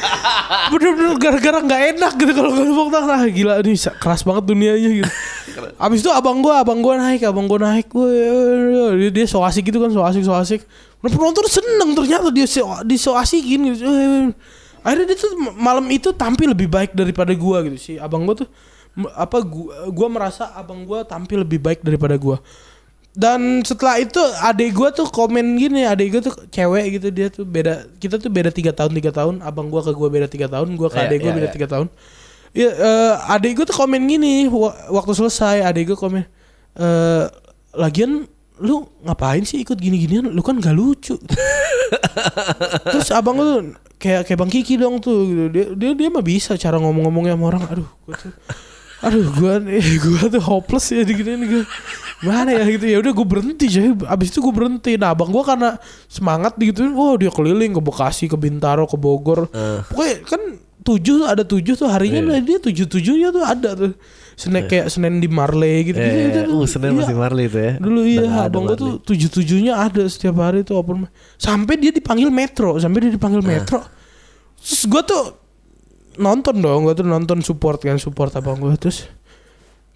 Bener-bener 0.73 1.13
gara-gara 1.21 1.59
nggak 1.61 1.81
enak 1.95 2.13
gitu 2.17 2.31
kalau 2.33 2.49
nggak 2.57 2.67
tepuk 2.73 2.89
tangan. 2.89 3.17
Ah, 3.21 3.29
gila 3.29 3.53
ini 3.61 3.73
keras 3.77 4.21
banget 4.25 4.43
dunianya 4.49 4.89
gitu. 5.03 5.11
Abis 5.85 6.01
itu 6.01 6.09
abang 6.09 6.41
gue 6.41 6.53
abang 6.55 6.79
gue 6.81 6.93
naik 6.97 7.21
abang 7.29 7.45
gue 7.45 7.59
naik. 7.61 7.87
Weh 7.93 8.97
dia, 8.97 9.09
dia 9.13 9.25
so 9.29 9.45
asik 9.45 9.69
gitu 9.69 9.77
kan 9.77 9.93
so 9.93 10.01
asik 10.01 10.25
so 10.25 10.33
asik. 10.33 10.65
Nah, 10.99 11.07
penonton 11.07 11.47
seneng 11.47 11.95
ternyata 11.95 12.27
dia 12.33 12.49
so, 12.49 12.65
di 12.83 12.97
so 12.97 13.13
asikin 13.13 13.71
gitu. 13.71 13.85
Akhirnya 14.81 15.13
dia 15.13 15.17
tuh 15.21 15.31
malam 15.53 15.85
itu 15.91 16.09
tampil 16.15 16.51
lebih 16.51 16.65
baik 16.65 16.97
daripada 16.97 17.31
gua 17.37 17.61
gitu 17.67 17.77
sih. 17.77 17.95
Abang 18.01 18.25
gua 18.25 18.41
tuh 18.41 18.49
apa 19.13 19.39
gua, 19.41 19.87
gua 19.89 20.07
merasa 20.07 20.49
abang 20.51 20.83
gua 20.83 21.03
tampil 21.03 21.43
lebih 21.43 21.59
baik 21.59 21.79
daripada 21.79 22.15
gua. 22.15 22.41
Dan 23.09 23.65
setelah 23.65 23.97
itu 23.97 24.21
adik 24.39 24.71
gua 24.71 24.89
tuh 24.89 25.09
komen 25.09 25.57
gini 25.57 25.81
adik 25.83 26.07
gua 26.13 26.21
tuh 26.23 26.35
cewek 26.47 26.85
gitu 26.95 27.07
dia 27.09 27.27
tuh 27.27 27.43
beda 27.43 27.89
kita 27.97 28.15
tuh 28.15 28.29
beda 28.29 28.53
tiga 28.53 28.69
tahun 28.71 28.93
tiga 28.93 29.09
tahun 29.11 29.41
abang 29.41 29.67
gua 29.67 29.81
ke 29.81 29.91
gua 29.91 30.07
beda 30.07 30.29
tiga 30.29 30.45
tahun 30.47 30.77
gua 30.77 30.87
ke 30.87 30.99
Iya, 31.01 31.05
adik 31.09 31.17
gua 31.19 31.31
iya, 31.33 31.37
beda 31.37 31.47
iya. 31.49 31.55
tiga 31.55 31.67
tahun. 31.67 31.87
Ya 32.49 32.69
eh, 32.69 33.13
adik 33.33 33.51
gua 33.59 33.65
tuh 33.65 33.77
komen 33.77 34.01
gini 34.05 34.45
wa- 34.47 34.77
waktu 34.93 35.13
selesai 35.13 35.65
adik 35.65 35.93
gua 35.93 35.97
komen 35.99 36.23
eh 36.79 37.25
lagian 37.75 38.29
lu 38.59 38.83
ngapain 39.03 39.41
sih 39.41 39.63
ikut 39.63 39.75
gini-ginian? 39.75 40.29
Lu 40.29 40.43
kan 40.43 40.59
gak 40.59 40.75
lucu. 40.75 41.15
Terus 42.93 43.09
abang 43.09 43.39
tuh 43.39 43.73
kayak 43.97 44.27
kayak 44.27 44.37
bang 44.37 44.51
Kiki 44.51 44.75
dong 44.75 44.99
tuh 44.99 45.17
gitu. 45.27 45.43
dia 45.49 45.65
dia 45.75 45.91
dia 45.95 46.09
mah 46.11 46.23
bisa 46.23 46.55
cara 46.55 46.77
ngomong-ngomongnya 46.77 47.35
sama 47.35 47.45
orang. 47.51 47.63
Aduh 47.67 47.89
gua 48.05 48.15
tuh 48.15 48.31
aduh 48.99 49.27
gua 49.33 49.57
nih 49.57 49.79
gua 50.03 50.27
tuh 50.27 50.43
hopeless 50.43 50.91
ya 50.91 51.03
diginiin 51.03 51.43
gua 51.45 51.63
mana 52.19 52.51
ya 52.51 52.67
gitu 52.67 52.83
ya 52.83 52.99
udah 52.99 53.15
gue 53.15 53.23
berhenti 53.23 53.65
jadi 53.65 53.95
abis 54.03 54.27
itu 54.27 54.43
gue 54.43 54.51
berhenti 54.51 54.99
nah 54.99 55.15
abang 55.15 55.31
gua 55.31 55.47
karena 55.47 55.79
semangat 56.05 56.59
gitu 56.59 56.91
wah 56.91 57.15
dia 57.15 57.31
keliling 57.31 57.71
ke 57.71 57.79
Bekasi 57.79 58.27
ke 58.27 58.35
Bintaro 58.35 58.83
ke 58.83 58.99
Bogor 58.99 59.47
Eh. 59.49 59.79
pokoknya 59.87 60.15
kan 60.27 60.41
tujuh 60.79 61.23
ada 61.23 61.43
tujuh 61.43 61.75
tuh 61.75 61.87
harinya 61.87 62.19
Iya. 62.19 62.27
nah, 62.27 62.39
dia 62.39 62.57
tujuh 62.59 62.85
tujuhnya 62.87 63.31
tuh 63.31 63.43
ada 63.43 63.69
tuh 63.71 63.95
Senin 64.35 64.67
kayak 64.67 64.87
Senin 64.87 65.19
di 65.19 65.27
Marley 65.27 65.91
gitu, 65.91 65.99
Eh, 65.99 66.31
gitu, 66.31 66.39
uh, 66.55 66.63
Senin 66.63 66.95
masih 66.95 67.11
Marley 67.11 67.51
itu 67.51 67.59
ya. 67.59 67.73
Dulu 67.75 67.99
iya, 68.07 68.23
ada 68.23 68.47
abang 68.47 68.63
gua 68.63 68.75
Marley. 68.75 68.79
tuh 68.79 69.11
tujuh 69.11 69.29
tujuhnya 69.35 69.73
ada 69.75 70.03
setiap 70.07 70.39
hari 70.39 70.63
tuh 70.63 70.79
open. 70.79 71.11
Sampai 71.35 71.75
dia 71.75 71.91
dipanggil 71.91 72.31
Metro, 72.31 72.79
sampai 72.79 73.03
dia 73.03 73.11
dipanggil 73.11 73.43
Metro. 73.43 73.83
Terus 74.55 74.87
gua 74.87 75.03
tuh 75.03 75.38
nonton 76.15 76.55
dong, 76.57 76.87
gua 76.87 76.95
tuh 76.95 77.05
nonton 77.05 77.43
support 77.43 77.77
kan, 77.77 77.99
support 77.99 78.33
abang 78.33 78.57
gua 78.57 78.73
terus 78.73 79.05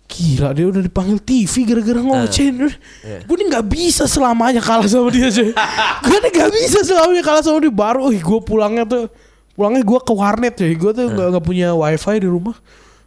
Gila 0.03 0.51
dia 0.51 0.67
udah 0.67 0.83
dipanggil 0.83 1.17
TV 1.17 1.63
gara-gara 1.63 1.97
ngocen 1.97 2.69
Iya. 3.01 3.23
Gue 3.23 3.35
nih 3.39 3.47
gak 3.49 3.65
bisa 3.65 4.03
selamanya 4.05 4.59
kalah 4.59 4.85
sama 4.85 5.09
dia 5.09 5.31
cuy. 5.31 5.55
Gue 6.05 6.17
nih 6.21 6.31
gak 6.37 6.51
bisa 6.53 6.79
selamanya 6.83 7.23
kalah 7.23 7.41
sama 7.41 7.57
dia 7.63 7.71
Baru 7.73 8.11
gue 8.11 8.39
pulangnya 8.43 8.83
tuh 8.83 9.07
Pulangnya 9.55 9.81
gue 9.81 9.99
ke 10.03 10.13
warnet 10.13 10.53
cuy. 10.59 10.75
Gue 10.75 10.91
tuh 10.91 11.07
gak, 11.07 11.27
nggak 11.33 11.45
punya 11.47 11.71
wifi 11.73 12.19
di 12.19 12.29
rumah. 12.29 12.53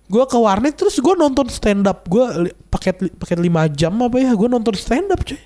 Gue 0.09 0.25
ke 0.25 0.39
warnet 0.41 0.75
terus 0.75 0.97
gue 0.99 1.15
nonton 1.15 1.47
stand 1.53 1.85
up 1.85 2.01
Gue 2.09 2.25
li- 2.49 2.57
paket 2.73 3.13
paket 3.13 3.39
5 3.39 3.77
jam 3.77 3.93
apa 4.01 4.17
ya 4.17 4.33
Gue 4.33 4.49
nonton 4.49 4.75
stand 4.75 5.13
up 5.13 5.21
cuy. 5.23 5.39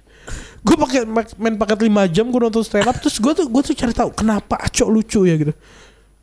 Gue 0.64 0.76
pakai 0.78 1.02
main 1.36 1.58
paket 1.58 1.82
5 1.82 2.14
jam 2.14 2.30
gue 2.30 2.40
nonton 2.40 2.62
stand 2.62 2.86
up 2.88 2.96
Terus 3.02 3.18
gue 3.18 3.32
tuh 3.36 3.46
gue 3.50 3.62
tuh 3.66 3.74
cari 3.74 3.92
tahu 3.92 4.14
kenapa 4.14 4.54
Acok 4.64 4.88
lucu 4.88 5.26
ya 5.26 5.34
gitu 5.34 5.52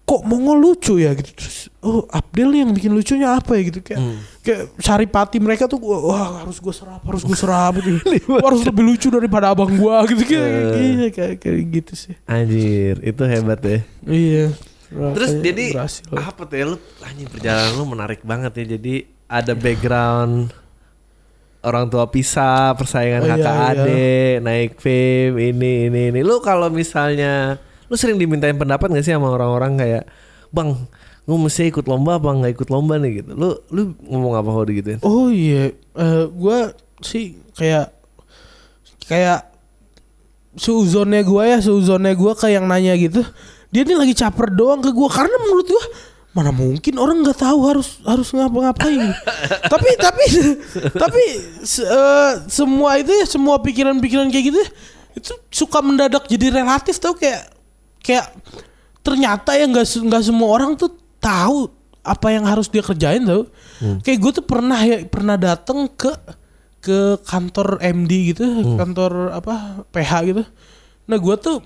kok 0.07 0.23
Mongol 0.23 0.63
lucu 0.63 1.03
ya 1.03 1.11
gitu 1.11 1.35
terus 1.35 1.67
oh 1.83 2.07
Abdel 2.07 2.55
yang 2.55 2.71
bikin 2.71 2.95
lucunya 2.95 3.35
apa 3.35 3.59
ya 3.59 3.61
gitu 3.67 3.83
kayak 3.83 3.99
kayak 4.39 4.61
Saripati 4.79 5.35
mereka 5.43 5.67
tuh 5.67 5.83
wah, 5.83 6.39
harus 6.47 6.63
gue 6.63 6.71
serap 6.71 7.03
harus 7.03 7.27
gue 7.27 7.35
serap 7.35 7.75
gitu 7.83 7.99
harus 8.47 8.63
lebih 8.63 8.87
lucu 8.87 9.11
daripada 9.11 9.51
abang 9.51 9.67
gua 9.75 10.07
gitu 10.07 10.23
kayak 10.23 10.47
kayak, 10.47 11.11
kayak, 11.11 11.35
kayak 11.43 11.61
gitu 11.75 11.93
sih 11.99 12.15
Anjir, 12.23 13.03
itu 13.03 13.21
hebat 13.27 13.59
ya. 13.59 13.79
iya 14.07 14.47
Terus 14.87 15.43
jadi 15.43 15.75
berhasil. 15.75 16.07
apa 16.15 16.47
tuh 16.47 16.55
ya 16.55 16.65
lu 16.71 16.77
anjing 17.03 17.27
perjalanan 17.27 17.75
lu 17.75 17.83
menarik 17.91 18.23
banget 18.23 18.55
ya. 18.63 18.79
Jadi 18.79 19.03
ada 19.27 19.51
background 19.51 20.55
orang 21.59 21.91
tua 21.91 22.07
pisah, 22.07 22.71
persaingan 22.79 23.27
Oh, 23.27 23.29
kakak 23.35 23.51
iya, 23.51 23.51
iya. 23.51 23.75
adik, 23.75 24.35
naik 24.47 24.71
fame, 24.79 25.35
ini 25.51 25.91
ini 25.91 26.01
ini. 26.15 26.19
Lu 26.23 26.39
kalau 26.39 26.71
misalnya 26.71 27.59
lu 27.87 27.95
sering 27.95 28.15
dimintain 28.15 28.53
pendapat 28.53 28.91
gak 28.91 29.01
sih 29.01 29.11
sama 29.11 29.31
orang-orang 29.31 29.75
kayak, 29.75 30.03
"Bang, 30.49 30.87
gue 31.23 31.37
mesti 31.37 31.67
ikut 31.67 31.83
lomba 31.83 32.15
apa 32.15 32.29
nggak 32.29 32.51
ikut 32.53 32.67
lomba 32.67 32.95
nih 32.97 33.23
gitu." 33.23 33.31
Lu 33.33 33.55
lu 33.69 33.81
ngomong 34.03 34.33
apa 34.35 34.49
kalau 34.49 34.65
digituin? 34.65 34.99
oh 35.01 35.27
iya 35.27 35.71
Eh, 35.93 36.23
gua 36.29 36.71
sih 36.99 37.33
kayak 37.53 37.89
kayak 39.03 39.49
seuzonnya 40.55 41.21
gua 41.21 41.45
ya 41.47 41.57
seuzonnya 41.57 42.13
gua 42.13 42.33
kayak 42.33 42.53
yang 42.55 42.65
nanya 42.65 42.93
gitu 42.97 43.21
dia 43.67 43.81
ini 43.81 43.93
lagi 43.93 44.13
caper 44.13 44.49
doang 44.49 44.81
ke 44.81 44.89
gua 44.89 45.05
karena 45.07 45.35
menurut 45.39 45.67
gua 45.67 45.83
mana 46.33 46.53
mungkin 46.53 46.93
orang 46.97 47.21
nggak 47.21 47.37
tahu 47.37 47.59
harus 47.65 47.97
harus 48.05 48.29
ngapa-ngapain 48.29 49.09
tapi 49.73 49.89
tapi 49.97 50.25
tapi 50.93 51.23
se- 51.61 51.85
eh, 51.85 52.31
semua 52.45 52.97
itu 52.97 53.09
ya 53.09 53.25
semua 53.25 53.57
pikiran-pikiran 53.57 54.29
kayak 54.29 54.45
gitu 54.49 54.61
itu 55.17 55.33
suka 55.49 55.81
mendadak 55.81 56.25
jadi 56.25 56.53
relatif 56.53 56.97
tau 56.97 57.17
kayak 57.17 57.56
kayak 58.07 58.31
ternyata 59.03 59.51
ya 59.59 59.67
nggak 59.67 59.83
nggak 59.83 60.23
semua 60.23 60.47
orang 60.47 60.79
tuh 60.79 60.95
tahu 61.19 61.67
apa 61.99 62.27
yang 62.31 62.47
harus 62.47 62.71
dia 62.71 62.79
kerjain 62.79 63.27
tau. 63.27 63.43
Kayak 63.99 64.19
gue 64.23 64.31
tuh 64.39 64.45
pernah 64.47 64.79
ya 64.79 65.03
pernah 65.11 65.35
datang 65.35 65.91
ke 65.91 66.15
ke 66.79 67.19
kantor 67.27 67.83
MD 67.83 68.31
gitu 68.31 68.47
kantor 68.79 69.35
apa 69.35 69.83
PH 69.91 70.11
gitu 70.23 70.43
nah 71.07 71.15
gue 71.15 71.35
tuh 71.39 71.63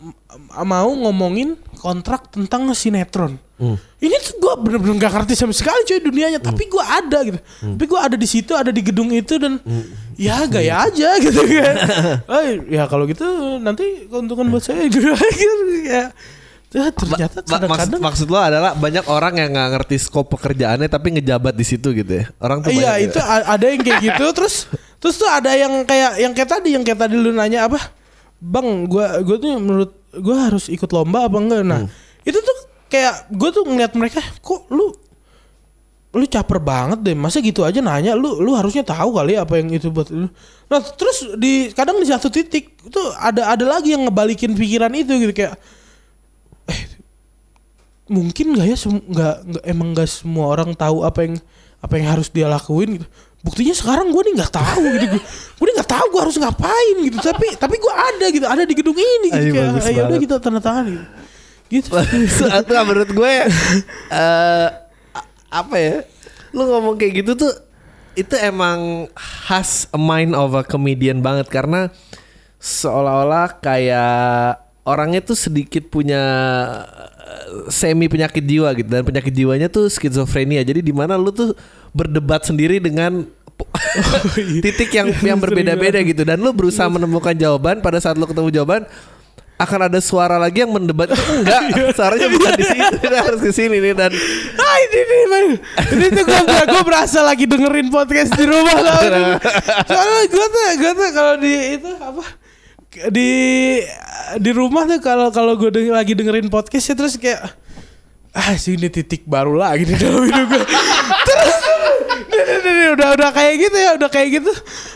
mau 0.61 0.89
ngomongin 0.93 1.57
kontrak 1.77 2.29
tentang 2.29 2.69
sinetron. 2.71 3.41
Ini 3.97 4.15
tuh 4.21 4.41
gue 4.41 4.53
bener-bener 4.57 4.97
gak 4.97 5.13
ngerti 5.21 5.33
sama 5.33 5.53
sekali 5.53 5.81
cuy 5.85 5.97
dunianya. 5.97 6.37
Tapi 6.37 6.65
gue 6.65 6.81
ada 6.81 7.19
gitu. 7.21 7.37
Tapi 7.41 7.85
gue 7.85 7.99
ada 7.99 8.17
di 8.17 8.25
situ 8.25 8.53
ada 8.53 8.69
di 8.69 8.81
gedung 8.81 9.09
itu 9.09 9.37
dan 9.37 9.57
ya 10.13 10.45
gaya 10.45 10.85
aja 10.85 11.17
gitu 11.17 11.41
kan 11.57 11.75
oh, 12.29 12.41
ya 12.69 12.85
kalau 12.85 13.09
gitu 13.09 13.25
nanti 13.57 14.05
keuntungan 14.05 14.45
buat 14.49 14.61
saya 14.61 14.85
gitu. 14.85 15.09
Ya 15.89 16.13
Ya, 16.71 16.87
ternyata 16.87 17.43
maksud, 17.43 17.51
kadang-kadang 17.51 17.99
maksud 17.99 18.27
lo 18.31 18.39
adalah 18.39 18.71
banyak 18.71 19.03
orang 19.11 19.43
yang 19.43 19.51
nggak 19.51 19.69
ngerti 19.75 20.07
skop 20.07 20.31
pekerjaannya 20.31 20.87
tapi 20.87 21.19
ngejabat 21.19 21.51
di 21.51 21.67
situ 21.67 21.91
gitu 21.91 22.23
ya. 22.23 22.31
Orang 22.39 22.63
tuh 22.63 22.71
Iya 22.71 22.95
itu 22.95 23.19
a- 23.19 23.59
ada 23.59 23.65
yang 23.67 23.83
kayak 23.83 23.99
gitu 23.99 24.25
terus 24.31 24.71
terus 24.95 25.19
tuh 25.19 25.27
ada 25.27 25.51
yang 25.51 25.83
kayak 25.83 26.23
yang 26.23 26.31
kayak 26.31 26.47
tadi 26.47 26.71
yang 26.71 26.87
kayak 26.87 26.95
tadi 26.95 27.19
lu 27.19 27.35
nanya 27.35 27.67
apa 27.67 27.91
bang 28.41 28.89
gua 28.89 29.21
gua 29.21 29.37
tuh 29.37 29.49
menurut 29.61 29.91
gua 30.17 30.49
harus 30.49 30.65
ikut 30.67 30.89
lomba 30.89 31.29
apa 31.29 31.37
enggak? 31.37 31.61
Nah 31.61 31.85
itu 32.25 32.35
tuh 32.41 32.57
kayak 32.89 33.29
gua 33.31 33.49
tuh 33.53 33.63
ngeliat 33.63 33.93
mereka 33.93 34.19
kok 34.41 34.65
lu 34.73 34.89
lu 36.11 36.27
caper 36.27 36.59
banget 36.59 36.99
deh 36.99 37.15
masa 37.15 37.39
gitu 37.39 37.63
aja 37.63 37.79
nanya 37.79 38.19
lu 38.19 38.43
lu 38.43 38.51
harusnya 38.51 38.83
tahu 38.83 39.15
kali 39.15 39.39
apa 39.39 39.61
yang 39.61 39.71
itu 39.71 39.87
buat 39.87 40.11
lu. 40.11 40.27
Nah 40.67 40.79
terus 40.83 41.37
di 41.39 41.71
kadang 41.71 42.01
di 42.01 42.07
satu 42.09 42.27
titik 42.27 42.75
itu 42.83 43.01
ada 43.15 43.55
ada 43.55 43.63
lagi 43.63 43.95
yang 43.95 44.09
ngebalikin 44.09 44.51
pikiran 44.57 44.91
itu 44.91 45.15
gitu 45.21 45.31
kayak 45.31 45.55
eh 46.67 46.81
mungkin 48.11 48.59
nggak 48.59 48.67
ya 48.67 48.77
nggak 48.91 49.35
emang 49.63 49.95
nggak 49.95 50.09
semua 50.11 50.51
orang 50.51 50.75
tahu 50.75 51.07
apa 51.07 51.23
yang 51.23 51.35
apa 51.79 51.93
yang 51.95 52.07
harus 52.11 52.27
dia 52.27 52.51
lakuin 52.51 52.99
gitu 52.99 53.07
buktinya 53.41 53.73
sekarang 53.73 54.13
gue 54.13 54.21
nih 54.21 54.33
nggak 54.37 54.53
tahu 54.53 54.83
gitu. 55.01 55.17
Gue 55.57 55.65
nih 55.65 55.75
nggak 55.81 55.91
tahu 55.91 56.05
gue 56.13 56.21
harus 56.21 56.37
ngapain 56.37 56.95
gitu. 57.01 57.17
Tapi 57.17 57.45
tapi 57.57 57.75
gue 57.77 57.93
ada 57.93 58.25
gitu 58.29 58.45
ada 58.45 58.63
di 58.63 58.73
gedung 58.77 58.93
ini 58.95 59.27
gitu. 59.29 59.41
Ayo, 59.41 59.53
kayak 59.53 59.67
bagus 59.67 59.83
"Eh, 59.83 59.91
ya 59.91 59.97
udah 59.97 60.07
banget." 60.07 60.23
kita 60.23 60.35
tanda 60.37 60.61
tangan 60.61 60.85
gitu. 60.87 61.05
Gitu 61.71 61.87
Satu 62.27 62.71
menurut 62.87 63.09
gue 63.09 63.33
eh 64.13 64.67
a- 65.11 65.29
apa 65.49 65.75
ya? 65.75 65.95
Lu 66.51 66.67
ngomong 66.67 66.95
kayak 66.95 67.25
gitu 67.25 67.33
tuh 67.35 67.53
itu 68.11 68.35
emang 68.35 69.07
khas 69.15 69.87
a 69.89 69.97
mind 69.97 70.35
of 70.35 70.53
a 70.53 70.61
comedian 70.61 71.23
banget. 71.23 71.47
Karena 71.47 71.89
seolah-olah 72.59 73.57
kayak 73.57 74.61
orangnya 74.85 75.21
tuh 75.23 75.37
sedikit 75.37 75.87
punya 75.87 76.21
semi 77.67 78.07
penyakit 78.07 78.43
jiwa 78.43 78.71
gitu. 78.77 78.89
Dan 78.89 79.03
penyakit 79.03 79.33
jiwanya 79.33 79.67
tuh 79.67 79.87
skizofrenia. 79.87 80.61
Jadi 80.61 80.85
di 80.85 80.93
mana 80.93 81.17
lu 81.19 81.31
tuh 81.33 81.55
berdebat 81.91 82.45
sendiri 82.47 82.79
dengan 82.79 83.25
titik 84.65 84.89
yang 84.93 85.13
yang 85.21 85.37
berbeda-beda 85.37 86.01
gitu. 86.01 86.23
Dan 86.23 86.41
lu 86.41 86.51
berusaha 86.55 86.87
menemukan 86.89 87.35
jawaban 87.35 87.79
pada 87.79 88.01
saat 88.01 88.17
lu 88.17 88.25
ketemu 88.25 88.49
jawaban 88.49 88.83
akan 89.61 89.79
ada 89.93 89.99
suara 90.01 90.41
lagi 90.41 90.65
yang 90.65 90.73
mendebat. 90.73 91.13
Enggak. 91.13 91.93
Suaranya 91.93 92.27
bukan 92.33 92.51
di 92.57 92.65
sini 92.65 92.97
harus 93.13 93.39
ke 93.45 93.51
sini 93.53 93.77
nih 93.77 93.93
dan. 93.93 94.09
Ah 94.57 94.77
ini 94.89 94.99
nih 95.05 95.23
man. 95.29 95.45
ini 95.93 96.07
tuh 96.09 96.23
gue 96.25 96.41
gue 96.65 96.83
berasa 96.83 97.19
lagi 97.21 97.45
dengerin 97.45 97.93
podcast 97.93 98.33
di 98.33 98.45
rumah 98.49 98.73
soalnya 99.89 100.23
gue 100.25 100.47
tuh 100.47 100.63
gue 100.79 100.91
tuh 100.95 101.09
kalau 101.13 101.35
di 101.37 101.53
itu 101.77 101.91
apa 101.99 102.23
di 102.91 103.31
di 104.39 104.51
rumah 104.51 104.83
tuh 104.83 104.99
kalau 104.99 105.31
kalau 105.31 105.55
gue 105.55 105.71
denger, 105.71 105.95
lagi 105.95 106.11
dengerin 106.11 106.51
podcast 106.51 106.91
ya 106.91 106.95
terus 106.95 107.15
kayak 107.15 107.39
ah 108.35 108.55
sini 108.55 108.91
titik 108.91 109.23
baru 109.23 109.55
lagi 109.55 109.87
di 109.87 109.95
dalam 109.95 110.27
hidup 110.27 110.47
gue 110.51 110.63
terus 111.27 111.55
nih, 112.31 112.43
nih, 112.43 112.73
nih, 112.75 112.87
udah 112.95 113.09
udah 113.15 113.29
kayak 113.31 113.55
gitu 113.59 113.77
ya, 113.77 113.91
udah 113.99 114.09
kayak 114.11 114.29
gitu. 114.39 114.51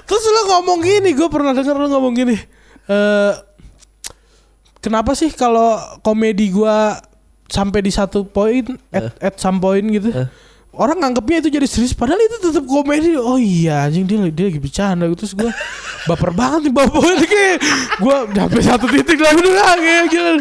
Terus 0.08 0.24
lu 0.24 0.42
ngomong 0.56 0.80
gini, 0.80 1.12
gue 1.12 1.28
pernah 1.28 1.52
denger 1.52 1.76
lu 1.76 1.88
ngomong 1.92 2.14
gini. 2.16 2.36
Eh 2.88 3.34
kenapa 4.86 5.18
sih 5.18 5.34
kalau 5.34 5.82
komedi 6.06 6.54
gua 6.54 7.02
sampai 7.50 7.82
di 7.82 7.90
satu 7.90 8.30
poin 8.30 8.78
at, 8.94 9.18
at 9.18 9.36
some 9.42 9.58
point 9.58 9.86
gitu. 9.90 10.14
Orang 10.76 11.00
nganggapnya 11.00 11.40
itu 11.40 11.50
jadi 11.50 11.68
serius 11.68 11.96
padahal 11.96 12.20
itu 12.20 12.38
tetap 12.44 12.68
komedi. 12.68 13.16
Oh 13.16 13.40
iya 13.40 13.88
anjing 13.88 14.04
dia 14.04 14.20
dia 14.28 14.46
lagi 14.52 14.60
bercanda 14.60 15.08
gitu 15.08 15.24
terus 15.24 15.34
gua 15.34 15.52
baper 16.12 16.36
banget 16.36 16.70
nih 16.70 16.72
ini 16.76 17.28
kayak 17.28 17.58
gua 18.04 18.28
sampai 18.28 18.62
satu 18.62 18.86
titik 18.92 19.20
lagi 19.24 19.40
udah 19.40 19.76
gila. 20.12 20.32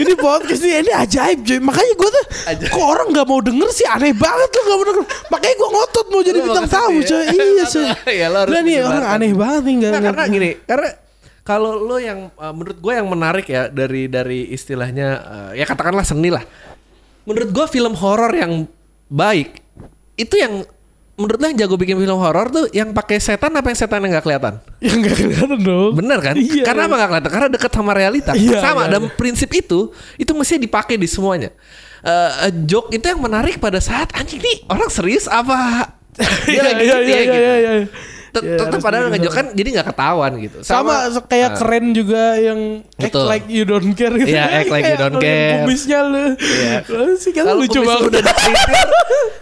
Ini 0.00 0.12
podcast 0.16 0.62
ini, 0.64 0.88
ini 0.88 0.92
ajaib 0.96 1.38
cuy. 1.44 1.58
Makanya 1.60 1.92
gua 1.94 2.08
tuh 2.08 2.24
Ajaib. 2.48 2.70
kok 2.72 2.84
orang 2.84 3.06
nggak 3.12 3.26
mau 3.28 3.40
denger 3.44 3.68
sih 3.70 3.86
aneh 3.86 4.12
banget 4.16 4.48
tuh 4.48 4.60
nggak 4.64 4.78
mau 4.80 4.86
denger. 4.88 5.04
Makanya 5.28 5.54
gua 5.60 5.68
ngotot 5.76 6.06
mau 6.08 6.20
jadi 6.24 6.38
bintang 6.40 6.68
tamu 6.72 6.98
ya? 7.00 7.08
coy. 7.08 7.24
Iya 7.52 7.64
coy. 7.68 7.84
Ya, 8.50 8.60
nih 8.64 8.76
orang 8.80 9.06
aneh 9.06 9.30
banget 9.36 9.62
nih 9.68 9.74
nggak 9.78 9.90
Nah, 9.92 10.00
karena 10.00 10.22
gini, 10.32 10.50
karena 10.64 10.88
kalau 11.42 11.74
lo 11.74 11.98
yang 11.98 12.30
uh, 12.38 12.54
menurut 12.54 12.78
gue 12.78 12.92
yang 12.94 13.06
menarik 13.10 13.46
ya 13.50 13.66
dari 13.66 14.06
dari 14.06 14.46
istilahnya 14.54 15.08
uh, 15.22 15.50
ya 15.52 15.66
katakanlah 15.66 16.06
seni 16.06 16.30
lah. 16.30 16.42
Menurut 17.26 17.50
gue 17.54 17.66
film 17.70 17.94
horor 17.98 18.30
yang 18.34 18.66
baik 19.10 19.61
itu 20.14 20.34
yang 20.36 20.64
menurut 21.12 21.38
lo 21.38 21.46
yang 21.46 21.58
jago 21.60 21.76
bikin 21.76 21.94
film 21.94 22.18
horor 22.18 22.48
tuh 22.48 22.64
yang 22.72 22.90
pakai 22.90 23.20
setan 23.20 23.52
apa 23.52 23.68
yang 23.68 23.78
setan 23.78 24.00
yang 24.00 24.16
nggak 24.16 24.24
kelihatan? 24.24 24.54
Ya 24.80 24.92
nggak 24.96 25.14
kelihatan 25.14 25.58
dong. 25.60 25.92
Bener 25.94 26.18
kan? 26.18 26.34
Iya. 26.34 26.64
Karena 26.64 26.88
apa 26.88 26.94
nggak 26.96 27.10
kelihatan? 27.12 27.30
Karena 27.30 27.48
deket 27.52 27.70
sama 27.70 27.92
realita. 27.92 28.32
Iya, 28.32 28.58
sama 28.58 28.82
iya, 28.88 28.92
dan 28.96 29.02
prinsip 29.14 29.50
itu 29.52 29.92
itu 30.16 30.32
mesti 30.32 30.56
dipakai 30.56 30.96
di 30.96 31.06
semuanya. 31.06 31.52
Eh, 32.02 32.30
eh, 32.48 32.52
joke 32.66 32.90
itu 32.90 33.04
yang 33.06 33.22
menarik 33.22 33.62
pada 33.62 33.78
saat 33.78 34.10
anjing 34.18 34.42
nih 34.42 34.66
orang 34.66 34.90
serius 34.90 35.30
apa 35.30 35.86
dia 36.50 36.58
Iya, 36.58 36.62
lagi 36.66 36.82
iya, 36.82 36.96
gitu 36.98 36.98
iya, 36.98 36.98
ya 36.98 37.06
iya, 37.06 37.22
gitu. 37.22 37.38
iya, 37.38 37.54
iya. 37.54 37.72
Tet- 37.78 37.86
Iya, 37.86 38.21
Tetap 38.32 38.64
harus 38.66 38.80
padahal 38.80 39.06
ngejok 39.08 39.28
kan 39.30 39.46
jadi 39.52 39.68
nggak 39.70 39.88
ketahuan 39.88 40.32
gitu. 40.40 40.58
Sama, 40.64 41.04
se- 41.06 41.20
kayak 41.22 41.52
Ah. 41.52 41.56
keren 41.56 41.92
juga 41.92 42.24
yang 42.34 42.60
act 42.96 43.12
Betul. 43.12 43.28
like 43.28 43.44
you 43.46 43.62
don't 43.62 43.92
care 43.92 44.08
gitu. 44.10 44.24
Iya, 44.26 44.44
act 44.56 44.68
like 44.68 44.84
you 44.86 44.96
don't 44.96 45.16
care. 45.18 45.52
Kumisnya 45.60 45.98
lu. 46.02 46.24
Iya. 46.34 46.76
Lu 46.88 47.12
sih 47.14 47.30
kan 47.30 47.44
Kalau 47.44 47.60
lucu 47.60 47.78
banget. 47.78 48.08
udah 48.08 48.22
dipelintir, 48.24 48.88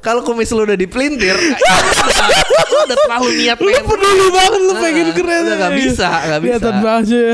kalau 0.01 0.21
kumis 0.21 0.51
lu 0.51 0.63
udah 0.65 0.75
dipelintir, 0.75 1.37
lu 1.39 1.55
udah, 2.03 2.29
lu 2.67 2.79
udah 2.85 2.97
terlalu 3.01 3.29
niat 3.37 3.59
Lu 3.59 3.71
peduli 3.81 4.27
banget 4.29 4.61
lu 4.61 4.71
Ah, 4.71 4.79
pengen 4.81 5.09
keren. 5.13 5.41
udah 5.41 5.57
nggak 5.57 5.75
bisa, 5.77 6.09
nggak 6.11 6.41
bisa. 6.41 6.51
Kelihatan 6.51 6.77
banget 6.81 7.07
ya. 7.07 7.33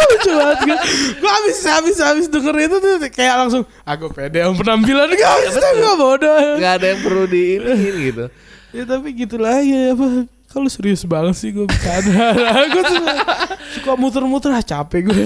lucu 0.00 0.30
banget 0.32 0.58
gue. 0.62 0.78
Gue 1.14 1.30
habis 1.30 1.58
habis 1.62 1.96
habis 1.98 2.26
denger 2.26 2.54
itu 2.58 2.76
tuh 2.78 2.92
kayak 3.10 3.34
langsung 3.36 3.62
aku 3.82 4.08
pede 4.08 4.40
yang 4.40 4.54
penampilan 4.54 5.08
gak 5.08 5.34
bisa 5.44 5.60
gak 5.60 5.94
bodoh. 5.94 6.56
nggak 6.56 6.72
ada 6.74 6.86
yang 6.88 7.00
perlu 7.00 7.24
diinin 7.26 7.78
gitu. 8.02 8.24
Ya 8.70 8.82
tapi 8.86 9.12
gitulah 9.12 9.60
ya 9.60 9.92
apa 9.92 10.24
kalau 10.50 10.66
serius 10.66 11.02
banget 11.04 11.34
sih 11.36 11.50
gue 11.50 11.62
bercanda 11.62 12.34
Gue 12.72 12.82
tuh 12.82 12.98
suka 13.72 13.94
muter-muter 13.94 14.50
ah 14.50 14.60
capek 14.60 15.06
gue 15.06 15.22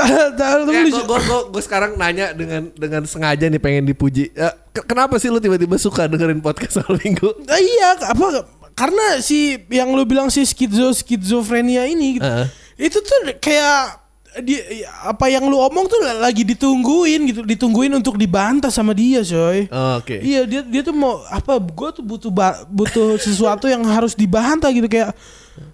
Ya, 0.00 0.32
lucu. 0.80 1.02
gue 1.02 1.18
gue 1.20 1.40
gue 1.50 1.62
sekarang 1.62 1.96
nanya 1.96 2.32
dengan 2.32 2.72
dengan 2.72 3.04
sengaja 3.04 3.44
nih 3.44 3.60
pengen 3.60 3.84
dipuji. 3.84 4.32
Ya, 4.32 4.48
ke- 4.70 4.86
kenapa 4.86 5.20
sih 5.20 5.28
lu 5.28 5.36
tiba-tiba 5.36 5.76
suka 5.76 6.08
dengerin 6.08 6.40
podcast 6.40 6.80
soal 6.80 6.96
minggu? 6.96 7.28
Ah, 7.44 7.60
iya 7.60 8.00
apa 8.00 8.48
karena 8.72 9.20
si 9.20 9.60
yang 9.68 9.92
lu 9.92 10.04
bilang 10.04 10.32
si 10.32 10.40
skizo 10.42 10.88
skizofrenia 10.94 11.84
ini 11.84 12.16
gitu. 12.16 12.24
Heeh. 12.24 12.46
itu 12.80 12.96
tuh 12.96 13.18
kayak 13.36 13.99
dia 14.38 14.86
apa 15.02 15.26
yang 15.26 15.50
lu 15.50 15.58
omong 15.58 15.90
tuh 15.90 15.98
lagi 16.22 16.46
ditungguin 16.46 17.20
gitu 17.34 17.40
ditungguin 17.42 17.90
untuk 17.98 18.14
dibantah 18.14 18.70
sama 18.70 18.94
dia 18.94 19.26
coy 19.26 19.66
Oh, 19.70 19.98
Oke. 19.98 20.22
Iya 20.22 20.46
dia 20.46 20.62
dia 20.62 20.82
tuh 20.86 20.94
mau 20.94 21.18
apa 21.26 21.58
gue 21.58 21.88
tuh 21.98 22.04
butuh 22.06 22.30
butuh 22.70 23.18
sesuatu 23.26 23.66
yang 23.66 23.82
harus 23.82 24.14
dibantah 24.14 24.70
gitu 24.70 24.86
kayak 24.86 25.10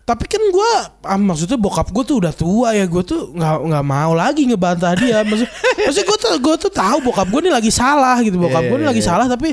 tapi 0.07 0.25
kan 0.27 0.39
gue 0.39 0.71
ah, 1.03 1.19
maksudnya 1.19 1.59
bokap 1.59 1.91
gue 1.91 2.05
tuh 2.07 2.17
udah 2.23 2.33
tua 2.35 2.75
ya 2.75 2.87
gue 2.87 3.03
tuh 3.07 3.31
nggak 3.35 3.57
nggak 3.71 3.85
mau 3.87 4.13
lagi 4.15 4.43
ngebantah 4.47 4.95
dia 4.99 5.23
maksud 5.23 5.47
maksudnya 5.83 6.07
gue 6.07 6.19
tuh 6.19 6.31
gue 6.43 6.55
tuh 6.67 6.73
tahu 6.73 6.99
bokap 7.07 7.27
gue 7.27 7.41
nih 7.47 7.55
lagi 7.55 7.71
salah 7.71 8.19
gitu 8.23 8.39
bokap 8.39 8.67
Iya, 8.67 8.71
gue 8.71 8.77
nih 8.79 8.87
iya, 8.87 8.93
lagi 8.95 9.03
iya. 9.03 9.09
salah 9.11 9.27
tapi 9.31 9.51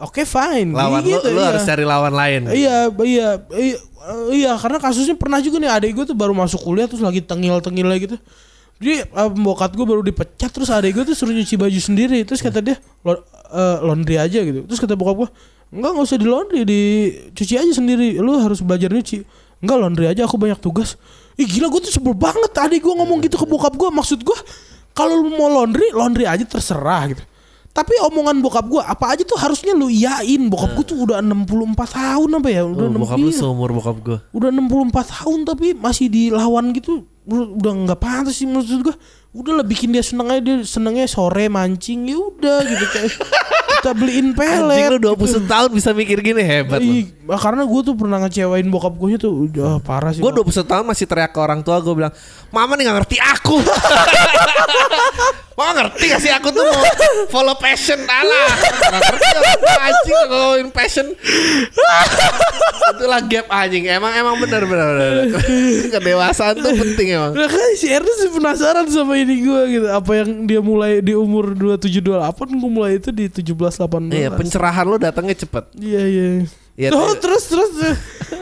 oke 0.00 0.24
fine 0.24 0.72
Lawan 0.72 1.04
lu, 1.04 1.12
gitu, 1.12 1.28
lu 1.30 1.40
iya. 1.40 1.46
harus 1.52 1.62
cari 1.62 1.84
lawan 1.84 2.14
lain. 2.16 2.40
Iya, 2.48 2.76
iya, 3.04 3.28
iya, 3.52 3.76
eh, 3.76 4.24
iya, 4.32 4.52
karena 4.56 4.80
kasusnya 4.80 5.14
pernah 5.14 5.38
juga 5.44 5.60
nih 5.60 5.70
adik 5.70 5.90
gue 5.92 6.04
tuh 6.10 6.16
baru 6.16 6.32
masuk 6.32 6.64
kuliah 6.64 6.88
terus 6.88 7.04
lagi 7.04 7.20
tengil-tengil 7.20 7.86
gitu. 8.00 8.16
Jadi 8.80 9.04
uh, 9.12 9.28
bokat 9.28 9.76
gue 9.76 9.84
baru 9.84 10.00
dipecat 10.00 10.48
terus 10.48 10.72
adik 10.72 10.96
gue 10.96 11.04
tuh 11.12 11.16
suruh 11.16 11.36
nyuci 11.36 11.60
baju 11.60 11.80
sendiri. 11.80 12.24
Terus 12.24 12.40
kata 12.40 12.64
dia 12.64 12.80
"Lo- 13.04 13.20
eh, 13.52 13.76
laundry 13.84 14.16
aja 14.16 14.40
gitu. 14.40 14.64
Terus 14.64 14.80
kata 14.80 14.96
bokap 14.96 15.16
gue, 15.20 15.28
enggak 15.76 15.90
nggak 15.92 16.06
usah 16.08 16.16
di 16.16 16.26
laundry, 16.26 16.60
dicuci 16.64 17.54
aja 17.60 17.72
sendiri. 17.76 18.16
Lu 18.16 18.40
harus 18.40 18.64
belajar 18.64 18.88
nyuci. 18.88 19.20
Enggak 19.60 19.76
laundry 19.76 20.08
aja, 20.08 20.24
aku 20.24 20.40
banyak 20.40 20.56
tugas. 20.56 20.96
Ih 21.36 21.44
gila 21.44 21.68
gue 21.68 21.84
tuh 21.84 21.92
sebel 21.92 22.16
banget 22.16 22.56
adik 22.56 22.80
gue 22.80 22.94
ngomong 22.96 23.20
gitu 23.20 23.36
ke 23.36 23.44
bokap 23.44 23.76
gue. 23.76 23.92
Maksud 23.92 24.24
gue 24.24 24.38
kalau 24.96 25.20
lu 25.20 25.28
mau 25.36 25.52
laundry, 25.52 25.92
laundry 25.92 26.24
aja 26.24 26.48
terserah 26.48 27.12
gitu. 27.12 27.22
Tapi 27.80 27.96
omongan 28.12 28.44
bokap 28.44 28.68
gue 28.68 28.82
apa 28.84 29.16
aja 29.16 29.24
tuh 29.24 29.40
harusnya 29.40 29.72
lu 29.72 29.88
iyain. 29.88 30.52
Bokap 30.52 30.76
gue 30.76 30.84
tuh 30.92 30.98
udah 31.00 31.24
64 31.24 31.96
tahun 31.96 32.30
apa 32.36 32.48
ya? 32.52 32.62
Udah 32.68 32.84
Oh, 32.84 32.92
60 32.92 33.00
bokap 33.00 33.16
lu 33.16 33.30
iya. 33.32 33.38
seumur 33.40 33.70
bokap 33.72 33.96
gue. 34.04 34.18
Udah 34.36 34.50
64 34.52 35.16
tahun 35.16 35.38
tapi 35.48 35.66
masih 35.72 36.12
dilawan 36.12 36.76
gitu. 36.76 37.08
Udah 37.24 37.72
nggak 37.88 37.96
pantas 37.96 38.36
sih 38.36 38.44
maksud 38.44 38.84
gue. 38.84 38.96
Udah 39.30 39.62
lah 39.62 39.66
bikin 39.66 39.94
dia 39.94 40.02
seneng 40.02 40.26
aja 40.26 40.42
dia 40.42 40.56
senengnya 40.66 41.06
sore 41.06 41.46
mancing 41.46 42.02
ya 42.10 42.18
udah 42.18 42.66
gitu 42.66 42.86
kayak 42.90 43.14
kita 43.80 43.90
beliin 43.94 44.34
Anjing 44.34 44.90
pelet. 44.90 44.90
lu 44.90 45.14
21 45.16 45.46
tahun 45.46 45.70
bisa 45.70 45.90
mikir 45.94 46.18
gini 46.20 46.42
hebat. 46.42 46.82
Ih, 46.82 47.08
karena 47.38 47.62
gue 47.62 47.80
tuh 47.80 47.94
pernah 47.94 48.18
ngecewain 48.26 48.66
bokap 48.68 48.92
gue 48.98 49.16
tuh 49.16 49.48
udah 49.48 49.78
parah 49.80 50.10
sih. 50.10 50.20
Gue 50.20 50.34
21 50.34 50.66
tahun 50.66 50.84
masih 50.84 51.06
teriak 51.06 51.30
ke 51.30 51.38
orang 51.38 51.62
tua 51.62 51.78
gue 51.78 51.94
bilang 51.94 52.12
Mama 52.50 52.74
nih 52.74 52.90
gak 52.90 52.96
ngerti 52.98 53.16
aku 53.22 53.56
Mama 55.54 55.72
ngerti 55.86 56.04
gak 56.10 56.20
sih 56.24 56.32
aku 56.34 56.50
tuh 56.50 56.66
mau 56.66 56.82
follow 57.30 57.54
passion 57.54 58.00
Alah 58.02 58.50
Gak 58.90 59.00
ngerti 59.06 59.26
anjing 59.78 60.16
ngomongin 60.26 60.68
passion 60.74 61.06
Itulah 62.90 63.20
gap 63.30 63.46
anjing 63.54 63.86
Emang 63.86 64.10
emang 64.10 64.34
bener 64.42 64.66
bener, 64.66 64.88
bener. 64.90 65.14
Kedewasaan 65.94 66.58
tuh 66.58 66.74
penting 66.74 67.14
emang 67.14 67.32
Nah 67.38 67.46
kan 67.46 67.70
si 67.78 67.86
Ernest 67.86 68.18
sih 68.18 68.30
penasaran 68.34 68.90
sama 68.90 69.14
ini 69.22 69.34
gue 69.44 69.60
gitu 69.78 69.86
Apa 69.92 70.24
yang 70.24 70.48
dia 70.48 70.60
mulai 70.60 71.04
di 71.04 71.12
umur 71.12 71.52
27-28 71.52 72.60
Gue 72.60 72.70
mulai 72.70 72.92
itu 72.96 73.10
di 73.12 73.28
17-18 73.28 74.10
Iya 74.10 74.28
pencerahan 74.32 74.84
lo 74.88 74.96
datangnya 74.96 75.36
cepet 75.36 75.64
Iya 75.76 76.02
iya. 76.08 76.26
Tuh, 76.88 76.96
tuh. 76.96 77.20
terus 77.20 77.44
terus 77.44 77.70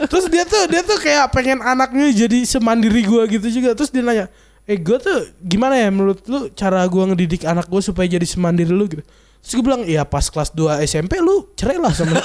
terus 0.07 0.25
dia 0.31 0.47
tuh 0.47 0.63
dia 0.71 0.79
tuh 0.79 0.95
kayak 0.95 1.27
pengen 1.35 1.59
anaknya 1.59 2.07
jadi 2.23 2.47
semandiri 2.47 3.03
gua 3.03 3.27
gitu 3.27 3.51
juga. 3.51 3.75
Terus 3.75 3.91
dia 3.91 3.99
nanya, 3.99 4.31
"Eh, 4.63 4.79
gua 4.79 4.95
tuh 4.95 5.27
gimana 5.43 5.75
ya 5.75 5.91
menurut 5.91 6.23
lu 6.23 6.47
cara 6.55 6.87
gua 6.87 7.11
ngedidik 7.11 7.43
anak 7.43 7.67
gua 7.67 7.83
supaya 7.83 8.07
jadi 8.07 8.23
semandiri 8.23 8.71
lu 8.71 8.87
gitu?" 8.87 9.03
Terus 9.43 9.53
gue 9.59 9.63
bilang, 9.63 9.83
"Iya, 9.83 10.07
pas 10.07 10.23
kelas 10.31 10.55
2 10.55 10.79
SMP 10.87 11.19
lu 11.19 11.51
cerai 11.55 11.79
lah 11.79 11.91
sama 11.91 12.15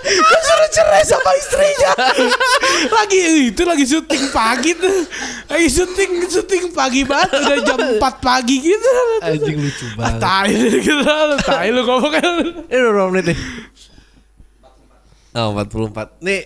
Gue 0.00 0.40
suruh 0.40 0.70
cerai 0.70 1.02
sama 1.02 1.30
istrinya. 1.34 1.92
Lagi 2.96 3.20
itu 3.48 3.62
lagi 3.62 3.84
syuting 3.84 4.24
pagi 4.30 4.72
tuh. 4.72 5.04
Lagi 5.46 5.68
syuting 5.68 6.10
syuting 6.24 6.64
pagi 6.70 7.04
banget 7.04 7.36
Udah 7.36 7.58
jam 7.60 7.78
4 8.00 8.00
pagi 8.20 8.56
gitu. 8.60 8.90
Anjing 9.20 9.58
lucu 9.58 9.84
Ah, 9.94 10.16
banget. 10.16 10.18
tai 10.18 10.52
gitu. 10.80 11.04
Tai 11.42 11.68
lu 11.68 11.82
ngomong 11.82 12.12
kan. 12.12 12.24
Ini 12.70 12.78
udah 12.78 12.92
berapa 12.94 13.10
menit 13.10 13.26
nih? 13.28 13.38
Oh 15.32 15.54
44 15.54 16.18
Nih. 16.20 16.42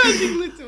Anjing 0.00 0.32
lucu 0.38 0.64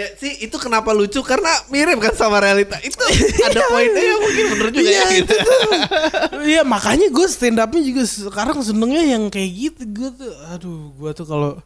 Ya 0.00 0.08
sih 0.16 0.32
itu 0.40 0.56
kenapa 0.56 0.96
lucu 0.96 1.20
karena 1.20 1.52
mirip 1.68 2.00
kan 2.00 2.16
sama 2.16 2.40
realita 2.40 2.80
Itu 2.80 2.96
ada 3.52 3.60
poinnya 3.68 4.00
yang 4.00 4.20
mungkin 4.24 4.44
bener 4.56 4.68
juga 4.72 4.88
Iya 4.88 4.96
ya 4.96 5.04
gitu. 5.12 5.34
itu 5.36 5.38
tuh. 5.44 6.40
Iya 6.40 6.62
makanya 6.64 7.12
gue 7.12 7.26
stand 7.28 7.60
upnya 7.60 7.84
juga 7.84 8.02
sekarang 8.08 8.64
senengnya 8.64 9.04
yang 9.04 9.28
kayak 9.28 9.50
gitu 9.52 9.82
gue 9.84 10.08
tuh. 10.16 10.32
Aduh 10.56 10.96
gue 10.96 11.10
tuh 11.12 11.28
kalau 11.28 11.60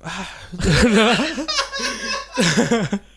Ya, 0.00 0.24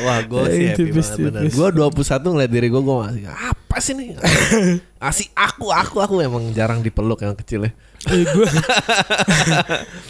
Wah 0.00 0.18
gue 0.24 0.42
sih 0.48 0.66
happy 0.72 0.88
tipis, 0.88 1.08
banget 1.12 1.20
bener. 1.28 1.42
Gue 1.52 1.68
21 1.68 2.32
ngeliat 2.32 2.50
diri 2.50 2.68
gue 2.72 2.82
Gue 2.82 2.96
masih 3.04 3.24
apa 3.28 3.76
sih 3.78 3.92
nih 3.92 4.08
Masih 5.02 5.26
aku 5.36 5.68
Aku 5.68 5.96
aku 6.00 6.14
emang 6.24 6.48
jarang 6.56 6.80
dipeluk 6.80 7.20
yang 7.20 7.36
kecil 7.36 7.68
ya. 7.68 7.72
Gue 8.08 8.48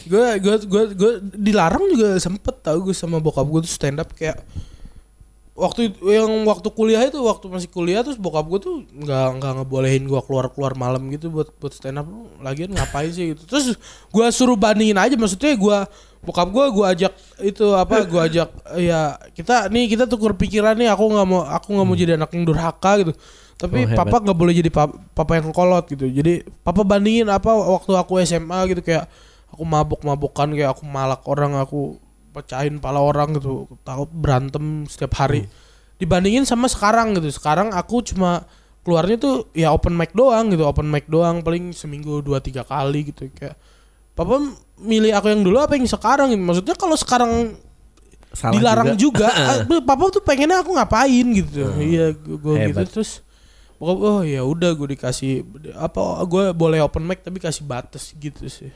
gue 0.08 0.26
gue 0.40 0.56
gue 0.64 0.82
gue 0.96 1.12
dilarang 1.34 1.84
juga 1.92 2.16
sempet 2.16 2.62
tau 2.62 2.78
gue 2.80 2.94
sama 2.94 3.18
bokap 3.18 3.44
gue 3.44 3.60
tuh 3.66 3.72
stand 3.72 3.98
up 4.00 4.10
kayak 4.14 4.40
waktu 5.52 5.92
itu- 5.92 6.08
yang 6.08 6.32
waktu 6.44 6.68
kuliah 6.72 7.04
itu 7.04 7.20
waktu 7.20 7.44
masih 7.46 7.68
kuliah 7.68 8.00
terus 8.00 8.16
bokap 8.16 8.48
gue 8.48 8.58
tuh 8.58 8.74
nggak 8.88 9.26
nggak 9.36 9.52
ngebolehin 9.60 10.08
gue 10.08 10.20
keluar 10.24 10.48
keluar 10.48 10.72
malam 10.72 11.04
gitu 11.08 11.28
buat 11.28 11.52
buat 11.56 11.72
stand 11.72 12.00
up 12.00 12.08
Lu 12.08 12.24
lagian 12.40 12.72
ngapain 12.72 13.12
sih 13.12 13.36
gitu. 13.36 13.44
Terus 13.44 13.76
gue 14.08 14.26
suruh 14.32 14.56
bandingin 14.56 14.96
aja 14.96 15.12
maksudnya 15.12 15.52
gue 15.52 15.78
bokap 16.22 16.48
gue 16.48 16.64
gue 16.72 16.84
ajak 16.86 17.12
itu 17.42 17.66
apa 17.74 18.06
gue 18.06 18.20
ajak 18.22 18.48
ya 18.78 19.00
kita 19.34 19.68
nih 19.68 19.90
kita 19.90 20.04
tukar 20.06 20.32
pikiran 20.32 20.72
nih 20.72 20.88
aku 20.88 21.04
nggak 21.04 21.26
mau 21.26 21.42
aku 21.44 21.68
nggak 21.68 21.86
mau 21.86 21.96
jadi 21.98 22.12
anak 22.16 22.30
yang 22.32 22.44
durhaka 22.44 22.90
gitu. 23.04 23.12
Tapi 23.60 23.86
Oh, 23.86 23.94
papa 23.94 24.16
nggak 24.18 24.34
boleh 24.34 24.54
jadi 24.56 24.70
pa- 24.72 24.90
papa 25.12 25.36
yang 25.36 25.52
kolot 25.52 25.84
gitu. 25.86 26.08
Jadi 26.08 26.42
papa 26.62 26.80
bandingin 26.80 27.28
apa 27.28 27.52
waktu 27.52 27.92
aku 27.92 28.18
SMA 28.24 28.72
gitu 28.72 28.80
kayak 28.80 29.04
aku 29.52 29.62
mabuk-mabukan 29.62 30.48
kayak 30.48 30.72
aku 30.72 30.82
malak 30.88 31.20
orang, 31.28 31.60
aku 31.60 32.00
pecahin 32.32 32.80
pala 32.80 32.98
orang 32.98 33.36
gitu, 33.36 33.68
takut 33.84 34.08
berantem 34.08 34.88
setiap 34.88 35.14
hari. 35.20 35.46
Dibandingin 36.00 36.48
sama 36.48 36.66
sekarang 36.66 37.14
gitu. 37.20 37.28
Sekarang 37.30 37.70
aku 37.70 38.02
cuma 38.02 38.48
keluarnya 38.82 39.20
tuh 39.20 39.46
ya 39.54 39.70
open 39.70 39.94
mic 39.94 40.10
doang 40.16 40.50
gitu, 40.50 40.66
open 40.66 40.90
mic 40.90 41.06
doang 41.06 41.44
paling 41.44 41.70
seminggu 41.70 42.24
dua 42.24 42.42
tiga 42.42 42.66
kali 42.66 43.14
gitu 43.14 43.30
kayak 43.30 43.54
Papa 44.12 44.36
milih 44.76 45.16
aku 45.16 45.32
yang 45.32 45.40
dulu 45.40 45.56
apa 45.56 45.72
yang 45.72 45.88
sekarang 45.88 46.36
gitu. 46.36 46.42
Maksudnya 46.44 46.76
kalau 46.76 46.96
sekarang 46.98 47.56
Salah 48.32 48.56
dilarang 48.56 48.96
juga. 48.96 49.28
juga, 49.28 49.68
ah, 49.76 49.80
papa 49.84 50.08
tuh 50.08 50.24
pengennya 50.24 50.64
aku 50.64 50.72
ngapain 50.72 51.26
gitu 51.36 51.68
iya 51.76 52.16
gue 52.16 52.54
gitu 52.72 52.84
terus 52.88 53.20
oh 53.76 54.24
ya 54.24 54.40
udah 54.40 54.72
gue 54.72 54.96
dikasih 54.96 55.44
apa 55.76 56.00
gue 56.24 56.56
boleh 56.56 56.80
open 56.80 57.04
mic 57.04 57.20
tapi 57.20 57.36
kasih 57.36 57.68
batas 57.68 58.16
gitu 58.16 58.48
sih 58.48 58.72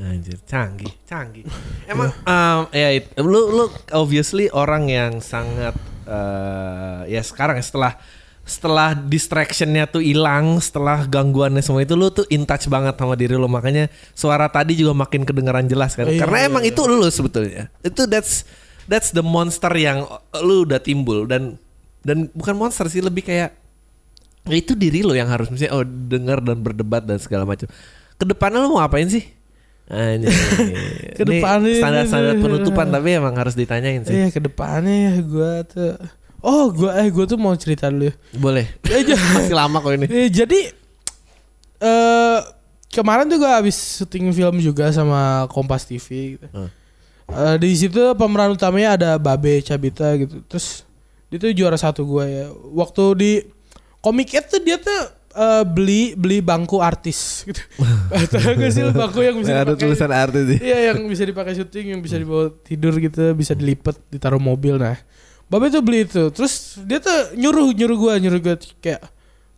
Anjir, 0.00 0.40
canggih, 0.48 0.92
canggih. 1.04 1.44
Emang 1.92 2.08
um, 2.24 2.60
ya 2.72 2.88
it- 2.96 3.12
lu 3.20 3.52
lu 3.52 3.64
obviously 3.92 4.48
orang 4.48 4.88
yang 4.88 5.20
sangat 5.20 5.76
eh, 6.08 7.00
ya 7.12 7.20
sekarang 7.20 7.60
ya 7.60 7.64
setelah 7.64 7.92
setelah 8.40 8.96
distractionnya 8.98 9.86
tuh 9.86 10.02
hilang, 10.02 10.58
setelah 10.58 11.06
gangguannya 11.06 11.62
semua 11.62 11.86
itu 11.86 11.94
lu 11.94 12.10
tuh 12.10 12.26
in 12.34 12.42
touch 12.42 12.66
banget 12.66 12.98
sama 12.98 13.14
diri 13.14 13.38
lu 13.38 13.46
makanya 13.46 13.86
suara 14.10 14.50
tadi 14.50 14.74
juga 14.74 14.96
makin 14.96 15.22
kedengeran 15.22 15.70
jelas 15.70 15.94
kan. 15.94 16.08
Iya, 16.08 16.26
Karena 16.26 16.38
iya, 16.42 16.46
emang 16.50 16.64
iya. 16.66 16.74
itu 16.74 16.80
lu 16.88 17.06
sebetulnya. 17.06 17.70
Itu 17.84 18.10
that's 18.10 18.48
that's 18.90 19.14
the 19.14 19.22
monster 19.22 19.70
yang 19.76 20.02
lu 20.42 20.66
udah 20.66 20.82
timbul 20.82 21.30
dan 21.30 21.60
dan 22.02 22.26
bukan 22.34 22.56
monster 22.58 22.90
sih 22.90 23.04
lebih 23.04 23.22
kayak 23.22 23.54
ya 24.48 24.56
itu 24.56 24.72
diri 24.74 25.04
lo 25.04 25.12
yang 25.14 25.28
harus 25.28 25.52
misalnya 25.52 25.76
oh 25.76 25.84
dengar 25.86 26.40
dan 26.42 26.58
berdebat 26.58 27.06
dan 27.06 27.20
segala 27.22 27.46
macam. 27.46 27.70
Ke 28.18 28.24
depannya 28.26 28.66
lo 28.66 28.74
mau 28.74 28.82
ngapain 28.82 29.06
sih? 29.06 29.39
Ke 31.18 31.22
depannya 31.26 31.74
standar-standar 31.82 32.34
penutupan 32.38 32.86
tapi 32.94 33.18
emang 33.18 33.34
harus 33.34 33.58
ditanyain 33.58 34.06
sih. 34.06 34.14
iya 34.14 34.26
ke 34.30 34.38
depannya 34.38 35.10
ya 35.10 35.14
gue 35.18 35.52
tuh 35.66 35.94
oh 36.46 36.70
gue 36.70 36.90
eh 36.94 37.08
gue 37.10 37.24
tuh 37.26 37.36
mau 37.36 37.52
cerita 37.58 37.90
dulu 37.90 38.08
ya. 38.08 38.14
Boleh. 38.38 38.66
Eh, 38.86 39.02
Masih 39.36 39.56
lama 39.56 39.82
kok 39.82 39.92
ini. 39.92 40.06
Eh, 40.06 40.28
jadi 40.30 40.70
eh 41.80 42.38
kemarin 42.94 43.26
tuh 43.26 43.38
gue 43.42 43.50
habis 43.50 43.76
syuting 43.76 44.30
film 44.30 44.62
juga 44.62 44.94
sama 44.94 45.50
Kompas 45.50 45.84
TV 45.84 46.38
gitu. 46.38 46.46
Hmm. 46.54 46.70
Eh, 47.30 47.56
di 47.62 47.70
situ 47.74 48.02
pemeran 48.18 48.54
utamanya 48.54 48.94
ada 48.98 49.10
Babe 49.18 49.62
Cabita 49.62 50.14
gitu. 50.18 50.42
Terus 50.46 50.86
dia 51.30 51.38
tuh 51.38 51.50
juara 51.54 51.78
satu 51.78 52.06
gue 52.06 52.24
ya. 52.26 52.46
Waktu 52.74 53.04
di 53.18 53.32
Ed 54.00 54.46
tuh 54.48 54.60
dia 54.64 54.80
tuh 54.80 55.19
eh, 55.32 55.64
beli 55.66 56.12
beli 56.18 56.38
bangku 56.42 56.78
artis 56.82 57.18
gitu. 57.48 57.62
Tahu 58.10 58.66
sih 58.70 58.82
bangku 58.90 59.20
yang 59.22 59.36
bisa 59.38 59.52
ada 59.52 59.72
dipakai? 59.72 59.80
tulisan 59.80 60.10
artis 60.10 60.44
sih. 60.54 60.58
Iya 60.60 60.92
yang 60.92 61.06
bisa 61.06 61.22
dipakai 61.22 61.52
syuting, 61.54 61.86
yang 61.96 62.00
bisa 62.02 62.16
dibawa 62.18 62.50
tidur 62.62 62.94
gitu, 62.98 63.34
bisa 63.34 63.54
dilipet, 63.54 63.96
ditaruh 64.10 64.42
mobil. 64.42 64.76
Nah, 64.76 64.98
Babe 65.50 65.66
tuh 65.66 65.82
beli 65.82 66.06
itu. 66.06 66.30
Terus 66.30 66.78
dia 66.86 67.02
tuh 67.02 67.34
nyuruh 67.34 67.74
nyuruh 67.74 67.96
gua, 67.98 68.14
nyuruh 68.22 68.38
gua 68.38 68.54
kayak 68.78 69.02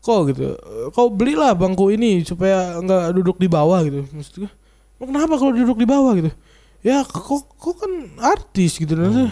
kok 0.00 0.20
gitu. 0.32 0.56
Kau 0.90 1.12
belilah 1.12 1.52
bangku 1.52 1.92
ini 1.92 2.24
supaya 2.24 2.80
nggak 2.80 3.12
duduk 3.12 3.36
di 3.36 3.46
bawah 3.46 3.84
gitu. 3.84 4.08
Maksud 4.08 4.34
gua, 4.40 4.50
"Emang 4.96 5.08
kenapa 5.12 5.34
kalau 5.36 5.52
duduk 5.52 5.76
di 5.76 5.84
bawah 5.84 6.12
gitu? 6.16 6.32
Ya 6.82 7.04
kok 7.04 7.44
kok 7.46 7.74
kan 7.78 7.92
artis 8.18 8.80
gitu 8.80 8.96
nanti. 8.96 9.30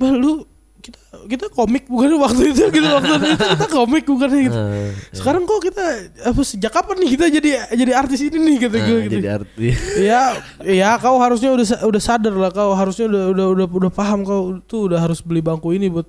Bah 0.00 0.10
lu 0.10 0.42
kita 0.78 0.98
kita 1.26 1.46
komik 1.50 1.90
bukan 1.90 2.16
waktu 2.24 2.54
itu 2.54 2.70
gitu 2.70 2.88
waktu 2.88 3.14
itu 3.18 3.34
kita 3.34 3.66
komik 3.78 4.04
bukan 4.06 4.28
gitu. 4.30 4.58
Eh, 4.58 4.90
Sekarang 5.12 5.42
kok 5.44 5.60
kita 5.60 5.84
apa 6.22 6.40
sejak 6.46 6.72
kapan 6.72 6.96
nih 7.02 7.10
kita 7.18 7.24
jadi 7.28 7.50
jadi 7.74 7.92
artis 7.98 8.20
ini 8.22 8.38
nih 8.38 8.56
kata 8.68 8.76
nah, 8.78 8.86
gue 8.86 8.98
gitu. 9.06 9.14
jadi 9.18 9.28
artis. 9.42 9.76
Ya, 10.08 10.22
ya 10.62 10.90
kau 11.02 11.18
harusnya 11.18 11.50
udah 11.52 11.66
udah 11.84 12.02
sadar 12.02 12.34
lah 12.34 12.50
kau 12.54 12.72
harusnya 12.72 13.10
udah 13.10 13.22
udah 13.34 13.46
udah 13.54 13.66
udah 13.66 13.92
paham 13.92 14.22
kau 14.22 14.62
tuh 14.64 14.88
udah 14.92 15.02
harus 15.02 15.18
beli 15.20 15.42
bangku 15.42 15.74
ini 15.74 15.90
buat 15.90 16.06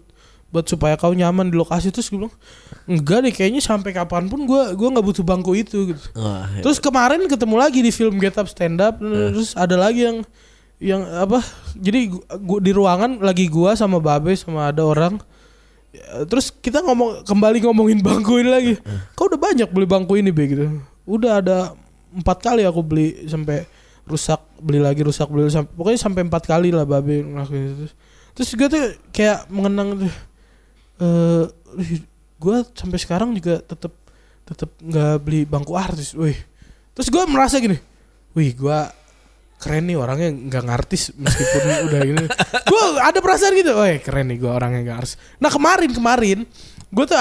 buat 0.50 0.66
supaya 0.66 0.98
kau 0.98 1.14
nyaman 1.14 1.54
di 1.54 1.58
lokasi 1.62 1.94
terus 1.94 2.10
gue 2.10 2.26
bilang 2.26 2.34
enggak 2.90 3.22
deh 3.22 3.34
kayaknya 3.34 3.62
sampai 3.62 3.94
kapan 3.94 4.26
pun 4.26 4.50
gue 4.50 4.62
gua 4.74 4.90
nggak 4.98 5.06
butuh 5.06 5.22
bangku 5.22 5.54
itu 5.54 5.94
gitu. 5.94 6.02
Wah, 6.18 6.50
Terus 6.66 6.82
kemarin 6.82 7.22
ketemu 7.30 7.56
lagi 7.58 7.80
di 7.86 7.94
film 7.94 8.18
Get 8.18 8.34
Up 8.38 8.50
Stand 8.50 8.82
Up 8.82 8.98
terus 8.98 9.54
ada 9.54 9.78
lagi 9.78 10.10
yang 10.10 10.26
yang 10.80 11.04
apa 11.04 11.44
jadi 11.76 12.08
gua, 12.40 12.60
di 12.64 12.72
ruangan 12.72 13.20
lagi 13.20 13.52
gua 13.52 13.76
sama 13.76 14.00
Babe 14.00 14.32
sama 14.40 14.72
ada 14.72 14.88
orang. 14.88 15.20
Ya, 15.92 16.24
terus 16.24 16.54
kita 16.54 16.80
ngomong 16.86 17.28
kembali 17.28 17.66
ngomongin 17.68 18.00
bangku 18.00 18.40
ini 18.40 18.50
lagi. 18.50 18.74
Kau 19.14 19.28
udah 19.28 19.40
banyak 19.40 19.68
beli 19.68 19.88
bangku 19.90 20.16
ini 20.16 20.32
be 20.32 20.44
gitu. 20.48 20.66
Udah 21.04 21.44
ada 21.44 21.76
empat 22.16 22.40
kali 22.42 22.64
aku 22.64 22.80
beli 22.80 23.28
sampai 23.28 23.68
rusak 24.10 24.42
beli 24.58 24.82
lagi 24.82 25.06
rusak 25.06 25.30
beli 25.30 25.52
sampai 25.54 25.70
pokoknya 25.78 26.00
sampai 26.02 26.22
empat 26.26 26.44
kali 26.48 26.72
lah 26.72 26.88
Babe 26.88 27.22
ngelakuin 27.22 27.64
itu. 27.76 27.88
Terus 28.34 28.50
gue 28.56 28.68
tuh 28.72 28.84
kayak 29.12 29.52
mengenang 29.52 30.00
tuh 30.08 30.14
eh 31.00 31.44
gue 32.40 32.58
sampai 32.72 33.00
sekarang 33.02 33.36
juga 33.36 33.60
tetap 33.60 33.92
tetap 34.48 34.70
nggak 34.80 35.16
beli 35.22 35.44
bangku 35.44 35.76
artis, 35.76 36.16
wih. 36.16 36.38
Terus 36.96 37.12
gue 37.12 37.24
merasa 37.30 37.62
gini, 37.62 37.78
wih 38.34 38.56
gue 38.56 38.80
keren 39.60 39.84
nih 39.86 39.96
orangnya 39.96 40.32
nggak 40.32 40.64
ngartis 40.66 41.12
meskipun 41.14 41.62
udah 41.86 42.00
gini. 42.02 42.26
Gue 42.64 42.82
ada 42.98 43.20
perasaan 43.20 43.54
gitu, 43.54 43.76
wih 43.76 44.00
keren 44.00 44.32
nih 44.32 44.40
gue 44.40 44.48
orangnya 44.48 44.80
nggak 44.82 44.98
artis. 44.98 45.14
Nah 45.38 45.48
kemarin 45.48 45.92
kemarin 45.92 46.40
gue 46.90 47.06
tuh 47.06 47.18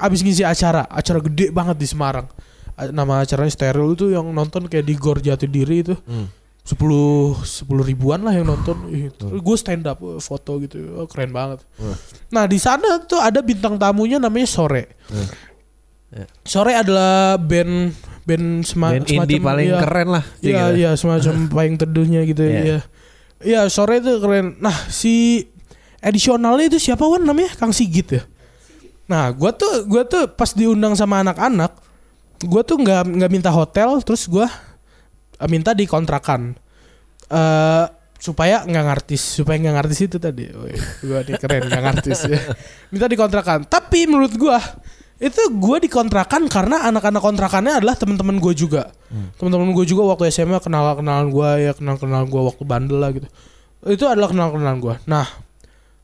abis 0.00 0.20
ngisi 0.20 0.42
acara, 0.42 0.82
acara 0.84 1.20
gede 1.20 1.48
banget 1.48 1.76
di 1.76 1.86
Semarang. 1.86 2.26
Nama 2.74 3.22
acaranya 3.22 3.52
steril 3.52 3.92
itu 3.92 4.08
yang 4.08 4.26
nonton 4.26 4.66
kayak 4.66 4.82
di 4.82 4.96
Gor 4.96 5.20
Jati 5.20 5.44
Diri 5.44 5.76
itu 5.78 5.94
Hmm. 6.02 6.26
sepuluh 6.62 7.34
sepuluh 7.42 7.82
ribuan 7.82 8.22
lah 8.22 8.32
yang 8.32 8.46
nonton 8.46 8.86
gue 9.18 9.56
stand 9.58 9.82
up 9.84 9.98
eh, 9.98 10.16
foto 10.16 10.62
gitu 10.62 10.94
oh, 10.94 11.10
keren 11.10 11.34
banget 11.34 11.58
Wah. 11.76 11.98
nah 12.30 12.46
di 12.46 12.54
sana 12.54 13.02
tuh 13.02 13.18
ada 13.18 13.42
bintang 13.42 13.74
tamunya 13.74 14.16
namanya 14.16 14.46
sore 14.46 14.94
Hmm. 15.10 15.26
Ya. 16.12 16.28
sore 16.44 16.76
adalah 16.76 17.40
band 17.40 17.96
band 18.28 18.68
sema 18.68 18.92
Band 18.92 19.08
indie 19.08 19.40
paling 19.40 19.72
iya, 19.72 19.80
keren 19.80 20.08
lah. 20.12 20.24
iya 20.44 20.68
gitu. 20.68 20.76
iya 20.76 20.90
semacam 20.92 21.34
paling 21.56 21.74
teduhnya 21.80 22.20
gitu 22.28 22.44
Iya. 22.44 22.60
iya 22.60 22.78
iya 23.40 23.60
sore 23.72 24.04
itu 24.04 24.20
keren 24.20 24.60
nah 24.60 24.76
si 24.92 25.48
edisionalnya 26.04 26.68
itu 26.68 26.78
siapa 26.78 27.00
wan 27.08 27.24
namanya 27.24 27.56
Kang 27.56 27.72
Sigit 27.72 28.08
ya 28.12 28.22
nah 29.08 29.32
gua 29.32 29.56
tuh 29.56 29.88
gua 29.88 30.04
tuh 30.04 30.28
pas 30.28 30.52
diundang 30.52 30.92
sama 30.92 31.24
anak-anak 31.24 31.80
gua 32.44 32.60
tuh 32.60 32.76
nggak 32.76 33.08
nggak 33.08 33.30
minta 33.32 33.48
hotel 33.48 33.96
terus 34.04 34.28
gua 34.28 34.52
eh, 35.40 35.48
minta 35.48 35.72
di 35.72 35.88
kontrakan 35.88 36.52
eh 37.32 37.86
supaya 38.22 38.62
nggak 38.62 38.84
ngartis 38.86 39.42
supaya 39.42 39.58
nggak 39.58 39.74
ngartis 39.80 40.00
itu 40.06 40.20
tadi 40.20 40.46
gua 41.02 41.24
nih 41.26 41.40
keren 41.40 41.72
nggak 41.72 41.82
ngartis 41.88 42.20
ya 42.28 42.38
minta 42.92 43.08
di 43.08 43.16
kontrakan 43.16 43.64
tapi 43.66 44.06
menurut 44.06 44.36
gua 44.38 44.60
itu 45.22 45.38
gua 45.54 45.78
di 45.78 45.86
kontrakan 45.86 46.50
karena 46.50 46.82
anak-anak 46.90 47.22
kontrakannya 47.22 47.78
adalah 47.78 47.94
teman-teman 47.94 48.42
gue 48.42 48.58
juga. 48.58 48.90
Teman-teman 49.38 49.70
gue 49.70 49.86
juga 49.86 50.02
waktu 50.10 50.34
SMA 50.34 50.58
kenal 50.58 50.98
kenalan 50.98 51.30
gue 51.30 51.50
ya 51.62 51.72
kenal 51.78 51.94
kenal 51.94 52.26
gue 52.26 52.42
waktu 52.42 52.62
bandel 52.66 52.98
lah 52.98 53.14
gitu. 53.14 53.30
Itu 53.86 54.10
adalah 54.10 54.34
kenal 54.34 54.50
kenalan 54.50 54.82
gue 54.82 54.94
nah 55.06 55.26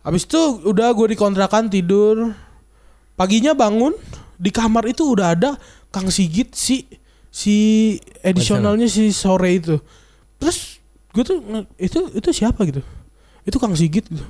habis 0.07 0.23
itu 0.23 0.39
udah 0.63 0.95
gue 0.95 1.13
di 1.13 1.17
kontrakan 1.19 1.67
tidur. 1.67 2.31
Paginya 3.19 3.51
bangun 3.59 3.99
di 4.39 4.55
kamar 4.55 4.87
itu 4.87 5.03
udah 5.03 5.35
ada 5.35 5.59
Kang 5.91 6.07
Sigit 6.15 6.55
si 6.55 6.87
si 7.35 7.99
edisionalnya 8.23 8.87
si 8.87 9.11
sore 9.11 9.59
itu. 9.59 9.83
Terus 10.39 10.79
gue 11.11 11.25
tuh 11.27 11.43
itu 11.75 11.99
itu 12.15 12.29
siapa? 12.31 12.63
gitu. 12.71 12.87
Itu 13.43 13.59
Kang 13.59 13.75
Sigit. 13.75 14.07
gitu. 14.07 14.23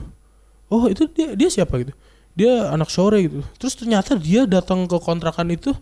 Oh 0.72 0.88
itu 0.88 1.04
dia 1.12 1.36
dia 1.36 1.52
siapa? 1.52 1.76
gitu 1.84 1.92
dia 2.38 2.70
anak 2.70 2.86
sore 2.86 3.26
gitu. 3.26 3.42
Terus 3.58 3.74
ternyata 3.74 4.14
dia 4.14 4.46
datang 4.46 4.86
ke 4.86 4.94
kontrakan 5.02 5.50
itu 5.50 5.74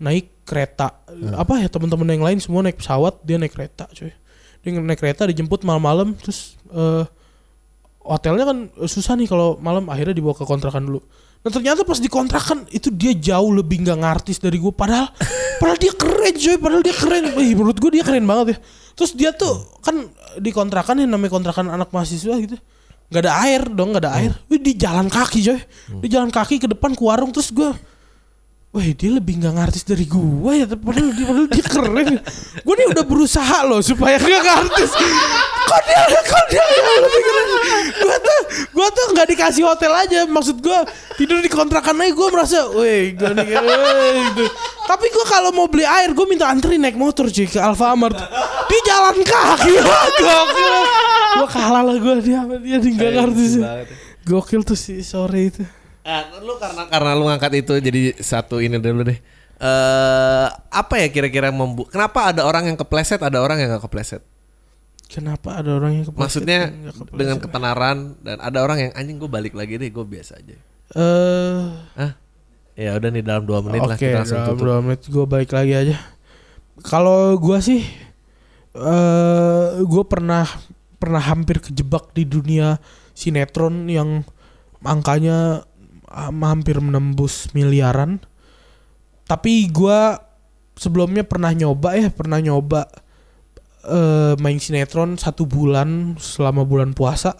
naik 0.00 0.48
kereta. 0.48 1.04
Apa 1.36 1.60
ya 1.60 1.68
teman-teman 1.68 2.08
yang 2.08 2.24
lain 2.24 2.38
semua 2.40 2.64
naik 2.64 2.80
pesawat 2.80 3.20
dia 3.20 3.36
naik 3.36 3.52
kereta 3.52 3.84
cuy. 3.92 4.08
Dia 4.64 4.70
naik 4.80 4.96
kereta 4.96 5.28
dijemput 5.28 5.60
malam-malam 5.68 6.16
terus 6.16 6.56
eh, 6.72 7.04
hotelnya 8.00 8.48
kan 8.48 8.58
eh, 8.72 8.88
susah 8.88 9.12
nih 9.20 9.28
kalau 9.28 9.60
malam 9.60 9.92
akhirnya 9.92 10.16
dibawa 10.16 10.32
ke 10.32 10.48
kontrakan 10.48 10.88
dulu. 10.88 11.04
Nah 11.44 11.52
ternyata 11.52 11.84
pas 11.84 12.00
di 12.00 12.08
kontrakan 12.08 12.64
itu 12.72 12.88
dia 12.88 13.12
jauh 13.12 13.52
lebih 13.52 13.84
nggak 13.84 14.00
ngartis 14.00 14.40
dari 14.40 14.56
gue 14.60 14.72
padahal 14.72 15.08
padahal 15.60 15.78
dia 15.80 15.92
keren 15.92 16.34
coy 16.36 16.56
padahal 16.56 16.82
dia 16.84 16.96
keren. 16.96 17.24
Wih, 17.36 17.52
menurut 17.52 17.76
gue 17.76 18.00
dia 18.00 18.04
keren 18.04 18.24
banget 18.24 18.56
ya. 18.56 18.58
Terus 18.96 19.12
dia 19.12 19.30
tuh 19.36 19.68
kan 19.84 20.08
di 20.40 20.48
kontrakan 20.48 21.04
yang 21.04 21.12
namanya 21.12 21.32
kontrakan 21.36 21.68
anak 21.68 21.92
mahasiswa 21.92 22.40
gitu 22.40 22.56
nggak 23.10 23.22
ada 23.26 23.34
air 23.42 23.62
dong 23.66 23.90
nggak 23.92 24.04
ada 24.06 24.12
air. 24.16 24.32
Wih, 24.46 24.62
di 24.62 24.78
jalan 24.78 25.10
kaki 25.10 25.40
coy. 25.42 25.60
Di 25.98 26.06
jalan 26.06 26.30
kaki 26.30 26.62
ke 26.62 26.68
depan 26.70 26.94
ke 26.94 27.02
warung 27.02 27.34
terus 27.34 27.50
gue 27.50 27.70
Wah 28.70 28.86
dia 28.86 29.10
lebih 29.10 29.42
nggak 29.42 29.54
ngartis 29.58 29.82
dari 29.82 30.06
gua 30.06 30.54
ya 30.54 30.62
tapi 30.62 30.78
padahal 30.78 31.10
dia, 31.10 31.26
padahal 31.26 31.48
dia 31.50 31.64
keren 31.66 31.90
Gue 32.62 32.74
nih 32.78 32.86
udah 32.94 33.02
berusaha 33.02 33.66
loh 33.66 33.82
supaya 33.82 34.14
nggak 34.14 34.42
ngartis. 34.46 34.94
Kok 35.66 35.80
dia 35.90 36.02
kok 36.22 36.44
dia 36.54 36.62
lebih 36.62 37.22
keren? 37.26 37.46
Gue 37.98 38.16
tuh 38.22 38.40
Gue 38.70 38.88
tuh 38.94 39.06
nggak 39.10 39.26
dikasih 39.34 39.66
hotel 39.66 39.90
aja 39.90 40.22
Maksud 40.30 40.62
gue 40.62 40.78
tidur 41.18 41.42
di 41.42 41.50
kontrakan 41.50 41.98
aja 41.98 42.14
gue 42.14 42.28
merasa 42.30 42.70
Wih 42.70 43.18
gue 43.18 43.30
nih 43.34 43.58
weh, 43.58 44.10
gitu. 44.30 44.44
Tapi 44.86 45.06
gue 45.18 45.24
kalau 45.26 45.50
mau 45.50 45.66
beli 45.66 45.82
air 45.82 46.14
Gue 46.14 46.30
minta 46.30 46.46
antri 46.46 46.78
naik 46.78 46.94
motor 46.94 47.26
cuy 47.26 47.50
ke 47.50 47.58
Alfamart. 47.58 48.14
Di 48.70 48.78
jalan 48.86 49.18
kaki. 49.18 49.74
Gue 51.42 51.48
kalah 51.50 51.82
lah 51.82 51.98
gue 51.98 52.14
Dia, 52.22 52.46
dia 52.46 52.78
nggak 52.78 53.10
ngartis. 53.18 53.52
Gokil 54.22 54.62
tuh 54.62 54.78
si 54.78 55.02
sore 55.02 55.50
itu 55.50 55.79
Eh, 56.10 56.22
lu 56.42 56.58
karena 56.58 56.82
karena 56.90 57.10
lu 57.14 57.24
ngangkat 57.30 57.52
itu 57.62 57.78
jadi 57.78 58.18
satu 58.18 58.58
ini 58.58 58.82
dulu 58.82 59.06
deh. 59.06 59.18
Eh 59.60 60.46
apa 60.50 60.94
ya 60.98 61.06
kira-kira 61.06 61.54
membu 61.54 61.86
kenapa 61.86 62.34
ada 62.34 62.42
orang 62.42 62.66
yang 62.66 62.74
kepleset, 62.74 63.22
ada 63.22 63.38
orang 63.38 63.62
yang 63.62 63.70
gak 63.78 63.86
kepleset? 63.86 64.24
Kenapa 65.06 65.58
ada 65.62 65.74
orang 65.74 66.02
yang 66.02 66.06
kepleset 66.06 66.22
Maksudnya 66.42 66.60
nggak 66.70 66.94
kepleset? 66.98 67.18
dengan 67.18 67.36
ketenaran 67.38 67.96
dan 68.22 68.36
ada 68.38 68.58
orang 68.62 68.78
yang 68.88 68.92
anjing 68.94 69.18
gue 69.18 69.26
balik 69.26 69.54
lagi 69.54 69.74
deh, 69.76 69.90
gue 69.90 70.04
biasa 70.06 70.38
aja. 70.38 70.56
Eh, 70.90 71.62
Hah? 71.94 72.12
Ya 72.74 72.96
udah 72.96 73.10
nih 73.12 73.22
dalam 73.22 73.44
dua 73.44 73.60
menit 73.60 73.82
lah 73.84 73.94
Oke, 73.94 74.06
kita 74.08 74.22
langsung 74.24 74.38
dalam 74.40 74.48
tutup. 74.56 74.64
dua 74.66 74.76
menit 74.80 75.00
gue 75.04 75.24
balik 75.26 75.50
lagi 75.52 75.74
aja. 75.76 75.96
Kalau 76.80 77.36
gua 77.36 77.60
sih, 77.60 77.84
eh 78.72 79.66
gue 79.82 80.04
pernah 80.08 80.46
pernah 80.96 81.20
hampir 81.20 81.60
kejebak 81.60 82.14
di 82.14 82.24
dunia 82.24 82.80
sinetron 83.12 83.84
yang 83.84 84.24
angkanya 84.80 85.68
hampir 86.10 86.76
menembus 86.82 87.48
miliaran. 87.54 88.18
Tapi 89.24 89.70
gua 89.70 90.18
sebelumnya 90.74 91.22
pernah 91.22 91.54
nyoba 91.54 91.94
ya, 91.94 92.10
pernah 92.10 92.42
nyoba 92.42 92.90
eh 93.80 94.36
main 94.36 94.60
sinetron 94.60 95.16
satu 95.16 95.46
bulan 95.46 96.18
selama 96.18 96.66
bulan 96.66 96.92
puasa. 96.92 97.38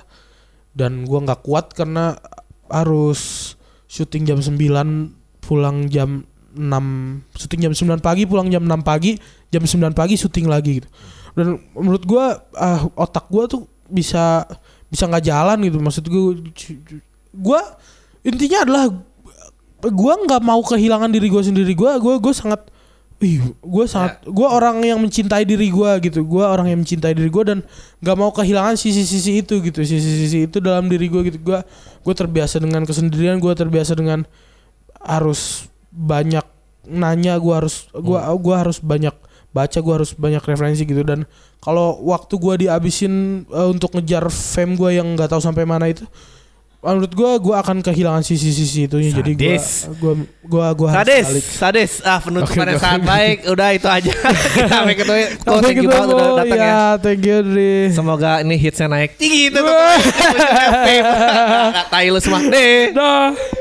Dan 0.71 1.03
gua 1.05 1.27
nggak 1.27 1.43
kuat 1.43 1.75
karena 1.75 2.15
harus 2.71 3.53
syuting 3.91 4.23
jam 4.23 4.39
9 4.39 4.55
pulang 5.43 5.91
jam 5.91 6.23
6 6.55 6.63
syuting 7.35 7.61
jam 7.67 7.75
9 7.75 7.99
pagi 7.99 8.23
pulang 8.23 8.47
jam 8.47 8.63
6 8.63 8.87
pagi 8.87 9.19
jam 9.51 9.67
9 9.67 9.99
pagi 9.99 10.15
syuting 10.15 10.47
lagi 10.47 10.79
gitu. 10.79 10.89
Dan 11.35 11.59
menurut 11.75 12.07
gua 12.07 12.39
ah, 12.55 12.87
otak 12.95 13.27
gua 13.27 13.51
tuh 13.51 13.67
bisa 13.91 14.47
bisa 14.87 15.11
nggak 15.11 15.27
jalan 15.27 15.59
gitu. 15.67 15.79
Maksud 15.83 16.05
gua 16.07 16.39
gua 17.35 17.61
intinya 18.27 18.65
adalah 18.69 18.85
gua 19.81 20.15
nggak 20.21 20.43
mau 20.45 20.61
kehilangan 20.61 21.09
diri 21.09 21.33
gua 21.33 21.43
sendiri 21.45 21.73
gua 21.73 21.97
gua 21.97 22.21
gua 22.21 22.35
sangat 22.37 22.71
Ih, 23.21 23.53
gue 23.61 23.85
sangat, 23.85 24.25
gue 24.25 24.49
orang 24.49 24.81
yang 24.81 24.97
mencintai 24.97 25.45
diri 25.45 25.69
gue 25.69 25.91
gitu. 26.09 26.25
Gue 26.25 26.41
orang 26.41 26.73
yang 26.73 26.81
mencintai 26.81 27.13
diri 27.13 27.29
gue 27.29 27.45
dan 27.45 27.59
nggak 28.01 28.17
mau 28.17 28.33
kehilangan 28.33 28.81
sisi-sisi 28.81 29.45
itu 29.45 29.61
gitu. 29.61 29.85
Sisi-sisi 29.85 30.49
itu 30.49 30.57
dalam 30.57 30.89
diri 30.89 31.13
gue 31.13 31.29
gitu. 31.29 31.37
Gue, 31.37 31.61
gue 32.01 32.15
terbiasa 32.17 32.65
dengan 32.65 32.89
kesendirian. 32.89 33.37
Gue 33.37 33.53
terbiasa 33.53 33.93
dengan 33.93 34.25
harus 35.05 35.69
banyak 35.93 36.49
nanya. 36.89 37.37
Gue 37.37 37.61
harus, 37.61 37.93
gue, 37.93 38.17
gua 38.41 38.57
harus 38.65 38.81
banyak 38.81 39.13
baca. 39.53 39.79
Gue 39.85 39.95
harus 40.01 40.17
banyak 40.17 40.41
referensi 40.41 40.89
gitu. 40.89 41.05
Dan 41.05 41.29
kalau 41.61 42.01
waktu 42.01 42.41
gue 42.41 42.55
dihabisin 42.65 43.45
eh, 43.53 43.69
untuk 43.69 44.01
ngejar 44.01 44.33
fame 44.33 44.81
gue 44.81 44.97
yang 44.97 45.13
nggak 45.13 45.29
tahu 45.29 45.45
sampai 45.45 45.69
mana 45.69 45.93
itu, 45.93 46.09
menurut 46.81 47.13
gue, 47.13 47.33
gue 47.39 47.55
akan 47.55 47.77
kehilangan 47.81 48.25
sisi-sisi 48.25 48.89
itunya. 48.89 49.13
Jadi 49.13 49.37
gue, 49.37 49.53
Sadis. 49.53 49.85
gue, 49.95 50.13
gue, 50.41 50.65
gue 50.73 50.89
harus 50.89 51.05
Sadis, 51.05 51.27
sadis. 51.53 51.93
Ah, 52.01 52.17
penutupan 52.19 52.73
oke. 52.73 52.81
sangat 52.81 53.03
baik. 53.05 53.37
Udah 53.47 53.69
itu 53.71 53.85
aja. 53.85 54.13
Kita 54.57 54.65
sampai 54.67 54.97
ketemu. 54.97 55.23
Sampai 55.39 55.61
thank 55.61 55.77
you 55.77 55.89
banget 55.89 56.09
ketemu. 56.09 56.17
udah 56.17 56.33
datang 56.41 56.57
ya. 56.59 56.73
ya. 56.73 56.83
Thank 56.97 57.23
you 57.23 57.39
Dri. 57.45 57.75
Semoga 57.93 58.31
ini 58.41 58.57
hitsnya 58.57 58.89
naik 58.89 59.21
tinggi 59.21 59.53
itu 59.53 59.61
tuh. 59.69 59.77
Tai 61.87 62.07
lu 62.09 62.19
semua. 62.19 62.41
Deh. 62.49 62.97
Dah. 62.97 63.60